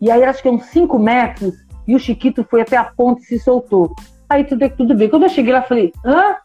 E 0.00 0.10
aí, 0.10 0.22
acho 0.24 0.42
que 0.42 0.48
uns 0.48 0.64
5 0.66 0.98
metros, 0.98 1.54
e 1.86 1.94
o 1.94 1.98
Chiquito 1.98 2.44
foi 2.48 2.62
até 2.62 2.76
a 2.76 2.84
ponte 2.84 3.22
e 3.22 3.26
se 3.26 3.38
soltou. 3.38 3.94
Aí 4.28 4.44
tudo, 4.44 4.68
tudo 4.70 4.94
bem. 4.94 5.08
Quando 5.08 5.24
eu 5.24 5.28
cheguei 5.28 5.52
lá, 5.52 5.62
falei, 5.62 5.92
hã? 6.04 6.36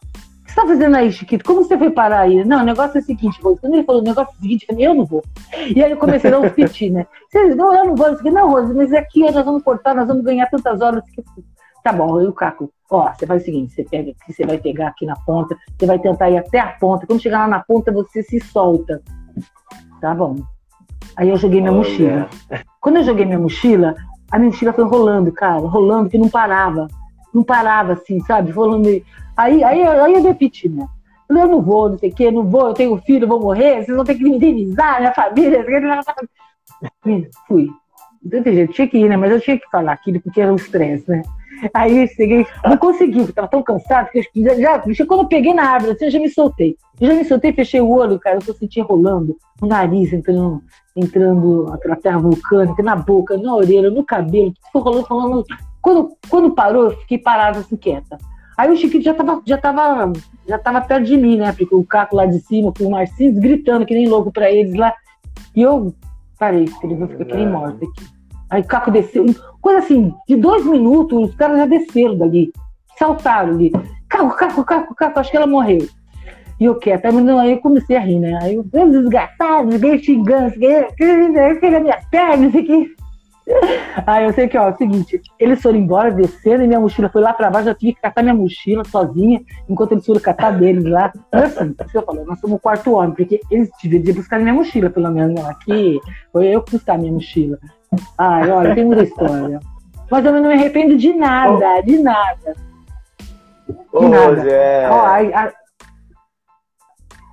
Você 0.50 0.56
tá 0.56 0.66
fazendo 0.66 0.96
aí, 0.96 1.12
Chiquito? 1.12 1.44
Como 1.44 1.62
você 1.62 1.78
foi 1.78 1.90
parar 1.90 2.20
aí? 2.20 2.44
Não, 2.44 2.62
o 2.62 2.64
negócio 2.64 2.98
é 2.98 3.00
o 3.00 3.04
seguinte, 3.04 3.40
Rose. 3.40 3.60
Quando 3.60 3.74
ele 3.74 3.84
falou 3.84 4.00
o 4.00 4.04
negócio 4.04 4.32
é 4.32 4.36
o 4.36 4.40
seguinte, 4.40 4.66
eu 4.68 4.74
falei, 4.74 4.88
eu 4.88 4.94
não 4.94 5.04
vou. 5.04 5.22
E 5.74 5.82
aí 5.82 5.90
eu 5.90 5.96
comecei 5.96 6.28
a 6.28 6.32
dar 6.32 6.40
uns 6.40 6.52
piti, 6.52 6.90
né? 6.90 7.06
Vocês, 7.30 7.54
não, 7.54 7.72
eu 7.72 7.84
não 7.86 7.94
vou. 7.94 8.08
Eu 8.08 8.16
falei, 8.16 8.32
não, 8.32 8.50
Rose, 8.50 8.74
mas 8.74 8.92
aqui 8.92 9.20
nós 9.30 9.44
vamos 9.44 9.62
cortar, 9.62 9.94
nós 9.94 10.08
vamos 10.08 10.24
ganhar 10.24 10.46
tantas 10.46 10.80
horas. 10.80 11.04
Que... 11.10 11.22
Tá 11.84 11.92
bom, 11.92 12.20
o 12.20 12.32
Caco, 12.32 12.70
ó, 12.90 13.12
você 13.12 13.26
faz 13.26 13.42
o 13.42 13.44
seguinte, 13.44 13.72
você 13.72 13.84
pega 13.84 14.10
aqui, 14.10 14.32
você 14.32 14.44
vai 14.44 14.58
pegar 14.58 14.88
aqui 14.88 15.06
na 15.06 15.14
ponta, 15.14 15.56
você 15.78 15.86
vai 15.86 15.98
tentar 15.98 16.28
ir 16.30 16.38
até 16.38 16.58
a 16.58 16.68
ponta. 16.68 17.06
Quando 17.06 17.22
chegar 17.22 17.40
lá 17.40 17.48
na 17.48 17.60
ponta, 17.60 17.92
você 17.92 18.22
se 18.22 18.40
solta. 18.40 19.00
Tá 20.00 20.14
bom. 20.14 20.36
Aí 21.16 21.28
eu 21.28 21.36
joguei 21.36 21.60
minha 21.60 21.72
mochila. 21.72 22.28
Quando 22.80 22.96
eu 22.96 23.04
joguei 23.04 23.24
minha 23.24 23.38
mochila, 23.38 23.94
a 24.32 24.38
minha 24.38 24.50
mochila 24.50 24.72
foi 24.72 24.84
rolando, 24.84 25.30
cara, 25.32 25.60
rolando, 25.60 26.10
que 26.10 26.18
não 26.18 26.28
parava. 26.28 26.88
Não 27.32 27.44
parava 27.44 27.92
assim, 27.92 28.18
sabe? 28.20 28.50
Rolando. 28.50 28.88
Aí, 29.40 29.64
aí, 29.64 29.82
aí 29.82 30.12
eu 30.12 30.22
repeti, 30.22 30.68
né? 30.68 30.86
Eu 31.26 31.34
não 31.34 31.62
vou, 31.62 31.88
não 31.88 31.98
sei 31.98 32.10
o 32.10 32.14
quê, 32.14 32.30
não 32.30 32.44
vou, 32.44 32.68
eu 32.68 32.74
tenho 32.74 32.98
filho, 32.98 33.26
vou 33.26 33.40
morrer, 33.40 33.82
vocês 33.82 33.96
vão 33.96 34.04
ter 34.04 34.14
que 34.14 34.22
me 34.22 34.36
indenizar, 34.36 35.00
minha 35.00 35.14
família. 35.14 35.64
Fui. 37.48 37.70
Não 38.22 38.42
tem 38.42 38.52
jeito, 38.52 38.74
tinha 38.74 38.86
que 38.86 38.98
ir, 38.98 39.08
né? 39.08 39.16
Mas 39.16 39.32
eu 39.32 39.40
tinha 39.40 39.58
que 39.58 39.70
falar 39.70 39.92
aquilo 39.92 40.20
porque 40.20 40.42
era 40.42 40.52
um 40.52 40.56
estresse, 40.56 41.10
né? 41.10 41.22
Aí 41.72 42.06
cheguei, 42.08 42.46
não 42.62 42.76
consegui, 42.76 43.20
estava 43.20 43.48
tão 43.48 43.62
cansado 43.62 44.10
que 44.10 44.18
eu, 44.18 44.44
já, 44.44 44.54
já, 44.92 45.06
quando 45.06 45.22
eu 45.22 45.28
peguei 45.28 45.54
na 45.54 45.70
árvore, 45.70 45.92
assim, 45.92 46.04
eu 46.04 46.10
já 46.10 46.18
me 46.18 46.28
soltei. 46.28 46.76
Eu 47.00 47.08
já 47.08 47.14
me 47.14 47.24
soltei, 47.24 47.54
fechei 47.54 47.80
o 47.80 47.88
olho, 47.88 48.20
cara, 48.20 48.36
eu 48.36 48.42
só 48.42 48.52
senti 48.52 48.80
rolando, 48.82 49.38
o 49.62 49.66
nariz 49.66 50.12
entrando, 50.12 50.62
entrando 50.94 51.64
na 51.86 51.96
terra 51.96 52.18
vulcânica, 52.18 52.82
na 52.82 52.94
boca, 52.94 53.38
na 53.38 53.54
orelha, 53.54 53.90
no 53.90 54.04
cabelo, 54.04 54.52
tudo 54.70 54.84
rolando, 54.84 55.06
rolando. 55.08 55.44
Quando, 55.80 56.10
quando 56.28 56.54
parou, 56.54 56.84
eu 56.84 56.90
fiquei 56.98 57.16
parada 57.16 57.60
assim, 57.60 57.76
quieta. 57.76 58.18
Aí 58.60 58.70
o 58.70 58.76
Chiquito 58.76 59.02
já 59.02 59.14
tava, 59.14 59.40
já 59.46 59.56
tava, 59.56 60.12
já 60.46 60.58
tava 60.58 60.82
perto 60.82 61.06
de 61.06 61.16
mim, 61.16 61.38
né? 61.38 61.50
Porque 61.50 61.74
o 61.74 61.82
Caco 61.82 62.14
lá 62.14 62.26
de 62.26 62.40
cima, 62.40 62.70
com 62.70 62.84
o 62.84 62.90
Marcinho, 62.90 63.32
gritando 63.40 63.86
que 63.86 63.94
nem 63.94 64.06
louco 64.06 64.30
pra 64.30 64.50
eles 64.50 64.74
lá. 64.74 64.92
E 65.56 65.62
eu 65.62 65.94
parei, 66.38 66.68
eles 66.82 66.98
vão 66.98 67.08
ficar 67.08 67.24
que 67.24 67.36
nem 67.36 67.48
mortos 67.48 67.88
aqui. 67.88 68.04
Aí 68.50 68.60
o 68.60 68.66
Caco 68.66 68.90
desceu, 68.90 69.24
coisa 69.62 69.78
assim, 69.78 70.12
de 70.28 70.36
dois 70.36 70.62
minutos, 70.66 71.30
os 71.30 71.34
caras 71.36 71.56
já 71.56 71.64
desceram 71.64 72.18
dali, 72.18 72.52
saltaram 72.98 73.54
ali. 73.54 73.72
Caco, 74.06 74.36
Caco, 74.36 74.62
Caco, 74.62 74.94
Caco, 74.94 75.20
acho 75.20 75.30
que 75.30 75.38
ela 75.38 75.46
morreu. 75.46 75.88
E 76.60 76.66
eu 76.66 76.74
quieto, 76.74 77.06
aí 77.06 77.52
eu 77.52 77.60
comecei 77.60 77.96
a 77.96 78.00
rir, 78.00 78.18
né? 78.18 78.38
Aí 78.42 78.56
eu, 78.56 78.62
desgastado, 78.62 79.72
fiquei 79.72 80.02
xingando, 80.02 80.50
fiquei 80.50 81.80
minhas 81.80 82.04
pernas, 82.10 82.54
aqui. 82.54 82.94
Aí 84.06 84.24
eu 84.24 84.32
sei 84.32 84.48
que, 84.48 84.56
ó, 84.56 84.68
é 84.68 84.72
o 84.72 84.76
seguinte, 84.76 85.20
eles 85.38 85.60
foram 85.60 85.78
embora, 85.78 86.10
descendo, 86.10 86.62
e 86.62 86.66
minha 86.66 86.80
mochila 86.80 87.08
foi 87.08 87.22
lá 87.22 87.32
pra 87.32 87.50
baixo, 87.50 87.68
eu 87.68 87.74
tive 87.74 87.94
que 87.94 88.00
catar 88.00 88.22
minha 88.22 88.34
mochila 88.34 88.84
sozinha, 88.84 89.40
enquanto 89.68 89.92
eles 89.92 90.06
foram 90.06 90.20
catar 90.20 90.52
deles 90.52 90.84
lá. 90.84 91.12
Assim, 91.32 91.74
eu 91.94 92.02
falei, 92.02 92.24
nós 92.24 92.38
somos 92.40 92.56
o 92.56 92.60
quarto 92.60 92.92
homem, 92.92 93.12
porque 93.14 93.40
eles 93.50 93.70
deviam 93.82 94.16
buscar 94.16 94.38
minha 94.38 94.54
mochila, 94.54 94.90
pelo 94.90 95.10
menos, 95.10 95.44
aqui, 95.44 96.00
foi 96.32 96.46
eu 96.48 96.62
que 96.62 96.72
buscar 96.72 96.98
minha 96.98 97.12
mochila. 97.12 97.58
Ai, 98.16 98.50
olha, 98.50 98.74
tem 98.74 98.84
muita 98.84 99.02
história. 99.02 99.60
Mas 100.10 100.24
eu 100.24 100.32
não 100.32 100.42
me 100.42 100.52
arrependo 100.54 100.96
de 100.96 101.12
nada, 101.12 101.78
oh. 101.78 101.82
de 101.82 101.98
nada. 101.98 102.56
De 103.92 104.08
nada. 104.08 105.54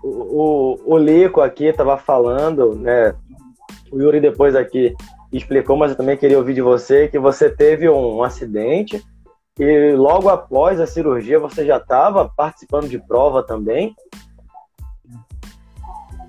Oh. 0.03 0.07
O, 0.07 0.79
o, 0.85 0.93
o 0.93 0.97
Lico 0.97 1.41
aqui 1.41 1.73
tava 1.73 1.97
falando, 1.97 2.75
né? 2.75 3.13
O 3.91 3.99
Yuri 3.99 4.19
depois 4.19 4.55
aqui 4.55 4.95
explicou, 5.31 5.75
mas 5.75 5.91
eu 5.91 5.97
também 5.97 6.17
queria 6.17 6.37
ouvir 6.37 6.53
de 6.53 6.61
você 6.61 7.07
que 7.07 7.19
você 7.19 7.49
teve 7.49 7.89
um 7.89 8.23
acidente 8.23 9.03
e 9.59 9.91
logo 9.93 10.29
após 10.29 10.79
a 10.79 10.85
cirurgia 10.85 11.39
você 11.39 11.65
já 11.65 11.77
estava 11.77 12.29
participando 12.29 12.87
de 12.87 12.99
prova 12.99 13.41
também? 13.41 13.95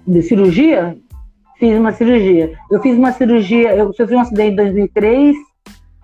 De 0.07 0.23
cirurgia? 0.23 0.97
Fiz 1.59 1.79
uma 1.79 1.93
cirurgia. 1.93 2.57
Eu 2.71 2.81
fiz 2.81 2.97
uma 2.97 3.13
cirurgia, 3.13 3.77
eu 3.77 3.93
sofri 3.93 4.15
um 4.15 4.21
acidente 4.21 4.53
em 4.53 4.57
2003, 4.57 5.37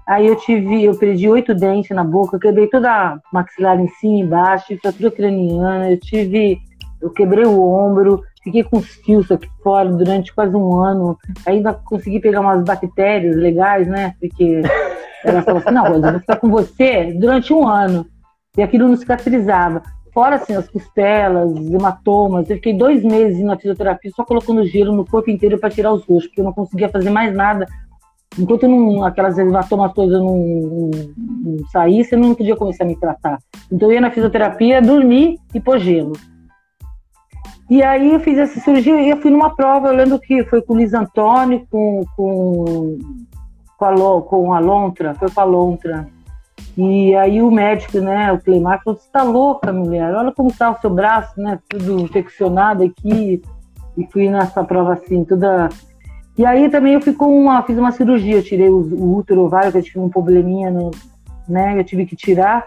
aí 0.07 0.27
eu 0.27 0.37
tive, 0.37 0.85
eu 0.85 0.95
perdi 0.99 1.29
oito 1.29 1.55
dentes 1.55 1.97
na 1.97 2.05
boca, 2.05 2.37
eu 2.37 2.41
quebrei 2.41 2.67
toda 2.67 2.91
a 2.91 3.19
maxilar 3.33 3.81
em 3.81 3.89
cima 3.89 4.17
e 4.17 4.21
embaixo, 4.21 4.79
fratura 4.83 5.11
craniana, 5.11 5.91
eu 5.91 5.99
tive, 5.99 6.59
eu 7.01 7.11
quebrei 7.11 7.47
o 7.47 7.63
ombro, 7.63 8.23
Fiquei 8.45 8.63
com 8.63 8.77
os 8.77 8.87
fios 8.87 9.31
aqui 9.33 9.49
fora 9.63 9.91
durante 9.91 10.33
quase 10.35 10.55
um 10.55 10.77
ano. 10.77 11.19
Ainda 11.47 11.73
consegui 11.73 12.21
pegar 12.21 12.43
umas 12.43 12.63
bactérias 12.63 13.35
legais, 13.35 13.89
né? 13.89 14.15
Porque 14.21 14.61
ela 15.25 15.43
falou 15.43 15.61
assim: 15.61 15.71
não, 15.71 15.89
Rosa, 15.89 16.07
eu 16.07 16.13
vou 16.13 16.21
ficar 16.21 16.37
com 16.37 16.51
você 16.51 17.15
durante 17.15 17.53
um 17.55 17.67
ano. 17.67 18.07
E 18.57 18.63
aquilo 18.63 18.87
não 18.87 18.97
cicatrizava. 18.97 19.83
Fora 20.13 20.37
assim, 20.37 20.55
as 20.55 20.69
costelas, 20.69 21.57
hematomas. 21.57 22.49
Eu 22.49 22.57
fiquei 22.57 22.77
dois 22.77 23.03
meses 23.03 23.43
na 23.43 23.57
fisioterapia 23.57 24.13
só 24.15 24.25
colocando 24.25 24.65
gelo 24.65 24.95
no 24.95 25.07
corpo 25.07 25.31
inteiro 25.31 25.59
para 25.59 25.71
tirar 25.71 25.93
os 25.93 26.05
roxos, 26.05 26.27
porque 26.27 26.41
eu 26.41 26.45
não 26.45 26.53
conseguia 26.53 26.89
fazer 26.89 27.11
mais 27.11 27.35
nada. 27.35 27.67
Enquanto 28.39 28.69
não, 28.69 29.03
aquelas 29.05 29.39
hematomas 29.39 29.93
todas 29.93 30.21
não, 30.21 30.37
não, 30.37 30.91
não 31.17 31.69
saíssem, 31.69 32.19
eu 32.19 32.25
não 32.25 32.35
podia 32.35 32.57
começar 32.57 32.85
a 32.85 32.87
me 32.87 32.97
tratar. 32.97 33.39
Então 33.73 33.89
eu 33.89 33.95
ia 33.95 34.01
na 34.01 34.11
fisioterapia, 34.11 34.83
dormir 34.83 35.39
e 35.53 35.61
pôr 35.61 35.79
gelo. 35.79 36.13
E 37.69 37.83
aí 37.83 38.13
eu 38.13 38.21
fiz 38.21 38.37
essa 38.39 38.61
cirurgia 38.61 39.01
e 39.01 39.11
eu 39.11 39.17
fui 39.17 39.31
numa 39.31 39.55
prova, 39.55 39.89
eu 39.89 39.95
lembro 39.95 40.19
que 40.19 40.45
foi 40.45 40.61
com 40.61 40.75
o 40.75 40.77
Luiz 40.77 40.93
Antônio, 40.93 41.67
com, 41.71 42.05
com, 42.15 42.99
com, 43.79 43.87
a, 43.87 44.23
com 44.23 44.53
a 44.53 44.59
Lontra, 44.59 45.15
foi 45.15 45.31
com 45.31 45.41
a 45.41 45.45
Lontra. 45.45 46.07
E 46.77 47.15
aí 47.15 47.41
o 47.41 47.51
médico, 47.51 48.01
né, 48.01 48.33
o 48.33 48.41
Cleimar, 48.41 48.83
falou, 48.83 48.99
você 48.99 49.09
tá 49.11 49.23
louca, 49.23 49.73
mulher, 49.73 50.13
olha 50.15 50.33
como 50.33 50.53
tá 50.53 50.71
o 50.71 50.81
seu 50.81 50.91
braço, 50.91 51.41
né, 51.41 51.59
tudo 51.69 52.01
infeccionado 52.01 52.83
aqui. 52.83 53.41
E 53.97 54.07
fui 54.11 54.29
nessa 54.29 54.63
prova 54.65 54.95
assim, 54.95 55.25
toda... 55.25 55.69
E 56.37 56.45
aí 56.45 56.69
também 56.69 56.95
eu 56.95 57.01
fui 57.01 57.13
com 57.13 57.33
uma, 57.41 57.63
fiz 57.63 57.79
uma 57.79 57.93
cirurgia, 57.93 58.37
eu 58.37 58.43
tirei 58.43 58.69
o, 58.69 58.79
o 58.79 59.17
útero 59.17 59.43
ovário, 59.43 59.71
que 59.71 59.79
eu 59.79 59.83
tive 59.83 60.01
um 60.01 60.09
probleminha, 60.09 60.69
no, 60.69 60.91
né, 61.49 61.79
eu 61.79 61.85
tive 61.85 62.05
que 62.05 62.17
tirar. 62.17 62.67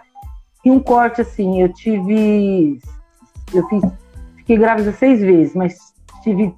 E 0.64 0.72
um 0.72 0.80
corte 0.80 1.22
assim, 1.22 1.62
eu 1.62 1.72
tive... 1.72 2.80
Eu 3.54 3.68
fiz, 3.68 3.84
fiquei 4.48 4.58
grávida 4.58 4.92
seis 4.94 5.20
vezes, 5.20 5.54
mas 5.54 5.76
tive, 6.24 6.54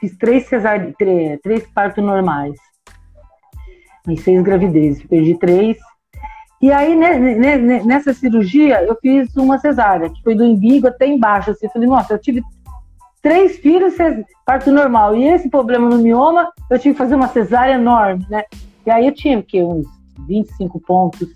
fiz 0.00 0.16
três 0.16 0.46
cesáreas, 0.46 0.94
três, 0.96 1.40
três 1.40 1.66
partos 1.66 2.02
normais. 2.02 2.54
Em 4.06 4.16
seis 4.16 4.42
gravidezes, 4.42 5.04
perdi 5.06 5.36
três 5.38 5.78
e 6.64 6.72
aí, 6.72 6.96
né, 6.96 7.18
nessa 7.84 8.14
cirurgia, 8.14 8.82
eu 8.84 8.96
fiz 8.96 9.36
uma 9.36 9.58
cesárea, 9.58 10.08
que 10.08 10.22
foi 10.22 10.34
do 10.34 10.44
umbigo 10.44 10.86
até 10.86 11.06
embaixo. 11.06 11.50
Assim, 11.50 11.66
eu 11.66 11.70
falei, 11.70 11.86
nossa, 11.86 12.14
eu 12.14 12.18
tive 12.18 12.42
três 13.20 13.58
filhos, 13.58 13.92
parto 14.46 14.72
normal. 14.72 15.14
E 15.14 15.24
esse 15.26 15.50
problema 15.50 15.90
no 15.90 15.98
mioma, 15.98 16.50
eu 16.70 16.78
tive 16.78 16.94
que 16.94 16.98
fazer 16.98 17.16
uma 17.16 17.28
cesárea 17.28 17.74
enorme, 17.74 18.26
né? 18.30 18.44
E 18.86 18.90
aí 18.90 19.06
eu 19.06 19.12
tinha, 19.12 19.42
que 19.42 19.62
uns 19.62 19.86
25 20.26 20.80
pontos. 20.80 21.28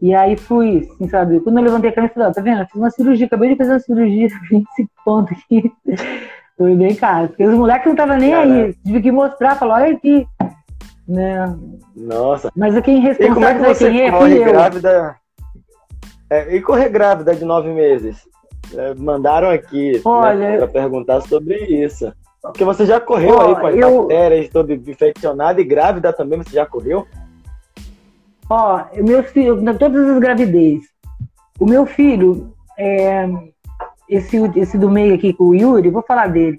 E 0.00 0.14
aí 0.14 0.36
fui, 0.36 0.88
assim, 0.90 1.08
sabe? 1.08 1.40
Quando 1.40 1.58
eu 1.58 1.64
levantei 1.64 1.90
a 1.90 1.92
câmera, 1.92 2.12
eu 2.12 2.14
falei, 2.14 2.32
tá 2.32 2.40
vendo? 2.40 2.60
Eu 2.60 2.66
fiz 2.66 2.76
uma 2.76 2.90
cirurgia, 2.90 3.26
acabei 3.26 3.50
de 3.50 3.56
fazer 3.56 3.72
uma 3.72 3.80
cirurgia, 3.80 4.28
25 4.50 4.90
pontos 5.04 5.36
aqui. 5.38 5.72
Foi 6.56 6.74
bem 6.74 6.94
caro. 6.94 7.28
Porque 7.28 7.44
os 7.44 7.54
moleques 7.54 7.86
não 7.86 7.92
estavam 7.92 8.16
nem 8.16 8.34
aí. 8.34 8.74
Tive 8.84 9.02
que 9.02 9.12
mostrar, 9.12 9.56
falar, 9.56 9.82
olha 9.82 9.94
aqui. 9.94 10.26
Né? 11.06 11.56
Nossa. 11.96 12.50
Mas 12.54 12.78
quem 12.80 13.00
responsável 13.00 13.32
e 13.32 13.34
como 13.34 13.46
é 13.46 13.54
que 13.54 13.74
você 13.74 13.90
quem 13.90 14.02
é, 14.02 14.10
corre 14.10 14.44
grávida? 14.44 15.16
É, 16.30 16.56
e 16.56 16.60
correr 16.60 16.88
grávida 16.90 17.34
de 17.34 17.44
nove 17.44 17.72
meses? 17.72 18.28
É, 18.76 18.94
mandaram 18.94 19.48
aqui 19.48 19.92
né, 19.92 20.00
Olha, 20.04 20.38
né, 20.38 20.56
para 20.58 20.68
perguntar 20.68 21.22
sobre 21.22 21.56
isso. 21.56 22.12
Porque 22.42 22.64
você 22.64 22.84
já 22.84 23.00
correu 23.00 23.36
ó, 23.36 23.48
aí 23.48 23.54
com 23.54 23.66
as 23.66 23.76
eu... 23.76 23.98
bactérias, 24.02 24.48
toda 24.48 24.74
infeccionada 24.74 25.60
e 25.60 25.64
grávida 25.64 26.12
também, 26.12 26.38
você 26.38 26.54
já 26.54 26.66
correu? 26.66 27.06
Ó, 28.50 28.84
meu 28.96 29.22
filho, 29.22 29.62
todas 29.78 30.08
as 30.08 30.18
gravidez. 30.18 30.82
O 31.60 31.66
meu 31.66 31.84
filho, 31.84 32.54
é, 32.78 33.28
esse, 34.08 34.36
esse 34.56 34.78
do 34.78 34.90
meio 34.90 35.14
aqui 35.14 35.32
com 35.32 35.44
o 35.44 35.54
Yuri, 35.54 35.90
vou 35.90 36.02
falar 36.02 36.28
dele. 36.28 36.58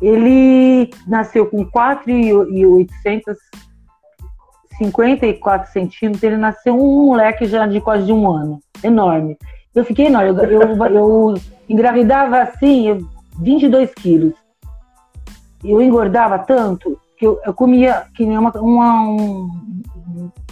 Ele 0.00 0.90
nasceu 1.06 1.46
com 1.46 1.64
4,800 1.64 3.36
54 4.80 5.70
centímetros, 5.70 6.22
ele 6.22 6.38
nasceu 6.38 6.74
um 6.74 7.06
moleque 7.06 7.44
já 7.44 7.66
de 7.66 7.82
quase 7.82 8.06
de 8.06 8.12
um 8.14 8.30
ano, 8.30 8.60
enorme. 8.82 9.36
Eu 9.74 9.84
fiquei 9.84 10.06
enorme, 10.06 10.30
eu, 10.30 10.38
eu, 10.38 10.86
eu 10.86 11.34
engravidava 11.68 12.40
assim, 12.40 13.06
22 13.38 13.92
quilos. 13.94 14.32
Eu 15.62 15.82
engordava 15.82 16.38
tanto 16.38 16.98
que 17.20 17.26
eu, 17.26 17.38
eu 17.44 17.52
comia 17.52 18.06
que 18.14 18.24
nem 18.24 18.38
uma, 18.38 18.50
uma 18.58 19.02
um, 19.02 19.50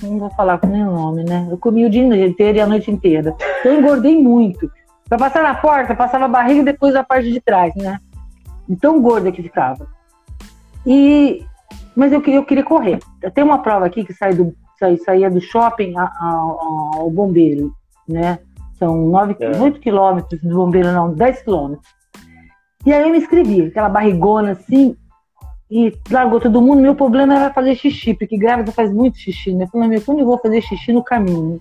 não 0.03 0.19
vou 0.19 0.31
falar 0.31 0.59
com 0.59 0.67
nenhum 0.67 0.93
nome, 0.93 1.25
né? 1.25 1.49
Eu 1.51 1.57
comia 1.57 1.87
o 1.87 1.91
dia 1.91 2.05
inteiro 2.27 2.59
e 2.59 2.61
a 2.61 2.67
noite 2.67 2.91
inteira. 2.91 3.35
Eu 3.65 3.79
engordei 3.79 4.23
muito. 4.23 4.71
Pra 5.09 5.17
passar 5.17 5.43
na 5.43 5.55
porta, 5.55 5.97
passava 5.97 6.27
a 6.27 6.29
barriga 6.29 6.61
e 6.61 6.65
depois 6.65 6.95
a 6.95 7.03
parte 7.03 7.33
de 7.33 7.41
trás, 7.41 7.75
né? 7.75 7.99
Então 8.69 9.01
gorda 9.01 9.33
que 9.33 9.43
ficava. 9.43 9.89
E 10.87 11.43
mas 11.97 12.13
eu, 12.13 12.23
eu 12.27 12.45
queria 12.45 12.63
correr. 12.63 12.99
Tem 13.35 13.43
uma 13.43 13.63
prova 13.63 13.87
aqui 13.87 14.05
que 14.05 14.13
sai 14.13 14.35
do, 14.35 14.55
sai, 14.79 14.99
saía 14.99 15.31
do 15.31 15.41
shopping 15.41 15.95
ao 15.97 17.11
bombeiro, 17.11 17.73
né? 18.07 18.41
São 18.79 19.09
9, 19.09 19.37
é. 19.41 19.59
8 19.59 19.81
quilômetros 19.81 20.39
do 20.43 20.55
bombeiro, 20.55 20.93
não, 20.93 21.15
10 21.15 21.43
quilômetros. 21.43 21.89
E 22.85 22.93
aí 22.93 23.03
eu 23.03 23.09
me 23.09 23.19
inscrevi, 23.19 23.63
aquela 23.63 23.89
barrigona 23.89 24.53
assim, 24.53 24.95
e 25.71 25.97
largou 26.11 26.41
todo 26.41 26.63
mundo. 26.63 26.81
Meu 26.81 26.95
problema 26.95 27.35
era 27.35 27.53
fazer 27.53 27.75
xixi, 27.75 28.15
porque 28.15 28.37
grávida 28.37 28.73
faz 28.73 28.93
muito 28.93 29.19
xixi, 29.19 29.55
né? 29.55 29.65
Eu 29.65 29.69
falei, 29.69 29.89
meu, 29.89 30.01
como 30.01 30.21
eu 30.21 30.27
vou 30.27 30.39
fazer 30.39 30.61
xixi 30.63 30.93
no 30.93 31.03
caminho? 31.03 31.59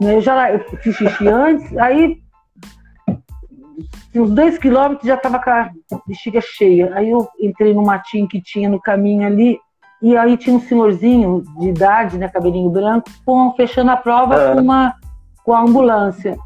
Eu 0.00 0.20
já 0.20 0.50
eu 0.50 0.60
fiz 0.78 0.96
xixi 0.96 1.28
antes, 1.28 1.76
aí 1.76 2.20
uns 4.14 4.30
dois 4.30 4.58
quilômetros 4.58 5.06
já 5.06 5.14
estava 5.14 5.38
com 5.38 5.50
a 5.50 5.70
bexiga 6.06 6.40
cheia. 6.40 6.92
Aí 6.94 7.10
eu 7.10 7.28
entrei 7.40 7.72
no 7.72 7.82
matinho 7.82 8.28
que 8.28 8.40
tinha 8.40 8.68
no 8.68 8.80
caminho 8.80 9.26
ali, 9.26 9.58
e 10.00 10.16
aí 10.16 10.36
tinha 10.36 10.56
um 10.56 10.60
senhorzinho 10.60 11.44
de 11.58 11.68
idade, 11.68 12.18
né, 12.18 12.28
cabelinho 12.28 12.68
branco, 12.70 13.08
com, 13.24 13.52
fechando 13.52 13.90
a 13.92 13.96
prova 13.96 14.34
é. 14.34 14.54
com, 14.54 14.60
uma, 14.60 14.94
com 15.44 15.52
a 15.52 15.60
ambulância. 15.60 16.36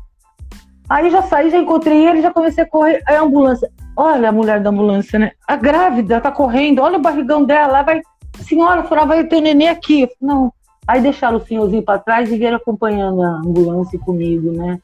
Aí 0.88 1.10
já 1.10 1.22
saí, 1.22 1.50
já 1.50 1.58
encontrei 1.58 2.06
ele, 2.06 2.22
já 2.22 2.30
comecei 2.30 2.62
a 2.62 2.68
correr. 2.68 3.02
Aí 3.06 3.16
a 3.16 3.22
ambulância, 3.22 3.68
olha 3.96 4.28
a 4.28 4.32
mulher 4.32 4.60
da 4.60 4.70
ambulância, 4.70 5.18
né? 5.18 5.32
A 5.46 5.56
grávida 5.56 6.20
tá 6.20 6.30
correndo, 6.30 6.82
olha 6.82 6.98
o 6.98 7.02
barrigão 7.02 7.44
dela, 7.44 7.82
vai. 7.82 8.00
Senhora, 8.40 8.84
falava, 8.84 9.14
vai 9.14 9.24
ter 9.24 9.40
neném 9.40 9.68
aqui. 9.68 10.08
Não. 10.20 10.52
Aí 10.86 11.00
deixaram 11.00 11.38
o 11.38 11.44
senhorzinho 11.44 11.82
para 11.82 11.98
trás 11.98 12.30
e 12.30 12.36
vieram 12.36 12.58
acompanhando 12.58 13.22
a 13.22 13.40
ambulância 13.44 13.98
comigo, 13.98 14.52
né? 14.52 14.78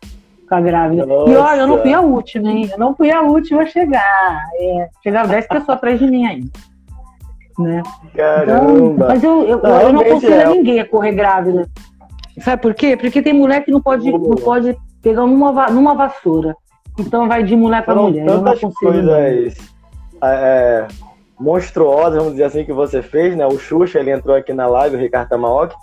ficar 0.53 0.61
grávida. 0.61 1.07
Nossa. 1.07 1.31
E 1.31 1.37
olha, 1.37 1.61
eu 1.61 1.67
não 1.67 1.81
fui 1.81 1.95
a 1.95 2.01
última, 2.01 2.51
hein? 2.51 2.69
Eu 2.71 2.79
não 2.79 2.95
fui 2.95 3.11
a 3.11 3.23
última 3.23 3.63
a 3.63 3.67
chegar. 3.67 4.41
É, 4.55 4.89
chegaram 5.03 5.29
10 5.29 5.49
pessoas 5.49 5.69
atrás 5.71 5.99
de 5.99 6.07
mim 6.07 6.27
ainda. 6.27 6.51
Né? 7.59 7.83
Caramba! 8.15 8.75
Então, 8.75 9.09
mas 9.09 9.23
eu, 9.23 9.43
eu, 9.45 9.63
não, 9.63 9.81
eu 9.81 9.93
não 9.93 10.01
aconselho 10.01 10.35
é. 10.35 10.49
ninguém 10.49 10.81
a 10.81 10.89
correr 10.89 11.13
grávida. 11.13 11.69
Sabe 12.41 12.63
por 12.63 12.75
quê? 12.75 12.97
Porque 12.97 13.23
tem 13.23 13.33
mulher 13.33 13.65
que 13.65 13.71
não 13.71 13.81
pode, 13.81 14.11
não 14.11 14.37
pode 14.37 14.77
pegar 15.03 15.23
numa, 15.23 15.71
numa 15.71 15.95
vassoura. 15.95 16.57
Então 16.99 17.29
vai 17.29 17.43
de 17.43 17.57
mulher 17.57 17.85
para 17.85 17.95
mulher. 17.95 18.27
Tantas 18.27 18.61
coisas 18.75 19.09
é, 19.09 19.49
é, 20.23 20.87
monstruosas, 21.39 22.19
vamos 22.19 22.33
dizer 22.33 22.45
assim, 22.45 22.65
que 22.65 22.73
você 22.73 23.03
fez, 23.03 23.37
né? 23.37 23.47
O 23.47 23.59
Xuxa, 23.59 23.99
ele 23.99 24.11
entrou 24.11 24.37
aqui 24.37 24.53
na 24.53 24.67
live, 24.67 24.97
o 24.97 24.99
Ricardo 24.99 25.29
Tamaoki, 25.29 25.75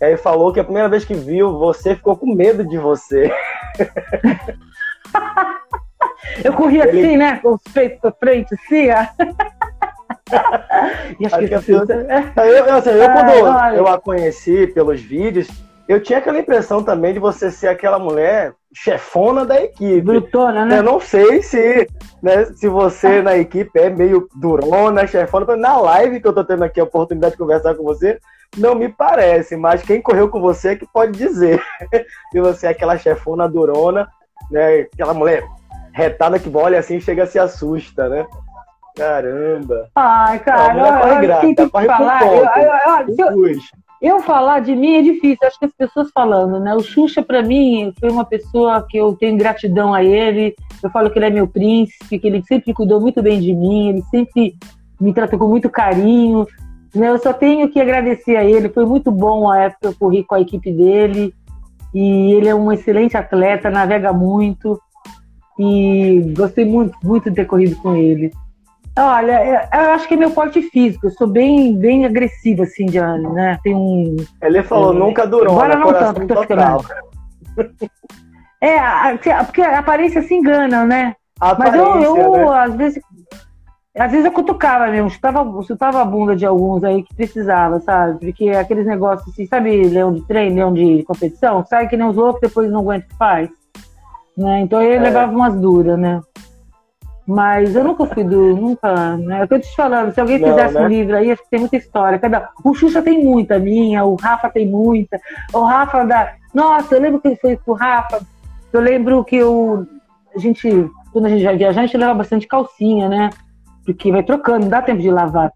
e 0.00 0.04
aí 0.04 0.16
falou 0.16 0.52
que 0.52 0.60
a 0.60 0.64
primeira 0.64 0.88
vez 0.88 1.04
que 1.04 1.14
viu 1.14 1.58
você 1.58 1.94
ficou 1.94 2.16
com 2.16 2.34
medo 2.34 2.66
de 2.66 2.78
você. 2.78 3.30
eu 6.42 6.52
corri 6.54 6.80
Ele... 6.80 7.00
assim, 7.00 7.16
né? 7.16 7.38
Com 7.38 7.54
os 7.54 7.62
peitos 7.72 8.00
pra 8.00 8.12
frente, 8.12 8.54
assim, 8.54 8.90
ó. 8.90 9.06
e 11.20 11.26
acho, 11.26 11.34
acho 11.34 11.44
que, 11.44 11.48
que 11.48 11.54
assim, 11.54 11.72
eu, 11.72 11.82
assim, 11.82 12.90
eu, 12.90 13.12
quando 13.12 13.30
eu 13.76 13.86
a 13.86 14.00
conheci 14.00 14.66
pelos 14.68 15.00
vídeos, 15.00 15.46
eu 15.86 16.02
tinha 16.02 16.18
aquela 16.18 16.38
impressão 16.38 16.82
também 16.82 17.12
de 17.12 17.18
você 17.18 17.50
ser 17.50 17.68
aquela 17.68 17.98
mulher 17.98 18.54
chefona 18.74 19.46
da 19.46 19.62
equipe. 19.62 20.00
Brutona, 20.00 20.64
né? 20.64 20.78
Eu 20.78 20.82
não 20.82 21.00
sei 21.00 21.42
se, 21.42 21.88
né, 22.22 22.44
se 22.46 22.68
você 22.68 23.22
na 23.22 23.36
equipe 23.36 23.78
é 23.78 23.88
meio 23.88 24.28
durona, 24.34 25.06
chefona. 25.06 25.56
Na 25.56 25.78
live 25.78 26.20
que 26.20 26.26
eu 26.26 26.32
tô 26.32 26.44
tendo 26.44 26.64
aqui 26.64 26.80
a 26.80 26.84
oportunidade 26.84 27.32
de 27.32 27.38
conversar 27.38 27.74
com 27.76 27.84
você, 27.84 28.18
não 28.56 28.74
me 28.74 28.88
parece, 28.88 29.56
mas 29.56 29.82
quem 29.82 30.02
correu 30.02 30.28
com 30.28 30.40
você 30.40 30.70
é 30.70 30.76
que 30.76 30.86
pode 30.86 31.12
dizer. 31.12 31.62
se 32.32 32.40
você 32.40 32.66
é 32.66 32.70
aquela 32.70 32.98
chefona 32.98 33.48
durona, 33.48 34.08
né? 34.50 34.80
Aquela 34.92 35.14
mulher 35.14 35.44
retada 35.92 36.38
que 36.38 36.50
olha 36.54 36.80
assim 36.80 37.00
chega 37.00 37.26
se 37.26 37.38
assusta, 37.38 38.08
né? 38.08 38.26
Caramba! 38.96 39.88
Ai, 39.94 40.38
cara, 40.40 40.72
eu, 40.72 40.84
eu, 40.84 41.30
eu, 41.30 41.40
que 41.40 41.66
falar. 41.86 42.22
eu, 42.22 43.16
eu, 43.18 43.30
eu 43.30 43.54
falar 44.20 44.60
de 44.60 44.76
mim 44.76 44.96
é 44.96 45.02
difícil, 45.02 45.38
acho 45.46 45.58
que 45.58 45.64
as 45.64 45.72
pessoas 45.72 46.10
falando, 46.12 46.60
né? 46.60 46.74
O 46.74 46.82
Xuxa, 46.82 47.22
para 47.22 47.42
mim, 47.42 47.90
foi 47.98 48.10
uma 48.10 48.24
pessoa 48.24 48.86
que 48.86 48.98
eu 48.98 49.14
tenho 49.14 49.38
gratidão 49.38 49.94
a 49.94 50.04
ele. 50.04 50.54
Eu 50.82 50.90
falo 50.90 51.10
que 51.10 51.18
ele 51.18 51.24
é 51.24 51.30
meu 51.30 51.48
príncipe, 51.48 52.18
que 52.18 52.26
ele 52.26 52.42
sempre 52.42 52.74
cuidou 52.74 53.00
muito 53.00 53.22
bem 53.22 53.40
de 53.40 53.54
mim, 53.54 53.88
ele 53.88 54.02
sempre 54.10 54.56
me 55.00 55.14
tratou 55.14 55.38
com 55.38 55.48
muito 55.48 55.70
carinho. 55.70 56.46
Né? 56.94 57.08
Eu 57.08 57.18
só 57.18 57.32
tenho 57.32 57.68
que 57.70 57.80
agradecer 57.80 58.36
a 58.36 58.44
ele, 58.44 58.68
foi 58.68 58.84
muito 58.84 59.10
bom 59.10 59.50
a 59.50 59.60
época 59.60 59.78
que 59.80 59.86
eu 59.86 59.94
corri 59.94 60.22
com 60.22 60.34
a 60.34 60.40
equipe 60.40 60.70
dele. 60.70 61.34
E 61.94 62.32
ele 62.32 62.48
é 62.48 62.54
um 62.54 62.70
excelente 62.70 63.16
atleta, 63.16 63.70
navega 63.70 64.12
muito. 64.12 64.78
E 65.58 66.34
gostei 66.36 66.64
muito, 66.64 66.94
muito 67.02 67.30
de 67.30 67.36
ter 67.36 67.46
corrido 67.46 67.76
com 67.76 67.96
ele. 67.96 68.32
Olha, 68.96 69.68
eu 69.72 69.90
acho 69.90 70.06
que 70.06 70.14
é 70.14 70.16
meu 70.16 70.30
porte 70.30 70.62
físico. 70.62 71.06
Eu 71.06 71.10
sou 71.10 71.26
bem, 71.26 71.76
bem 71.76 72.06
agressiva, 72.06 72.62
assim, 72.62 72.86
de, 72.86 73.00
né? 73.00 73.58
Tem 73.62 73.74
um. 73.74 74.16
Ele 74.40 74.62
falou, 74.62 74.94
é, 74.94 74.98
nunca 74.98 75.26
durou. 75.26 75.54
Agora 75.54 75.76
não 75.76 75.92
tanto, 75.92 76.26
tô 76.26 76.42
ficando. 76.42 76.84
É, 78.60 78.78
porque 79.44 79.60
a 79.60 79.78
aparência 79.78 80.22
se 80.22 80.34
engana, 80.34 80.86
né? 80.86 81.14
Mas 81.58 81.74
eu, 81.74 82.00
eu 82.00 82.32
né? 82.32 82.58
às 82.58 82.74
vezes, 82.74 83.02
às 83.98 84.10
vezes 84.10 84.24
eu 84.24 84.32
cutucava 84.32 84.86
mesmo, 84.88 85.10
chutava, 85.10 85.62
chutava 85.62 86.00
a 86.00 86.04
bunda 86.04 86.34
de 86.34 86.46
alguns 86.46 86.82
aí 86.82 87.02
que 87.02 87.14
precisava, 87.14 87.80
sabe? 87.80 88.18
Porque 88.20 88.48
aqueles 88.50 88.86
negócios 88.86 89.28
assim, 89.28 89.46
sabe, 89.46 89.88
leão 89.88 90.14
de 90.14 90.22
treino, 90.22 90.56
leão 90.56 90.72
de 90.72 91.02
competição, 91.02 91.64
sai 91.66 91.88
que 91.88 91.96
nem 91.96 92.06
os 92.06 92.16
loucos, 92.16 92.40
depois 92.40 92.70
não 92.70 92.80
aguenta 92.80 93.06
o 93.06 93.08
que 93.08 93.16
faz. 93.16 93.50
Né? 94.36 94.60
Então 94.60 94.80
ele 94.80 94.96
é. 94.96 95.00
levava 95.00 95.30
umas 95.30 95.54
duras, 95.54 95.98
né? 95.98 96.20
Mas 97.26 97.74
eu 97.74 97.82
nunca 97.82 98.06
fui 98.06 98.22
do. 98.22 98.54
Nunca. 98.54 99.16
Né? 99.16 99.42
Eu 99.42 99.48
tô 99.48 99.58
te 99.58 99.74
falando, 99.74 100.12
se 100.12 100.20
alguém 100.20 100.38
Não, 100.38 100.48
fizesse 100.48 100.74
né? 100.74 100.80
um 100.82 100.88
livro 100.88 101.16
aí, 101.16 101.30
acho 101.30 101.42
que 101.42 101.50
tem 101.50 101.60
muita 101.60 101.76
história. 101.76 102.18
Cada, 102.18 102.50
o 102.62 102.74
Xuxa 102.74 103.00
tem 103.00 103.24
muita, 103.24 103.58
minha, 103.58 104.04
o 104.04 104.14
Rafa 104.14 104.50
tem 104.50 104.68
muita. 104.68 105.18
O 105.52 105.62
Rafa 105.62 106.04
da. 106.04 106.34
Nossa, 106.52 106.94
eu 106.94 107.00
lembro 107.00 107.20
que 107.20 107.34
foi 107.36 107.56
com 107.56 107.72
o 107.72 107.74
Rafa. 107.74 108.20
Eu 108.72 108.80
lembro 108.80 109.24
que 109.24 109.36
eu, 109.36 109.86
a 110.34 110.38
gente, 110.38 110.68
quando 111.12 111.26
a 111.26 111.28
gente 111.28 111.44
vai 111.44 111.56
viajar, 111.56 111.80
a 111.80 111.86
gente 111.86 111.96
leva 111.96 112.14
bastante 112.14 112.46
calcinha, 112.46 113.08
né? 113.08 113.30
Porque 113.86 114.12
vai 114.12 114.22
trocando, 114.22 114.62
não 114.62 114.68
dá 114.68 114.82
tempo 114.82 115.00
de 115.00 115.10
lavar. 115.10 115.52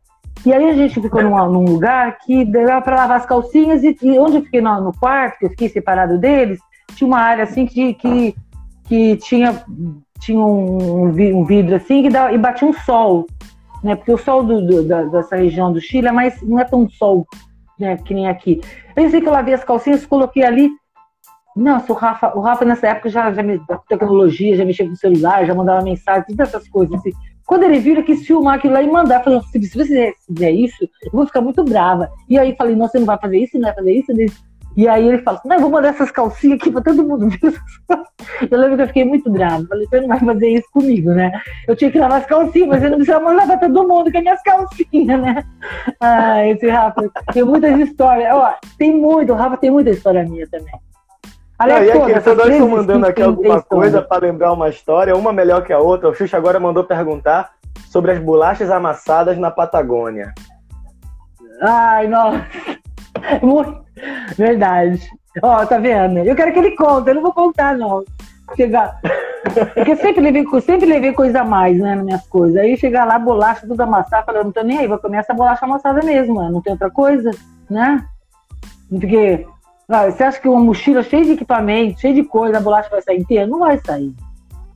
E 0.47 0.53
aí 0.53 0.71
a 0.71 0.75
gente 0.75 1.01
ficou 1.01 1.23
num, 1.23 1.51
num 1.51 1.65
lugar 1.65 2.19
que 2.19 2.45
dava 2.45 2.81
para 2.81 2.97
lavar 2.97 3.17
as 3.17 3.27
calcinhas 3.27 3.83
e, 3.83 3.97
e 4.03 4.19
onde 4.19 4.37
eu 4.37 4.43
fiquei 4.43 4.61
no, 4.61 4.81
no 4.81 4.93
quarto, 4.93 5.39
que 5.39 5.47
eu 5.47 5.51
fiquei 5.51 5.69
separado 5.69 6.17
deles, 6.17 6.61
tinha 6.95 7.09
uma 7.09 7.19
área 7.19 7.45
assim 7.45 7.67
que, 7.67 7.95
que, 7.95 8.35
que 8.89 9.17
tinha, 9.17 9.63
tinha 10.21 10.39
um, 10.39 11.09
um 11.09 11.45
vidro 11.45 11.77
assim 11.77 12.03
que 12.03 12.09
dava, 12.09 12.33
e 12.33 12.39
batia 12.39 12.67
um 12.67 12.73
sol, 12.73 13.27
né? 13.85 13.95
Porque 13.95 14.13
o 14.13 14.19
sol 14.19 14.43
do, 14.43 14.65
do- 14.67 14.83
da, 14.83 15.03
dessa 15.05 15.37
região 15.37 15.73
do 15.73 15.81
Chile 15.81 16.09
é 16.09 16.13
mais, 16.13 16.41
não 16.43 16.59
é 16.59 16.65
tão 16.65 16.89
sol, 16.89 17.27
né? 17.79 17.97
Que 17.99 18.15
nem 18.15 18.27
aqui. 18.29 18.61
Eu 18.97 19.11
sei 19.11 19.21
que 19.21 19.29
eu 19.29 19.33
lavei 19.33 19.55
as 19.55 19.63
calcinhas, 19.65 20.07
coloquei 20.07 20.43
ali. 20.43 20.71
Nossa, 21.55 21.93
o 21.93 21.97
Rafa, 21.97 22.37
o 22.37 22.41
Rafa 22.41 22.65
nessa 22.65 22.87
época 22.89 23.09
já, 23.09 23.33
já 23.33 23.43
me, 23.43 23.61
tecnologia, 23.89 24.57
já 24.57 24.65
mexia 24.65 24.87
com 24.87 24.93
o 24.93 24.97
celular, 24.97 25.45
já 25.45 25.55
mandava 25.55 25.83
mensagem, 25.83 26.25
todas 26.29 26.49
essas 26.49 26.69
coisas. 26.69 26.95
Assim. 26.99 27.11
Quando 27.47 27.65
ele 27.65 27.77
ele 27.77 28.03
quis 28.03 28.27
filmar 28.27 28.57
aquilo 28.57 28.75
lá 28.75 28.83
e 28.83 28.91
mandar. 28.91 29.25
Falou, 29.25 29.43
se 29.43 29.59
você 29.59 30.15
fizer 30.27 30.51
isso, 30.51 30.89
eu 31.03 31.11
vou 31.13 31.27
ficar 31.27 31.41
muito 31.41 31.65
brava. 31.65 32.11
E 32.29 32.39
aí 32.39 32.55
falei, 32.57 32.77
nossa, 32.77 32.93
você 32.93 32.99
não 33.01 33.07
vai 33.07 33.19
fazer 33.19 33.39
isso, 33.39 33.55
não 33.59 33.63
vai 33.63 33.75
fazer 33.75 33.93
isso? 33.93 34.13
Ele- 34.13 34.33
E 34.79 34.87
aí 34.87 35.09
ele 35.09 35.19
falou, 35.19 35.41
não, 35.45 35.57
eu 35.57 35.61
vou 35.63 35.71
mandar 35.71 35.89
essas 35.89 36.09
calcinhas 36.09 36.61
aqui 36.61 36.71
pra 36.71 36.81
todo 36.81 37.03
mundo 37.03 37.29
ver. 37.29 37.39
essas 37.43 37.61
calcinhas." 37.89 38.49
Eu 38.49 38.61
lembro 38.61 38.77
que 38.77 38.83
eu 38.85 38.87
fiquei 38.87 39.05
muito 39.05 39.29
brava. 39.29 39.67
Falei, 39.69 39.89
você 39.89 40.01
não 40.01 40.07
vai 40.07 40.21
fazer 40.21 40.49
isso 40.51 40.69
comigo, 40.73 41.11
né? 41.11 41.33
Eu 41.67 41.75
tinha 41.75 41.91
que 41.91 41.99
lavar 41.99 42.21
as 42.21 42.27
calcinhas, 42.27 42.69
mas 42.69 42.83
eu 42.85 42.91
não 42.91 42.99
precisava 42.99 43.25
mandar 43.25 43.47
pra 43.49 43.59
todo 43.59 43.89
mundo 43.89 44.13
com 44.13 44.19
as 44.19 44.23
minhas 44.23 44.43
calcinhas, 44.43 45.21
né? 45.21 45.45
Ah, 46.01 46.47
esse 46.47 46.69
Rafa, 46.69 47.11
tem 47.33 47.43
muitas 47.43 47.77
histórias. 47.81 48.33
Ó, 48.33 48.55
tem 48.79 48.97
muito, 48.97 49.33
o 49.33 49.37
Rafa 49.37 49.57
tem 49.57 49.69
muita 49.69 49.91
história 49.91 50.23
minha 50.23 50.47
também. 50.49 50.73
Não, 51.59 51.67
e 51.67 51.91
aqui, 51.91 52.21
toda 52.21 52.43
hora 52.43 52.51
três 52.53 52.63
mandando 52.63 53.07
aqui 53.07 53.21
alguma 53.21 53.61
coisa 53.61 54.01
para 54.01 54.27
lembrar 54.27 54.53
uma 54.53 54.69
história, 54.69 55.17
uma 55.17 55.33
melhor 55.33 55.65
que 55.65 55.73
a 55.73 55.81
outra. 55.81 56.09
O 56.09 56.15
Xuxa 56.15 56.37
agora 56.37 56.61
mandou 56.61 56.85
perguntar 56.85 57.51
sobre 57.91 58.13
as 58.13 58.21
bolachas 58.21 58.71
amassadas 58.71 59.37
na 59.39 59.51
Patagônia. 59.51 60.33
Ai, 61.61 62.07
nossa. 62.07 62.47
Muito- 63.43 63.85
Verdade. 64.37 65.01
Ó, 65.43 65.65
tá 65.67 65.79
vendo? 65.79 66.19
Eu 66.19 66.35
quero 66.35 66.53
que 66.53 66.59
ele 66.59 66.77
conte, 66.77 67.09
eu 67.09 67.15
não 67.17 67.23
vou 67.23 67.33
contar, 67.33 67.77
não. 67.77 68.03
Chegar. 68.57 68.99
Porque 69.75 69.97
sempre 69.97 70.21
levei, 70.21 70.45
sempre 70.61 70.87
levei 70.87 71.13
coisa 71.13 71.41
a 71.41 71.45
mais, 71.45 71.79
né, 71.79 71.95
nas 71.95 72.05
minhas 72.05 72.27
coisas. 72.27 72.57
Aí 72.57 72.77
chegar 72.77 73.05
lá, 73.05 73.19
bolacha, 73.19 73.67
tudo 73.67 73.81
amassar, 73.81 74.25
falei, 74.25 74.43
não 74.43 74.53
tô 74.53 74.63
nem 74.63 74.79
aí, 74.79 74.87
vou 74.87 74.99
comer 74.99 75.19
essa 75.19 75.35
bolacha 75.35 75.65
amassada 75.65 76.01
mesmo, 76.05 76.37
mano. 76.37 76.53
Não 76.53 76.63
tem 76.63 76.73
outra 76.73 76.91
coisa, 76.91 77.31
né? 77.69 78.05
Porque, 78.89 79.47
ah, 79.89 80.11
você 80.11 80.25
acha 80.25 80.41
que 80.41 80.49
uma 80.49 80.61
mochila 80.61 81.03
cheia 81.03 81.25
de 81.25 81.33
equipamento, 81.33 82.01
cheia 82.01 82.15
de 82.15 82.25
coisa, 82.25 82.59
a 82.59 82.61
bolacha 82.61 82.89
vai 82.91 83.03
sair 83.03 83.19
inteira? 83.19 83.47
Não 83.47 83.59
vai 83.59 83.79
sair. 83.79 84.15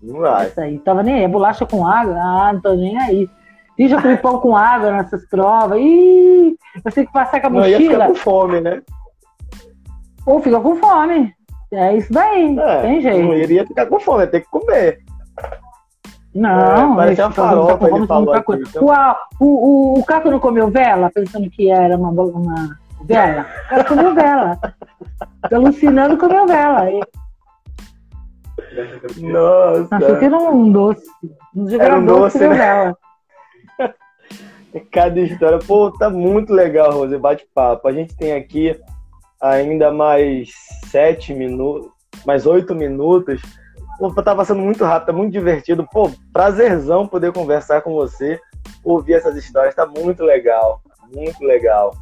Não 0.03 0.21
vai 0.21 0.33
vai. 0.33 0.51
sair. 0.51 0.79
Tava 0.79 1.03
nem 1.03 1.15
aí. 1.15 1.29
Bolacha 1.29 1.65
com 1.65 1.87
água? 1.87 2.15
Ah, 2.19 2.53
não 2.53 2.61
tô 2.61 2.75
nem 2.75 2.99
aí. 2.99 3.29
E 3.83 3.89
já 3.89 4.01
comi 4.01 4.17
pão 4.17 4.39
com 4.39 4.57
água 4.57 4.93
nessas 4.93 5.27
provas. 5.29 5.77
Ih, 5.81 6.57
eu 6.85 6.93
tenho 6.93 7.07
que 7.09 7.13
passar 7.13 7.41
com 7.41 7.49
a 7.49 7.51
Não 7.51 7.67
ia 7.67 7.79
ficar 7.79 7.89
mochila. 7.99 8.07
com 8.07 8.15
fome, 8.15 8.61
né? 8.61 8.81
Ou 10.25 10.41
fica 10.41 10.61
com 10.61 10.77
fome. 10.77 11.35
É 11.73 11.97
isso 11.97 12.13
daí. 12.13 12.57
É, 12.59 12.83
tem 12.83 13.01
jeito. 13.01 13.27
Não 13.27 13.35
iria 13.35 13.67
ficar 13.67 13.87
com 13.87 13.99
fome, 13.99 14.27
ter 14.29 14.43
que 14.43 14.51
comer. 14.51 15.01
Não, 16.33 16.93
É, 16.93 16.97
parece 16.97 17.21
uma 17.23 17.29
não 17.29 17.35
farofa, 17.35 17.73
tá 17.79 17.89
com 17.89 17.97
ele 17.97 18.07
falou 18.07 18.33
tá 18.33 18.39
aqui, 18.39 18.53
então. 18.69 18.85
Uau, 18.85 19.17
o, 19.41 19.47
o, 19.47 19.99
o 19.99 20.05
Caco 20.05 20.31
não 20.31 20.39
comeu 20.39 20.71
vela, 20.71 21.11
pensando 21.13 21.51
que 21.51 21.69
era 21.69 21.97
uma, 21.97 22.11
uma 22.11 22.79
vela? 23.05 23.47
O 23.67 23.69
cara 23.69 23.85
comeu 23.85 24.15
vela. 24.15 24.59
Alucinando 25.53 26.17
comeu 26.17 26.47
vela. 26.47 26.89
E- 26.89 27.01
Nossa, 29.21 29.97
Achou 29.97 30.19
que 30.19 30.25
era 30.25 30.37
um 30.39 30.71
doce. 30.71 31.03
Não 31.53 31.69
Era 31.81 31.99
um 31.99 32.07
doce, 32.07 32.39
né? 32.39 32.49
vela. 32.57 32.97
Cada 34.81 35.21
história. 35.21 35.59
Pô, 35.59 35.91
tá 35.91 36.09
muito 36.11 36.53
legal, 36.53 36.93
Rose, 36.93 37.17
bate-papo. 37.19 37.87
A 37.89 37.93
gente 37.93 38.17
tem 38.17 38.33
aqui 38.33 38.79
ainda 39.41 39.91
mais 39.91 40.51
sete 40.87 41.35
minutos, 41.35 41.91
mais 42.27 42.47
oito 42.47 42.75
minutos. 42.75 43.41
Pô, 43.99 44.11
tá 44.23 44.35
passando 44.35 44.61
muito 44.63 44.85
rápido, 44.85 45.07
tá 45.07 45.13
muito 45.13 45.33
divertido. 45.33 45.87
Pô, 45.93 46.11
prazerzão 46.33 47.07
poder 47.07 47.33
conversar 47.33 47.83
com 47.83 47.93
você, 47.93 48.41
ouvir 48.85 49.15
essas 49.15 49.37
histórias, 49.37 49.75
tá 49.75 49.87
muito 49.87 50.23
legal, 50.25 50.81
muito 51.15 51.43
legal. 51.45 51.95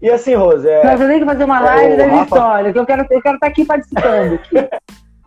E 0.00 0.10
assim, 0.10 0.34
Rose, 0.34 0.68
é, 0.68 0.84
Nós 0.84 0.98
ter 0.98 1.18
que 1.20 1.24
fazer 1.24 1.44
uma 1.44 1.58
É, 1.60 1.64
live 1.64 1.94
o 1.94 1.96
das 1.96 2.06
Rafa- 2.10 2.22
histórias, 2.24 2.72
que 2.72 2.78
eu 2.78 2.86
quero, 2.86 3.06
eu 3.10 3.22
quero 3.22 3.34
estar 3.36 3.46
aqui 3.46 3.64
participando. 3.64 4.40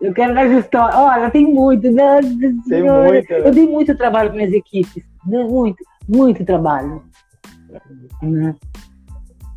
Eu 0.01 0.13
quero 0.13 0.35
das 0.35 0.51
histórias. 0.51 0.95
Olha, 0.95 1.31
tem 1.31 1.45
muito. 1.45 1.89
né? 1.89 2.19
Tem 2.67 2.83
muito, 2.83 3.31
né? 3.31 3.39
eu 3.47 3.51
dei 3.51 3.65
muito 3.65 3.95
trabalho 3.95 4.29
para 4.29 4.37
minhas 4.37 4.53
equipes. 4.53 5.01
Dei 5.23 5.43
Muito, 5.45 5.77
muito 6.07 6.45
trabalho. 6.45 7.03
Né? 8.21 8.55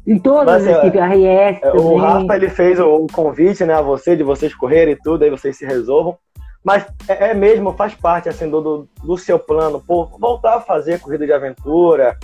Em 0.06 0.18
todas 0.18 0.64
Mas, 0.64 0.66
as 0.66 0.74
é, 0.74 0.78
equipes, 0.78 1.00
a 1.00 1.06
RS 1.06 1.62
É, 1.62 1.70
O. 1.72 1.96
Rafa 1.96 2.36
ele 2.36 2.48
fez 2.48 2.80
o 2.80 3.06
convite, 3.12 3.64
né, 3.64 3.74
a 3.74 3.82
você 3.82 4.16
de 4.16 4.22
vocês 4.22 4.54
correrem 4.54 4.94
e 4.94 4.98
tudo, 4.98 5.22
aí 5.22 5.30
vocês 5.30 5.56
se 5.56 5.66
resolvam. 5.66 6.16
Mas 6.64 6.86
é, 7.06 7.30
é 7.30 7.34
mesmo, 7.34 7.72
faz 7.74 7.94
parte 7.94 8.28
assim 8.28 8.48
do, 8.48 8.88
do, 9.02 9.18
seu 9.18 9.38
plano, 9.38 9.82
pô, 9.86 10.06
voltar 10.18 10.56
a 10.56 10.60
fazer 10.60 11.00
corrida 11.00 11.26
de 11.26 11.32
aventura, 11.32 12.16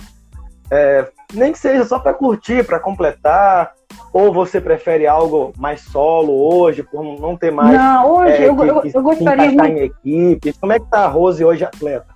é, 0.69 1.07
nem 1.33 1.51
que 1.51 1.59
seja 1.59 1.85
só 1.85 1.99
para 1.99 2.13
curtir, 2.13 2.65
para 2.65 2.79
completar. 2.79 3.73
Ou 4.11 4.33
você 4.33 4.59
prefere 4.61 5.05
algo 5.05 5.53
mais 5.57 5.81
solo 5.81 6.33
hoje, 6.33 6.81
por 6.81 7.03
não 7.03 7.35
ter 7.37 7.51
mais 7.51 7.77
Não, 7.77 8.15
hoje 8.15 8.43
é, 8.43 8.47
eu, 8.47 8.55
que- 8.55 8.61
eu, 8.67 8.81
eu 8.93 9.03
gostaria 9.03 9.51
muito. 9.51 9.63
em 9.65 9.79
equipe? 9.79 10.53
Como 10.53 10.71
é 10.71 10.79
que 10.79 10.89
tá 10.89 11.05
a 11.05 11.07
Rose 11.07 11.43
hoje 11.43 11.63
atleta? 11.65 12.14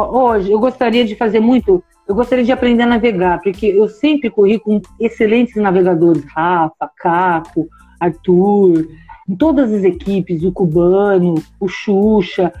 Hoje, 0.00 0.50
eu 0.50 0.58
gostaria 0.58 1.04
de 1.04 1.14
fazer 1.14 1.38
muito, 1.38 1.82
eu 2.08 2.14
gostaria 2.14 2.44
de 2.44 2.50
aprender 2.50 2.82
a 2.82 2.86
navegar, 2.86 3.40
porque 3.40 3.66
eu 3.66 3.88
sempre 3.88 4.28
corri 4.28 4.58
com 4.58 4.80
excelentes 4.98 5.54
navegadores, 5.56 6.24
Rafa, 6.24 6.90
Caco, 6.96 7.68
Arthur, 8.00 8.88
em 9.28 9.36
todas 9.36 9.72
as 9.72 9.84
equipes, 9.84 10.42
o 10.42 10.52
Cubano, 10.52 11.34
o 11.60 11.68
Xuxa. 11.68 12.52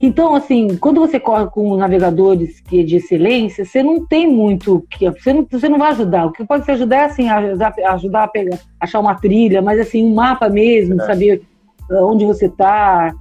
Então, 0.00 0.34
assim, 0.34 0.76
quando 0.76 1.00
você 1.00 1.18
corre 1.18 1.46
com 1.46 1.76
navegadores 1.76 2.60
que 2.60 2.80
é 2.80 2.82
de 2.82 2.96
excelência, 2.96 3.64
você 3.64 3.82
não 3.82 4.04
tem 4.04 4.30
muito, 4.30 4.84
que 4.90 5.08
você 5.08 5.32
não, 5.32 5.46
você 5.50 5.68
não 5.68 5.78
vai 5.78 5.92
ajudar. 5.92 6.26
O 6.26 6.32
que 6.32 6.44
pode 6.44 6.64
te 6.64 6.70
ajudar 6.72 6.96
é, 6.96 7.04
assim, 7.04 7.28
ajudar, 7.28 7.74
ajudar 7.92 8.24
a 8.24 8.28
pegar, 8.28 8.58
achar 8.78 9.00
uma 9.00 9.14
trilha, 9.14 9.62
mas, 9.62 9.80
assim, 9.80 10.04
um 10.04 10.14
mapa 10.14 10.48
mesmo, 10.48 11.00
É. 11.00 11.06
saber 11.06 11.42
ah, 11.90 12.04
onde 12.04 12.26
você 12.26 12.46
está, 12.46 13.14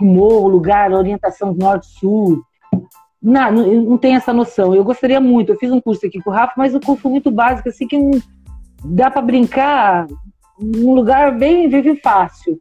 morro, 0.00 0.48
lugar, 0.48 0.92
orientação 0.92 1.54
norte-sul. 1.54 2.42
Não, 3.22 3.52
não, 3.52 3.98
tenho 3.98 4.16
essa 4.16 4.32
noção. 4.32 4.74
Eu 4.74 4.84
gostaria 4.84 5.20
muito. 5.20 5.52
Eu 5.52 5.58
fiz 5.58 5.70
um 5.70 5.80
curso 5.80 6.06
aqui 6.06 6.20
com 6.20 6.30
o 6.30 6.32
Rafa, 6.32 6.54
mas 6.56 6.74
um 6.74 6.80
curso 6.80 7.08
muito 7.08 7.30
básico, 7.30 7.68
assim, 7.68 7.86
que 7.86 7.96
dá 8.84 9.10
para 9.10 9.22
brincar 9.22 10.06
num 10.58 10.94
lugar 10.94 11.36
bem, 11.38 11.68
bem 11.68 11.96
fácil. 11.96 12.58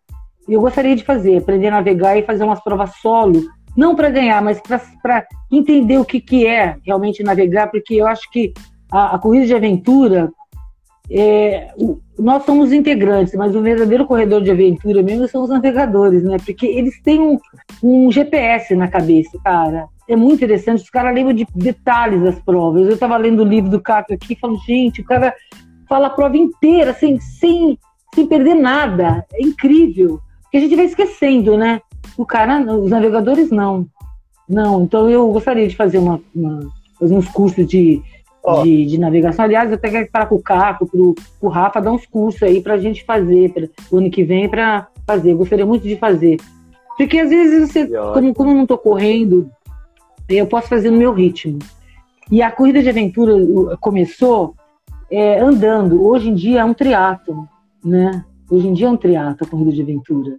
E 0.47 0.53
eu 0.53 0.61
gostaria 0.61 0.95
de 0.95 1.03
fazer, 1.03 1.37
aprender 1.37 1.67
a 1.67 1.71
navegar 1.71 2.17
e 2.17 2.23
fazer 2.23 2.43
umas 2.43 2.63
provas 2.63 2.95
solo. 2.97 3.41
Não 3.75 3.95
para 3.95 4.09
ganhar, 4.09 4.41
mas 4.41 4.61
para 5.01 5.25
entender 5.51 5.97
o 5.97 6.05
que, 6.05 6.19
que 6.19 6.45
é 6.45 6.75
realmente 6.85 7.23
navegar, 7.23 7.71
porque 7.71 7.95
eu 7.95 8.05
acho 8.05 8.29
que 8.29 8.53
a, 8.91 9.15
a 9.15 9.19
corrida 9.19 9.45
de 9.45 9.55
aventura, 9.55 10.31
é, 11.13 11.73
nós 12.17 12.43
somos 12.45 12.71
integrantes, 12.71 13.33
mas 13.35 13.55
o 13.55 13.61
verdadeiro 13.61 14.05
corredor 14.05 14.41
de 14.41 14.51
aventura 14.51 15.03
mesmo 15.03 15.27
são 15.27 15.43
os 15.43 15.49
navegadores, 15.49 16.23
né? 16.23 16.37
Porque 16.43 16.65
eles 16.65 17.01
têm 17.01 17.19
um, 17.19 17.37
um 17.83 18.11
GPS 18.11 18.75
na 18.75 18.87
cabeça, 18.87 19.37
cara. 19.43 19.87
É 20.07 20.15
muito 20.15 20.43
interessante, 20.43 20.83
os 20.83 20.89
caras 20.89 21.13
lembram 21.13 21.33
de 21.33 21.45
detalhes 21.55 22.21
das 22.21 22.39
provas. 22.39 22.87
Eu 22.87 22.93
estava 22.93 23.17
lendo 23.17 23.41
o 23.43 23.47
livro 23.47 23.69
do 23.69 23.81
Caco 23.81 24.13
aqui 24.13 24.33
e 24.33 24.39
falo, 24.39 24.57
gente, 24.65 25.01
o 25.01 25.05
cara 25.05 25.33
fala 25.87 26.07
a 26.07 26.11
prova 26.11 26.37
inteira, 26.37 26.93
sem, 26.93 27.19
sem, 27.19 27.77
sem 28.15 28.25
perder 28.25 28.55
nada. 28.55 29.25
É 29.33 29.41
incrível. 29.41 30.19
Porque 30.43 30.57
a 30.57 30.61
gente 30.61 30.75
vai 30.75 30.85
esquecendo, 30.85 31.57
né? 31.57 31.81
O 32.17 32.25
cara, 32.25 32.61
os 32.75 32.89
navegadores 32.89 33.49
não. 33.51 33.85
Não, 34.47 34.83
então 34.83 35.09
eu 35.09 35.29
gostaria 35.31 35.67
de 35.67 35.75
fazer 35.75 35.97
uma, 35.97 36.21
uma- 36.35 36.67
fazer 36.99 37.15
uns 37.15 37.27
cursos 37.29 37.65
de, 37.65 38.01
De, 38.63 38.85
de 38.85 38.97
navegação. 38.99 39.45
Aliás, 39.45 39.69
eu 39.69 39.75
até 39.75 39.89
quero 39.89 40.09
falar 40.11 40.25
com 40.25 40.35
o 40.35 40.41
Caco, 40.41 40.87
pro, 40.87 41.13
pro 41.39 41.49
Rafa, 41.49 41.79
dar 41.79 41.91
uns 41.91 42.05
cursos 42.05 42.41
aí 42.43 42.61
pra 42.61 42.77
gente 42.77 43.03
fazer 43.05 43.53
pra, 43.53 43.67
o 43.91 43.97
ano 43.97 44.09
que 44.09 44.23
vem 44.23 44.49
pra 44.49 44.87
fazer. 45.05 45.31
Eu 45.31 45.37
gostaria 45.37 45.65
muito 45.65 45.83
de 45.83 45.95
fazer. 45.95 46.37
Porque 46.97 47.19
às 47.19 47.29
vezes 47.29 47.69
você, 47.71 47.87
como, 48.13 48.33
como 48.33 48.49
eu 48.51 48.55
não 48.55 48.65
tô 48.65 48.77
correndo, 48.77 49.49
eu 50.27 50.47
posso 50.47 50.67
fazer 50.67 50.89
no 50.89 50.97
meu 50.97 51.13
ritmo. 51.13 51.59
E 52.31 52.41
a 52.41 52.49
corrida 52.51 52.81
de 52.81 52.89
aventura 52.89 53.35
o- 53.35 53.77
começou 53.79 54.55
é, 55.09 55.39
andando. 55.39 56.03
Hoje 56.03 56.29
em 56.29 56.33
dia 56.33 56.61
é 56.61 56.65
um 56.65 56.73
triatlo, 56.73 57.47
né? 57.83 58.23
Hoje 58.49 58.67
em 58.67 58.73
dia 58.73 58.87
é 58.87 58.89
um 58.89 58.97
triatlo 58.97 59.45
a 59.45 59.49
corrida 59.49 59.71
de 59.71 59.81
aventura, 59.81 60.37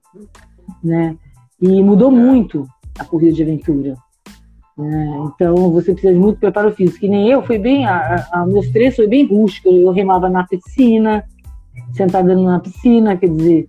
né? 0.83 1.17
E 1.61 1.83
mudou 1.83 2.11
muito 2.11 2.67
a 2.99 3.05
corrida 3.05 3.33
de 3.33 3.43
aventura. 3.43 3.95
É, 4.79 4.83
então 5.27 5.71
você 5.71 5.93
precisa 5.93 6.15
de 6.15 6.19
muito 6.19 6.39
preparo 6.39 6.73
físico. 6.73 7.01
Que 7.01 7.09
nem 7.09 7.29
eu, 7.29 7.43
foi 7.43 7.59
bem, 7.59 7.87
a, 7.87 8.27
a, 8.33 8.47
meus 8.47 8.69
treinos 8.71 8.97
foi 8.97 9.07
bem 9.07 9.27
rústico. 9.27 9.69
Eu 9.69 9.93
remava 9.93 10.29
na 10.29 10.47
piscina, 10.47 11.25
sentada 11.93 12.35
na 12.35 12.61
piscina, 12.61 13.17
quer 13.17 13.29
dizer, 13.29 13.69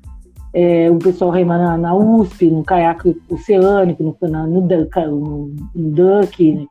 é, 0.53 0.89
o 0.89 0.97
pessoal 0.97 1.31
rema 1.31 1.57
na, 1.57 1.77
na, 1.77 1.95
USP, 1.95 2.49
no 2.49 2.63
caiaque 2.63 3.19
oceânico, 3.29 4.03
no, 4.03 4.29
na, 4.29 4.45
no, 4.47 4.61
no, 4.61 5.55
no 5.75 5.91
duck, 5.91 6.51
né? 6.51 6.65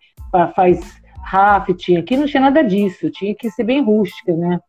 faz 0.54 1.02
rafting. 1.22 1.96
Aqui 1.96 2.16
não 2.16 2.26
tinha 2.26 2.40
nada 2.40 2.62
disso, 2.62 3.10
tinha 3.10 3.34
que 3.34 3.50
ser 3.50 3.64
bem 3.64 3.82
rústica, 3.82 4.34
né? 4.34 4.60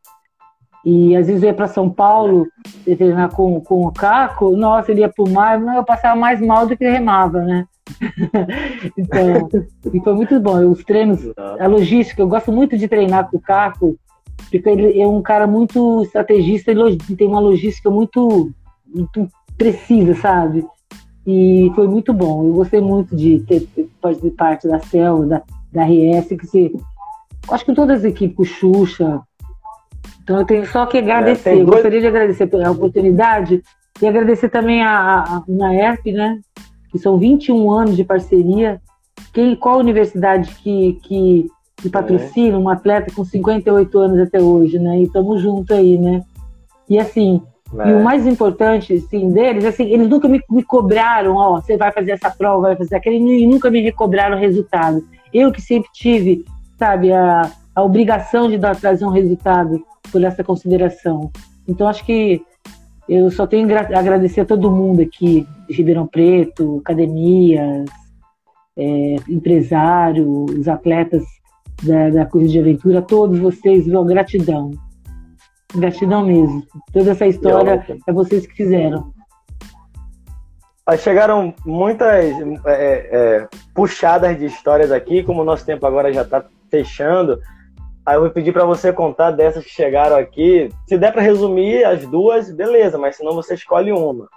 E 0.86 1.16
às 1.16 1.28
vezes 1.28 1.44
eu 1.44 1.48
ia 1.48 1.54
para 1.54 1.68
São 1.68 1.90
Paulo 1.90 2.46
treinar 2.84 3.34
com, 3.34 3.62
com 3.62 3.86
o 3.86 3.92
Caco, 3.92 4.56
nossa, 4.58 4.92
ele 4.92 5.00
ia 5.00 5.10
pro 5.10 5.30
mar, 5.30 5.62
eu 5.62 5.84
passava 5.84 6.20
mais 6.20 6.42
mal 6.42 6.68
do 6.68 6.76
que 6.76 6.84
remava, 6.84 7.42
né? 7.42 7.66
então, 8.98 9.50
e 9.94 10.00
foi 10.00 10.14
muito 10.14 10.40
bom. 10.40 10.70
Os 10.70 10.84
treinos, 10.84 11.20
a 11.60 11.68
logística, 11.68 12.22
eu 12.22 12.28
gosto 12.28 12.52
muito 12.52 12.78
de 12.78 12.88
treinar 12.88 13.30
com 13.30 13.38
o 13.38 13.42
Caco, 13.42 13.98
porque 14.50 14.70
ele 14.70 15.00
é 15.00 15.08
um 15.08 15.22
cara 15.22 15.48
muito 15.48 16.04
estrategista 16.04 16.72
e 16.72 17.16
tem 17.16 17.28
uma 17.28 17.40
logística 17.40 17.90
muito, 17.90 18.52
muito 18.88 19.28
precisa, 19.58 20.16
sabe? 20.16 20.66
E 21.26 21.72
foi 21.76 21.88
muito 21.88 22.14
bom. 22.14 22.46
Eu 22.48 22.54
gostei 22.54 22.82
muito 22.82 23.16
de 23.16 23.40
ter, 23.42 23.68
fazer 24.02 24.32
parte 24.32 24.68
da 24.68 24.80
CEL, 24.80 25.26
da, 25.26 25.42
da 25.72 25.86
RS, 25.86 26.28
que 26.38 26.48
se. 26.48 26.76
Acho 27.50 27.66
que 27.66 27.74
todas 27.74 28.00
as 28.00 28.06
equipes, 28.06 28.38
o 28.40 28.46
Xuxa. 28.46 29.22
Então 30.24 30.40
eu 30.40 30.46
tenho 30.46 30.66
só 30.66 30.86
que 30.86 30.98
agradecer. 30.98 31.52
É, 31.52 31.56
dois... 31.56 31.68
Gostaria 31.68 32.02
de 32.02 32.08
agradecer 32.08 32.48
pela 32.48 32.72
oportunidade 32.72 33.62
e 34.02 34.08
agradecer 34.08 34.50
também 34.50 34.82
a, 34.82 35.20
a, 35.20 35.38
a 35.38 35.42
né? 36.12 36.40
Que 36.94 37.00
são 37.00 37.18
21 37.18 37.72
anos 37.72 37.98
de 37.98 38.04
parceria. 38.04 38.80
Quem, 39.34 39.56
qual 39.56 39.80
universidade 39.80 40.54
que, 40.62 41.00
que, 41.02 41.48
que 41.78 41.90
patrocina 41.90 42.58
um 42.58 42.70
atleta 42.70 43.12
com 43.14 43.26
58 43.26 43.98
anos 43.98 44.20
até 44.20 44.40
hoje, 44.40 44.78
né? 44.78 45.00
E 45.00 45.04
estamos 45.06 45.42
juntos 45.42 45.76
aí, 45.76 45.98
né? 45.98 46.22
E 46.88 47.00
assim, 47.00 47.42
é. 47.80 47.90
e 47.90 47.94
o 47.96 48.04
mais 48.04 48.28
importante, 48.28 48.94
assim, 48.94 49.32
deles, 49.32 49.66
assim, 49.66 49.86
eles 49.86 50.08
nunca 50.08 50.28
me, 50.28 50.40
me 50.48 50.64
cobraram, 50.64 51.36
ó, 51.36 51.60
você 51.60 51.76
vai 51.76 51.92
fazer 51.92 52.12
essa 52.12 52.30
prova, 52.30 52.68
vai 52.68 52.76
fazer 52.76 52.96
aquela, 52.96 53.16
e 53.16 53.48
nunca 53.48 53.72
me 53.72 53.82
recobraram 53.82 54.38
o 54.38 54.40
resultado. 54.40 55.04
Eu 55.34 55.52
que 55.52 55.62
sempre 55.62 55.90
tive, 55.92 56.46
sabe, 56.78 57.12
a, 57.12 57.50
a 57.74 57.82
obrigação 57.82 58.48
de 58.48 58.60
dar, 58.60 58.76
trazer 58.76 59.04
um 59.04 59.10
resultado 59.10 59.84
por 60.12 60.24
essa 60.24 60.44
consideração. 60.44 61.32
Então, 61.68 61.88
acho 61.88 62.06
que 62.06 62.44
eu 63.08 63.30
só 63.30 63.46
tenho 63.46 63.68
a 63.76 64.00
agradecer 64.00 64.42
a 64.42 64.46
todo 64.46 64.72
mundo 64.72 65.02
aqui, 65.02 65.48
de 65.68 65.74
Ribeirão 65.76 66.08
Preto, 66.08 66.80
academias, 66.84 67.90
é, 68.78 69.16
empresários, 69.28 70.28
os 70.52 70.68
atletas 70.68 71.24
da, 71.84 72.10
da 72.10 72.26
Corrida 72.26 72.52
de 72.52 72.60
Aventura, 72.60 73.02
todos 73.02 73.40
vocês, 73.40 73.86
viu? 73.86 74.04
Gratidão. 74.06 74.72
Gratidão 75.76 76.26
mesmo. 76.26 76.64
Toda 76.92 77.12
essa 77.12 77.26
história 77.26 77.86
é 78.08 78.14
vocês 78.14 78.46
que 78.46 78.54
fizeram. 78.54 79.12
Chegaram 80.98 81.54
muitas 81.66 82.26
é, 82.66 82.68
é, 82.68 83.48
puxadas 83.74 84.38
de 84.38 84.46
histórias 84.46 84.92
aqui, 84.92 85.24
como 85.24 85.42
o 85.42 85.46
nosso 85.46 85.66
tempo 85.66 85.86
agora 85.86 86.12
já 86.14 86.24
está 86.24 86.46
fechando. 86.70 87.40
Aí 88.06 88.16
eu 88.16 88.22
vou 88.22 88.30
pedir 88.30 88.52
para 88.52 88.66
você 88.66 88.92
contar 88.92 89.32
dessas 89.32 89.64
que 89.64 89.70
chegaram 89.70 90.18
aqui. 90.18 90.70
Se 90.88 90.98
der 90.98 91.14
para 91.14 91.22
resumir 91.22 91.86
as 91.86 92.06
duas, 92.06 92.52
beleza, 92.52 92.98
mas 92.98 93.16
senão 93.16 93.34
você 93.34 93.54
escolhe 93.54 93.94
uma. 93.94 94.28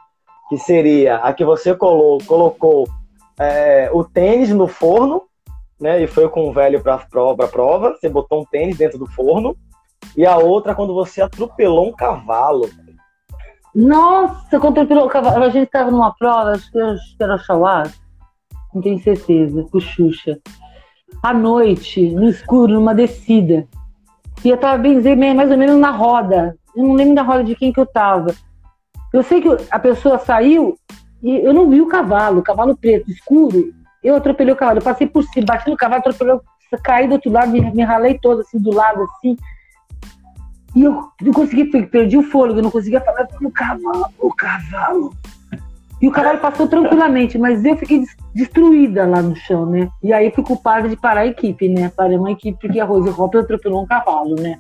Que 0.49 0.57
seria 0.57 1.17
a 1.17 1.33
que 1.33 1.45
você 1.45 1.75
colou, 1.75 2.19
colocou 2.27 2.89
é, 3.39 3.91
o 3.93 4.05
tênis 4.05 4.51
no 4.51 4.69
forno, 4.69 5.23
né? 5.81 6.01
E 6.01 6.07
foi 6.07 6.29
com 6.29 6.49
o 6.49 6.53
velho 6.53 6.81
para 6.81 6.99
prova, 6.99 7.49
prova. 7.49 7.97
Você 7.97 8.09
botou 8.09 8.43
um 8.43 8.45
tênis 8.45 8.79
dentro 8.79 8.99
do 8.99 9.07
forno. 9.07 9.57
E 10.17 10.25
a 10.25 10.37
outra 10.37 10.73
quando 10.73 10.95
você 10.95 11.21
atropelou 11.21 11.89
um 11.89 11.93
cavalo. 11.93 12.71
Nossa, 13.75 14.61
quando 14.61 14.79
atropelou 14.79 15.07
o 15.07 15.11
cavalo. 15.11 15.43
A 15.43 15.51
gente 15.51 15.67
estava 15.67 15.91
numa 15.91 16.15
prova, 16.15 16.53
acho 16.53 16.71
que 16.71 16.79
era 17.21 17.37
o. 17.37 17.93
Não 18.73 18.81
tenho 18.81 19.01
certeza, 19.01 19.67
com 19.73 19.81
Xuxa 19.81 20.39
à 21.23 21.33
noite, 21.33 22.11
no 22.11 22.29
escuro, 22.29 22.75
numa 22.75 22.95
descida. 22.95 23.67
E 24.45 24.49
eu 24.49 24.57
tava 24.57 24.79
bem 24.79 25.35
mais 25.35 25.51
ou 25.51 25.57
menos 25.57 25.79
na 25.79 25.91
roda. 25.91 26.57
Eu 26.75 26.85
não 26.85 26.95
lembro 26.95 27.15
da 27.15 27.23
roda 27.23 27.43
de 27.43 27.57
quem 27.57 27.73
que 27.73 27.81
eu 27.81 27.87
tava. 27.87 28.35
Eu 29.13 29.23
sei 29.23 29.41
que 29.41 29.49
a 29.71 29.79
pessoa 29.79 30.19
saiu 30.19 30.77
e 31.23 31.37
eu 31.37 31.53
não 31.53 31.71
vi 31.71 31.81
o 31.81 31.89
cavalo, 31.89 32.41
o 32.41 32.43
cavalo 32.43 32.77
preto, 32.77 33.11
escuro. 33.11 33.73
Eu 34.05 34.17
atropelei 34.17 34.53
o 34.53 34.57
cavalo, 34.57 34.79
eu 34.79 34.85
passei 34.85 35.07
por 35.07 35.23
cima, 35.25 35.47
bati 35.47 35.71
no 35.71 35.77
cavalo, 35.77 36.01
atropelei, 36.01 36.39
caí 36.83 37.09
do 37.09 37.15
outro 37.15 37.31
lado, 37.31 37.51
me, 37.51 37.61
me 37.61 37.83
ralei 37.83 38.19
todo 38.19 38.43
assim 38.43 38.59
do 38.59 38.73
lado, 38.73 39.03
assim. 39.03 39.37
E 40.75 40.85
eu 40.85 41.11
não 41.23 41.33
consegui, 41.33 41.65
perdi 41.87 42.19
o 42.19 42.23
fôlego, 42.23 42.59
eu 42.59 42.63
não 42.63 42.71
conseguia 42.71 43.01
falar, 43.01 43.27
o 43.41 43.51
cavalo, 43.51 44.07
o 44.19 44.35
cavalo. 44.35 45.15
E 46.07 46.09
o 46.09 46.13
cavalo 46.13 46.39
passou 46.39 46.69
tranquilamente, 46.69 47.37
mas 47.37 47.65
eu 47.65 47.77
fiquei 47.77 48.05
destruída 48.33 49.05
lá 49.05 49.21
no 49.21 49.35
chão, 49.35 49.67
né? 49.67 49.89
E 50.01 50.13
aí 50.13 50.31
fui 50.31 50.45
culpada 50.45 50.89
de 50.89 50.95
parar 50.95 51.23
a 51.23 51.27
equipe, 51.27 51.69
né? 51.69 51.91
Parei 51.97 52.17
uma 52.17 52.31
equipe 52.31 52.57
porque 52.61 52.79
a 52.79 52.85
Rose 52.85 53.09
Hopper 53.09 53.41
atropelou 53.41 53.83
um 53.83 53.87
cavalo, 53.87 54.37
né? 54.37 54.57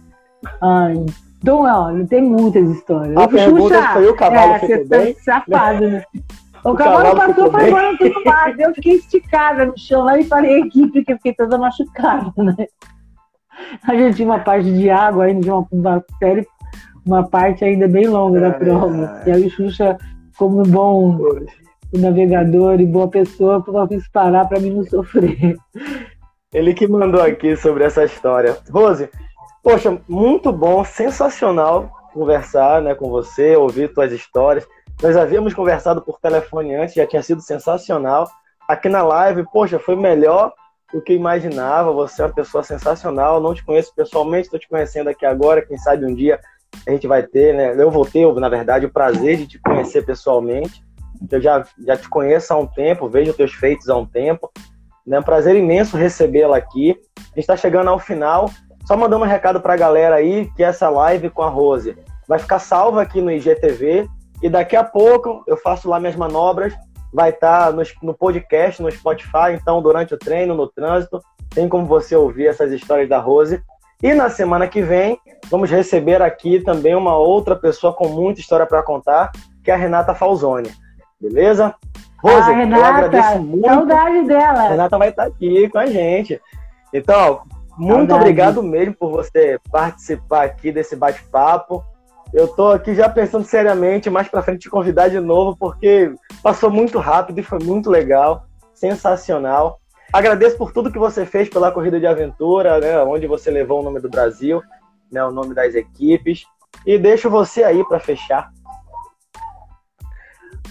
Ai, 0.60 1.06
então, 1.40 1.60
olha, 1.62 2.04
tem 2.04 2.20
muitas 2.20 2.68
histórias. 2.68 3.16
A 3.16 3.22
eu 3.22 3.28
pergunta 3.28 3.76
Xuxa, 3.76 3.92
foi 3.92 4.08
o 4.08 4.16
cavalo 4.16 4.52
é, 4.54 4.58
ficou 4.58 4.88
tá 4.88 4.98
bem? 4.98 5.14
safado, 5.14 5.88
né? 5.88 6.02
O, 6.64 6.70
o 6.70 6.74
cavalo, 6.74 7.04
cavalo 7.04 7.34
passou, 7.34 7.50
foi 7.52 7.68
embora 7.68 7.96
tudo 7.96 8.24
mais. 8.24 8.58
Eu 8.58 8.74
fiquei 8.74 8.94
esticada 8.94 9.66
no 9.66 9.78
chão 9.78 10.02
lá 10.02 10.18
e 10.18 10.24
parei 10.24 10.56
a 10.56 10.66
equipe, 10.66 10.94
porque 10.94 11.12
eu 11.12 11.16
fiquei 11.18 11.34
toda 11.34 11.58
machucada, 11.58 12.32
né? 12.42 12.56
A 13.86 13.94
gente 13.94 14.16
tinha 14.16 14.26
uma 14.26 14.40
parte 14.40 14.72
de 14.72 14.90
água 14.90 15.26
ainda, 15.26 15.42
de 15.42 15.48
uma, 15.48 15.64
uma 15.70 16.04
série, 16.18 16.44
uma 17.06 17.22
parte 17.22 17.64
ainda 17.64 17.86
bem 17.86 18.08
longa 18.08 18.40
da 18.40 18.50
prova. 18.50 19.22
E 19.24 19.30
aí 19.30 19.46
o 19.46 19.50
Xuxa 19.50 19.96
como 20.38 20.62
bom 20.62 21.18
navegador 21.92 22.80
e 22.80 22.86
boa 22.86 23.08
pessoa, 23.08 23.64
eu 23.66 23.88
fiz 23.88 24.08
parar 24.08 24.46
para 24.46 24.60
mim 24.60 24.70
não 24.70 24.84
sofrer. 24.84 25.56
Ele 26.52 26.74
que 26.74 26.86
mandou 26.86 27.20
aqui 27.20 27.56
sobre 27.56 27.84
essa 27.84 28.04
história. 28.04 28.56
Rose, 28.70 29.10
poxa, 29.62 30.00
muito 30.08 30.52
bom, 30.52 30.84
sensacional 30.84 31.90
conversar 32.12 32.80
né, 32.80 32.94
com 32.94 33.10
você, 33.10 33.54
ouvir 33.56 33.92
suas 33.92 34.10
histórias. 34.10 34.66
Nós 35.02 35.16
havíamos 35.16 35.52
conversado 35.52 36.00
por 36.00 36.18
telefone 36.18 36.74
antes, 36.74 36.94
já 36.94 37.06
tinha 37.06 37.22
sido 37.22 37.42
sensacional. 37.42 38.26
Aqui 38.66 38.88
na 38.88 39.02
live, 39.02 39.44
poxa, 39.52 39.78
foi 39.78 39.94
melhor 39.94 40.52
do 40.92 41.02
que 41.02 41.12
imaginava. 41.12 41.92
Você 41.92 42.22
é 42.22 42.24
uma 42.24 42.32
pessoa 42.32 42.62
sensacional. 42.64 43.40
Não 43.40 43.54
te 43.54 43.62
conheço 43.62 43.94
pessoalmente, 43.94 44.46
estou 44.46 44.58
te 44.58 44.68
conhecendo 44.68 45.10
aqui 45.10 45.26
agora. 45.26 45.60
Quem 45.60 45.76
sabe 45.76 46.06
um 46.06 46.14
dia 46.14 46.40
a 46.86 46.90
gente 46.90 47.06
vai 47.06 47.22
ter, 47.22 47.54
né? 47.54 47.74
Eu 47.80 47.90
vou 47.90 48.04
ter, 48.04 48.26
na 48.34 48.48
verdade, 48.48 48.86
o 48.86 48.92
prazer 48.92 49.38
de 49.38 49.46
te 49.46 49.58
conhecer 49.58 50.04
pessoalmente. 50.04 50.84
Eu 51.30 51.40
já, 51.40 51.64
já 51.78 51.96
te 51.96 52.08
conheço 52.08 52.52
há 52.52 52.58
um 52.58 52.66
tempo, 52.66 53.08
vejo 53.08 53.32
teus 53.32 53.52
feitos 53.52 53.88
há 53.88 53.96
um 53.96 54.06
tempo. 54.06 54.50
É 55.08 55.18
um 55.18 55.22
prazer 55.22 55.54
imenso 55.54 55.96
recebê-la 55.96 56.56
aqui. 56.56 56.98
A 57.18 57.28
gente 57.28 57.38
está 57.38 57.56
chegando 57.56 57.88
ao 57.88 57.98
final. 57.98 58.50
Só 58.86 58.96
mandando 58.96 59.24
um 59.24 59.28
recado 59.28 59.60
para 59.60 59.74
a 59.74 59.76
galera 59.76 60.16
aí 60.16 60.50
que 60.56 60.62
essa 60.62 60.88
live 60.88 61.30
com 61.30 61.42
a 61.42 61.48
Rose 61.48 61.96
vai 62.28 62.38
ficar 62.38 62.58
salva 62.58 63.02
aqui 63.02 63.20
no 63.20 63.30
IGTV 63.30 64.08
e 64.42 64.48
daqui 64.48 64.76
a 64.76 64.84
pouco 64.84 65.42
eu 65.46 65.56
faço 65.56 65.88
lá 65.88 65.98
minhas 65.98 66.16
manobras. 66.16 66.74
Vai 67.12 67.30
estar 67.30 67.66
tá 67.66 67.72
no, 67.72 67.82
no 68.02 68.14
podcast, 68.14 68.82
no 68.82 68.90
Spotify. 68.90 69.52
Então, 69.54 69.80
durante 69.80 70.12
o 70.14 70.18
treino, 70.18 70.54
no 70.54 70.66
trânsito, 70.66 71.20
tem 71.50 71.68
como 71.68 71.86
você 71.86 72.14
ouvir 72.14 72.46
essas 72.46 72.72
histórias 72.72 73.08
da 73.08 73.18
Rose. 73.18 73.62
E 74.02 74.12
na 74.14 74.28
semana 74.28 74.68
que 74.68 74.82
vem, 74.82 75.18
vamos 75.50 75.70
receber 75.70 76.20
aqui 76.20 76.60
também 76.60 76.94
uma 76.94 77.16
outra 77.16 77.56
pessoa 77.56 77.92
com 77.92 78.08
muita 78.08 78.40
história 78.40 78.66
para 78.66 78.82
contar, 78.82 79.32
que 79.64 79.70
é 79.70 79.74
a 79.74 79.76
Renata 79.76 80.14
Falzoni. 80.14 80.70
Beleza? 81.20 81.74
Rose, 82.22 82.50
ah, 82.50 82.56
Renata, 82.56 82.80
eu 82.80 82.84
agradeço 82.84 83.42
muito. 83.42 83.66
Saudade 83.66 84.26
dela. 84.26 84.60
A 84.60 84.68
Renata 84.68 84.98
vai 84.98 85.08
estar 85.08 85.24
aqui 85.24 85.68
com 85.68 85.78
a 85.78 85.86
gente. 85.86 86.40
Então, 86.92 87.42
muito 87.78 88.10
saudade. 88.10 88.20
obrigado 88.20 88.62
mesmo 88.62 88.94
por 88.94 89.10
você 89.10 89.58
participar 89.70 90.44
aqui 90.44 90.70
desse 90.70 90.94
bate-papo. 90.94 91.84
Eu 92.32 92.48
tô 92.48 92.70
aqui 92.70 92.94
já 92.94 93.08
pensando 93.08 93.44
seriamente, 93.44 94.10
mais 94.10 94.28
para 94.28 94.42
frente 94.42 94.60
te 94.60 94.70
convidar 94.70 95.08
de 95.08 95.20
novo, 95.20 95.56
porque 95.56 96.12
passou 96.42 96.70
muito 96.70 96.98
rápido 96.98 97.38
e 97.38 97.42
foi 97.42 97.58
muito 97.62 97.88
legal, 97.88 98.44
sensacional. 98.74 99.80
Agradeço 100.16 100.56
por 100.56 100.72
tudo 100.72 100.90
que 100.90 100.98
você 100.98 101.26
fez 101.26 101.46
pela 101.46 101.70
corrida 101.70 102.00
de 102.00 102.06
aventura, 102.06 102.80
né, 102.80 102.98
onde 103.02 103.26
você 103.26 103.50
levou 103.50 103.80
o 103.80 103.84
nome 103.84 104.00
do 104.00 104.08
Brasil, 104.08 104.62
né, 105.12 105.22
o 105.22 105.30
nome 105.30 105.54
das 105.54 105.74
equipes. 105.74 106.46
E 106.86 106.98
deixo 106.98 107.28
você 107.28 107.62
aí 107.62 107.84
para 107.84 108.00
fechar. 108.00 108.50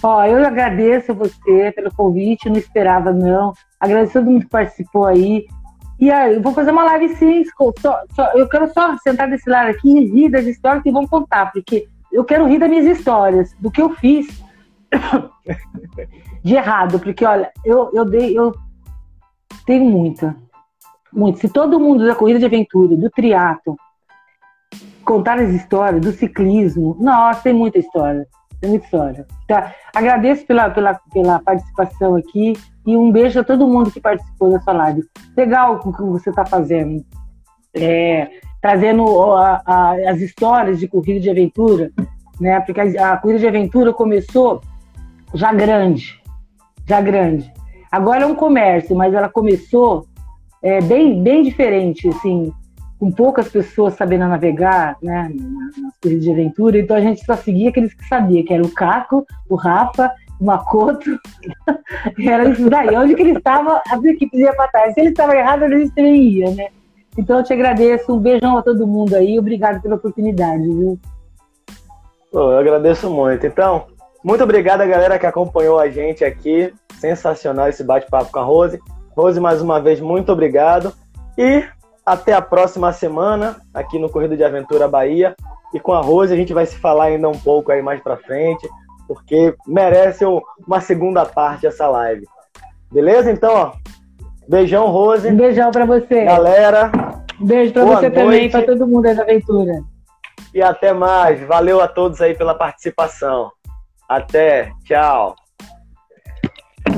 Ó, 0.01 0.25
eu 0.25 0.43
agradeço 0.43 1.11
a 1.11 1.15
você 1.15 1.71
pelo 1.75 1.93
convite, 1.93 2.49
não 2.49 2.57
esperava 2.57 3.13
não. 3.13 3.53
Agradeço 3.79 4.17
a 4.17 4.21
todo 4.21 4.31
mundo 4.31 4.45
que 4.45 4.49
participou 4.49 5.05
aí. 5.05 5.45
E 5.99 6.09
aí, 6.09 6.33
eu 6.33 6.41
vou 6.41 6.51
fazer 6.51 6.71
uma 6.71 6.85
live 6.85 7.09
sim, 7.09 7.43
só, 7.79 8.01
só, 8.15 8.31
eu 8.33 8.49
quero 8.49 8.73
só 8.73 8.97
sentar 8.97 9.29
desse 9.29 9.47
lado 9.47 9.69
aqui 9.69 9.95
e 9.95 10.05
rir 10.07 10.29
das 10.29 10.47
histórias 10.47 10.81
que 10.81 10.91
vão 10.91 11.05
contar, 11.05 11.51
porque 11.51 11.87
eu 12.11 12.25
quero 12.25 12.47
rir 12.47 12.57
das 12.57 12.69
minhas 12.69 12.97
histórias, 12.97 13.53
do 13.59 13.69
que 13.69 13.79
eu 13.83 13.91
fiz 13.91 14.43
de 16.43 16.55
errado, 16.55 16.99
porque 16.99 17.23
olha, 17.23 17.51
eu, 17.63 17.91
eu 17.93 18.05
dei, 18.05 18.35
eu 18.35 18.64
tenho 19.65 19.85
muita, 19.85 20.35
muito. 21.11 21.39
Se 21.39 21.49
todo 21.49 21.79
mundo 21.79 22.05
da 22.05 22.15
corrida 22.15 22.39
de 22.39 22.45
aventura, 22.45 22.95
do 22.95 23.09
triatlo, 23.09 23.75
contar 25.03 25.39
as 25.39 25.49
histórias 25.49 26.01
do 26.01 26.11
ciclismo, 26.11 26.97
nossa, 26.99 27.41
tem 27.43 27.53
muita 27.53 27.79
história, 27.79 28.27
tem 28.59 28.69
muita 28.69 28.85
história. 28.85 29.27
Tá? 29.47 29.73
Agradeço 29.93 30.45
pela, 30.45 30.69
pela, 30.69 30.99
pela 31.11 31.39
participação 31.39 32.15
aqui 32.15 32.53
e 32.85 32.95
um 32.95 33.11
beijo 33.11 33.39
a 33.39 33.43
todo 33.43 33.67
mundo 33.67 33.91
que 33.91 33.99
participou 33.99 34.51
dessa 34.51 34.71
live. 34.71 35.03
Legal 35.35 35.75
o 35.83 35.93
que 35.93 36.01
você 36.03 36.29
está 36.29 36.45
fazendo. 36.45 37.03
É, 37.73 38.29
trazendo 38.61 39.33
a, 39.33 39.61
a, 39.65 39.91
as 40.09 40.21
histórias 40.21 40.79
de 40.79 40.87
corrida 40.87 41.19
de 41.19 41.29
aventura, 41.29 41.91
né? 42.39 42.59
Porque 42.61 42.81
a, 42.81 43.13
a 43.13 43.17
corrida 43.17 43.39
de 43.39 43.47
aventura 43.47 43.93
começou 43.93 44.61
já 45.33 45.53
grande, 45.53 46.19
já 46.87 47.01
grande. 47.01 47.51
Agora 47.91 48.23
é 48.23 48.25
um 48.25 48.35
comércio, 48.35 48.95
mas 48.95 49.13
ela 49.13 49.29
começou 49.29 50.05
é, 50.61 50.81
bem, 50.81 51.21
bem 51.21 51.43
diferente, 51.43 52.07
assim, 52.09 52.51
com 52.99 53.11
poucas 53.11 53.49
pessoas 53.49 53.93
sabendo 53.93 54.27
navegar, 54.27 54.97
né, 55.01 55.31
nas 55.33 55.97
corridas 56.01 56.23
de 56.23 56.31
aventura. 56.31 56.79
Então 56.79 56.97
a 56.97 57.01
gente 57.01 57.23
só 57.25 57.35
seguia 57.35 57.69
aqueles 57.69 57.93
que 57.93 58.07
sabiam, 58.07 58.43
que 58.43 58.53
era 58.53 58.63
o 58.63 58.71
Caco, 58.71 59.25
o 59.49 59.55
Rafa, 59.55 60.11
o 60.39 60.45
Makoto. 60.45 61.19
era 62.19 62.49
isso 62.49 62.69
daí. 62.69 62.95
Onde 62.95 63.15
que 63.15 63.21
ele 63.21 63.37
estava, 63.37 63.81
a 63.87 63.97
equipe 64.03 64.37
ia 64.37 64.53
para 64.53 64.67
trás. 64.69 64.93
Se 64.93 65.01
ele 65.01 65.09
estava 65.09 65.35
errado, 65.35 65.63
a 65.63 65.69
gente 65.69 65.93
também 65.93 66.21
ia, 66.21 66.51
né? 66.51 66.67
Então 67.17 67.37
eu 67.37 67.43
te 67.43 67.53
agradeço, 67.53 68.13
um 68.13 68.19
beijão 68.19 68.57
a 68.57 68.61
todo 68.61 68.85
mundo 68.85 69.15
aí, 69.15 69.39
obrigado 69.39 69.81
pela 69.81 69.95
oportunidade, 69.95 70.63
viu? 70.63 70.99
Eu 72.33 72.57
agradeço 72.57 73.09
muito. 73.09 73.47
Então, 73.47 73.85
muito 74.23 74.43
obrigado 74.43 74.81
a 74.81 74.85
galera 74.85 75.17
que 75.17 75.25
acompanhou 75.25 75.79
a 75.79 75.89
gente 75.89 76.25
aqui. 76.25 76.73
Sensacional 76.99 77.69
esse 77.69 77.83
bate-papo 77.83 78.31
com 78.31 78.39
a 78.39 78.43
Rose. 78.43 78.79
Rose, 79.15 79.39
mais 79.39 79.61
uma 79.61 79.79
vez, 79.79 79.99
muito 79.99 80.31
obrigado. 80.31 80.93
E 81.37 81.63
até 82.05 82.33
a 82.33 82.41
próxima 82.41 82.91
semana 82.93 83.57
aqui 83.73 83.97
no 83.97 84.09
Corrida 84.09 84.37
de 84.37 84.43
Aventura 84.43 84.87
Bahia. 84.87 85.35
E 85.73 85.79
com 85.79 85.93
a 85.93 86.01
Rose 86.01 86.33
a 86.33 86.37
gente 86.37 86.53
vai 86.53 86.65
se 86.65 86.77
falar 86.77 87.05
ainda 87.05 87.27
um 87.27 87.37
pouco 87.37 87.71
aí 87.71 87.81
mais 87.81 88.01
pra 88.01 88.17
frente, 88.17 88.67
porque 89.07 89.55
merece 89.67 90.23
uma 90.65 90.79
segunda 90.79 91.25
parte 91.25 91.67
essa 91.67 91.87
live. 91.87 92.25
Beleza? 92.91 93.31
Então, 93.31 93.53
ó, 93.53 93.71
beijão, 94.47 94.87
Rose. 94.87 95.27
Um 95.27 95.35
beijão 95.35 95.71
pra 95.71 95.85
você. 95.85 96.25
Galera. 96.25 96.91
Um 97.41 97.45
beijo 97.45 97.73
pra 97.73 97.83
você 97.83 98.09
noite. 98.09 98.13
também, 98.13 98.49
pra 98.49 98.63
todo 98.63 98.87
mundo 98.87 99.07
aí 99.07 99.15
da 99.15 99.23
aventura. 99.23 99.83
E 100.53 100.61
até 100.61 100.93
mais. 100.93 101.41
Valeu 101.45 101.81
a 101.81 101.87
todos 101.87 102.21
aí 102.21 102.33
pela 102.33 102.53
participação. 102.53 103.51
Até. 104.07 104.71
Tchau. 104.85 105.35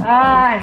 唉 0.10 0.62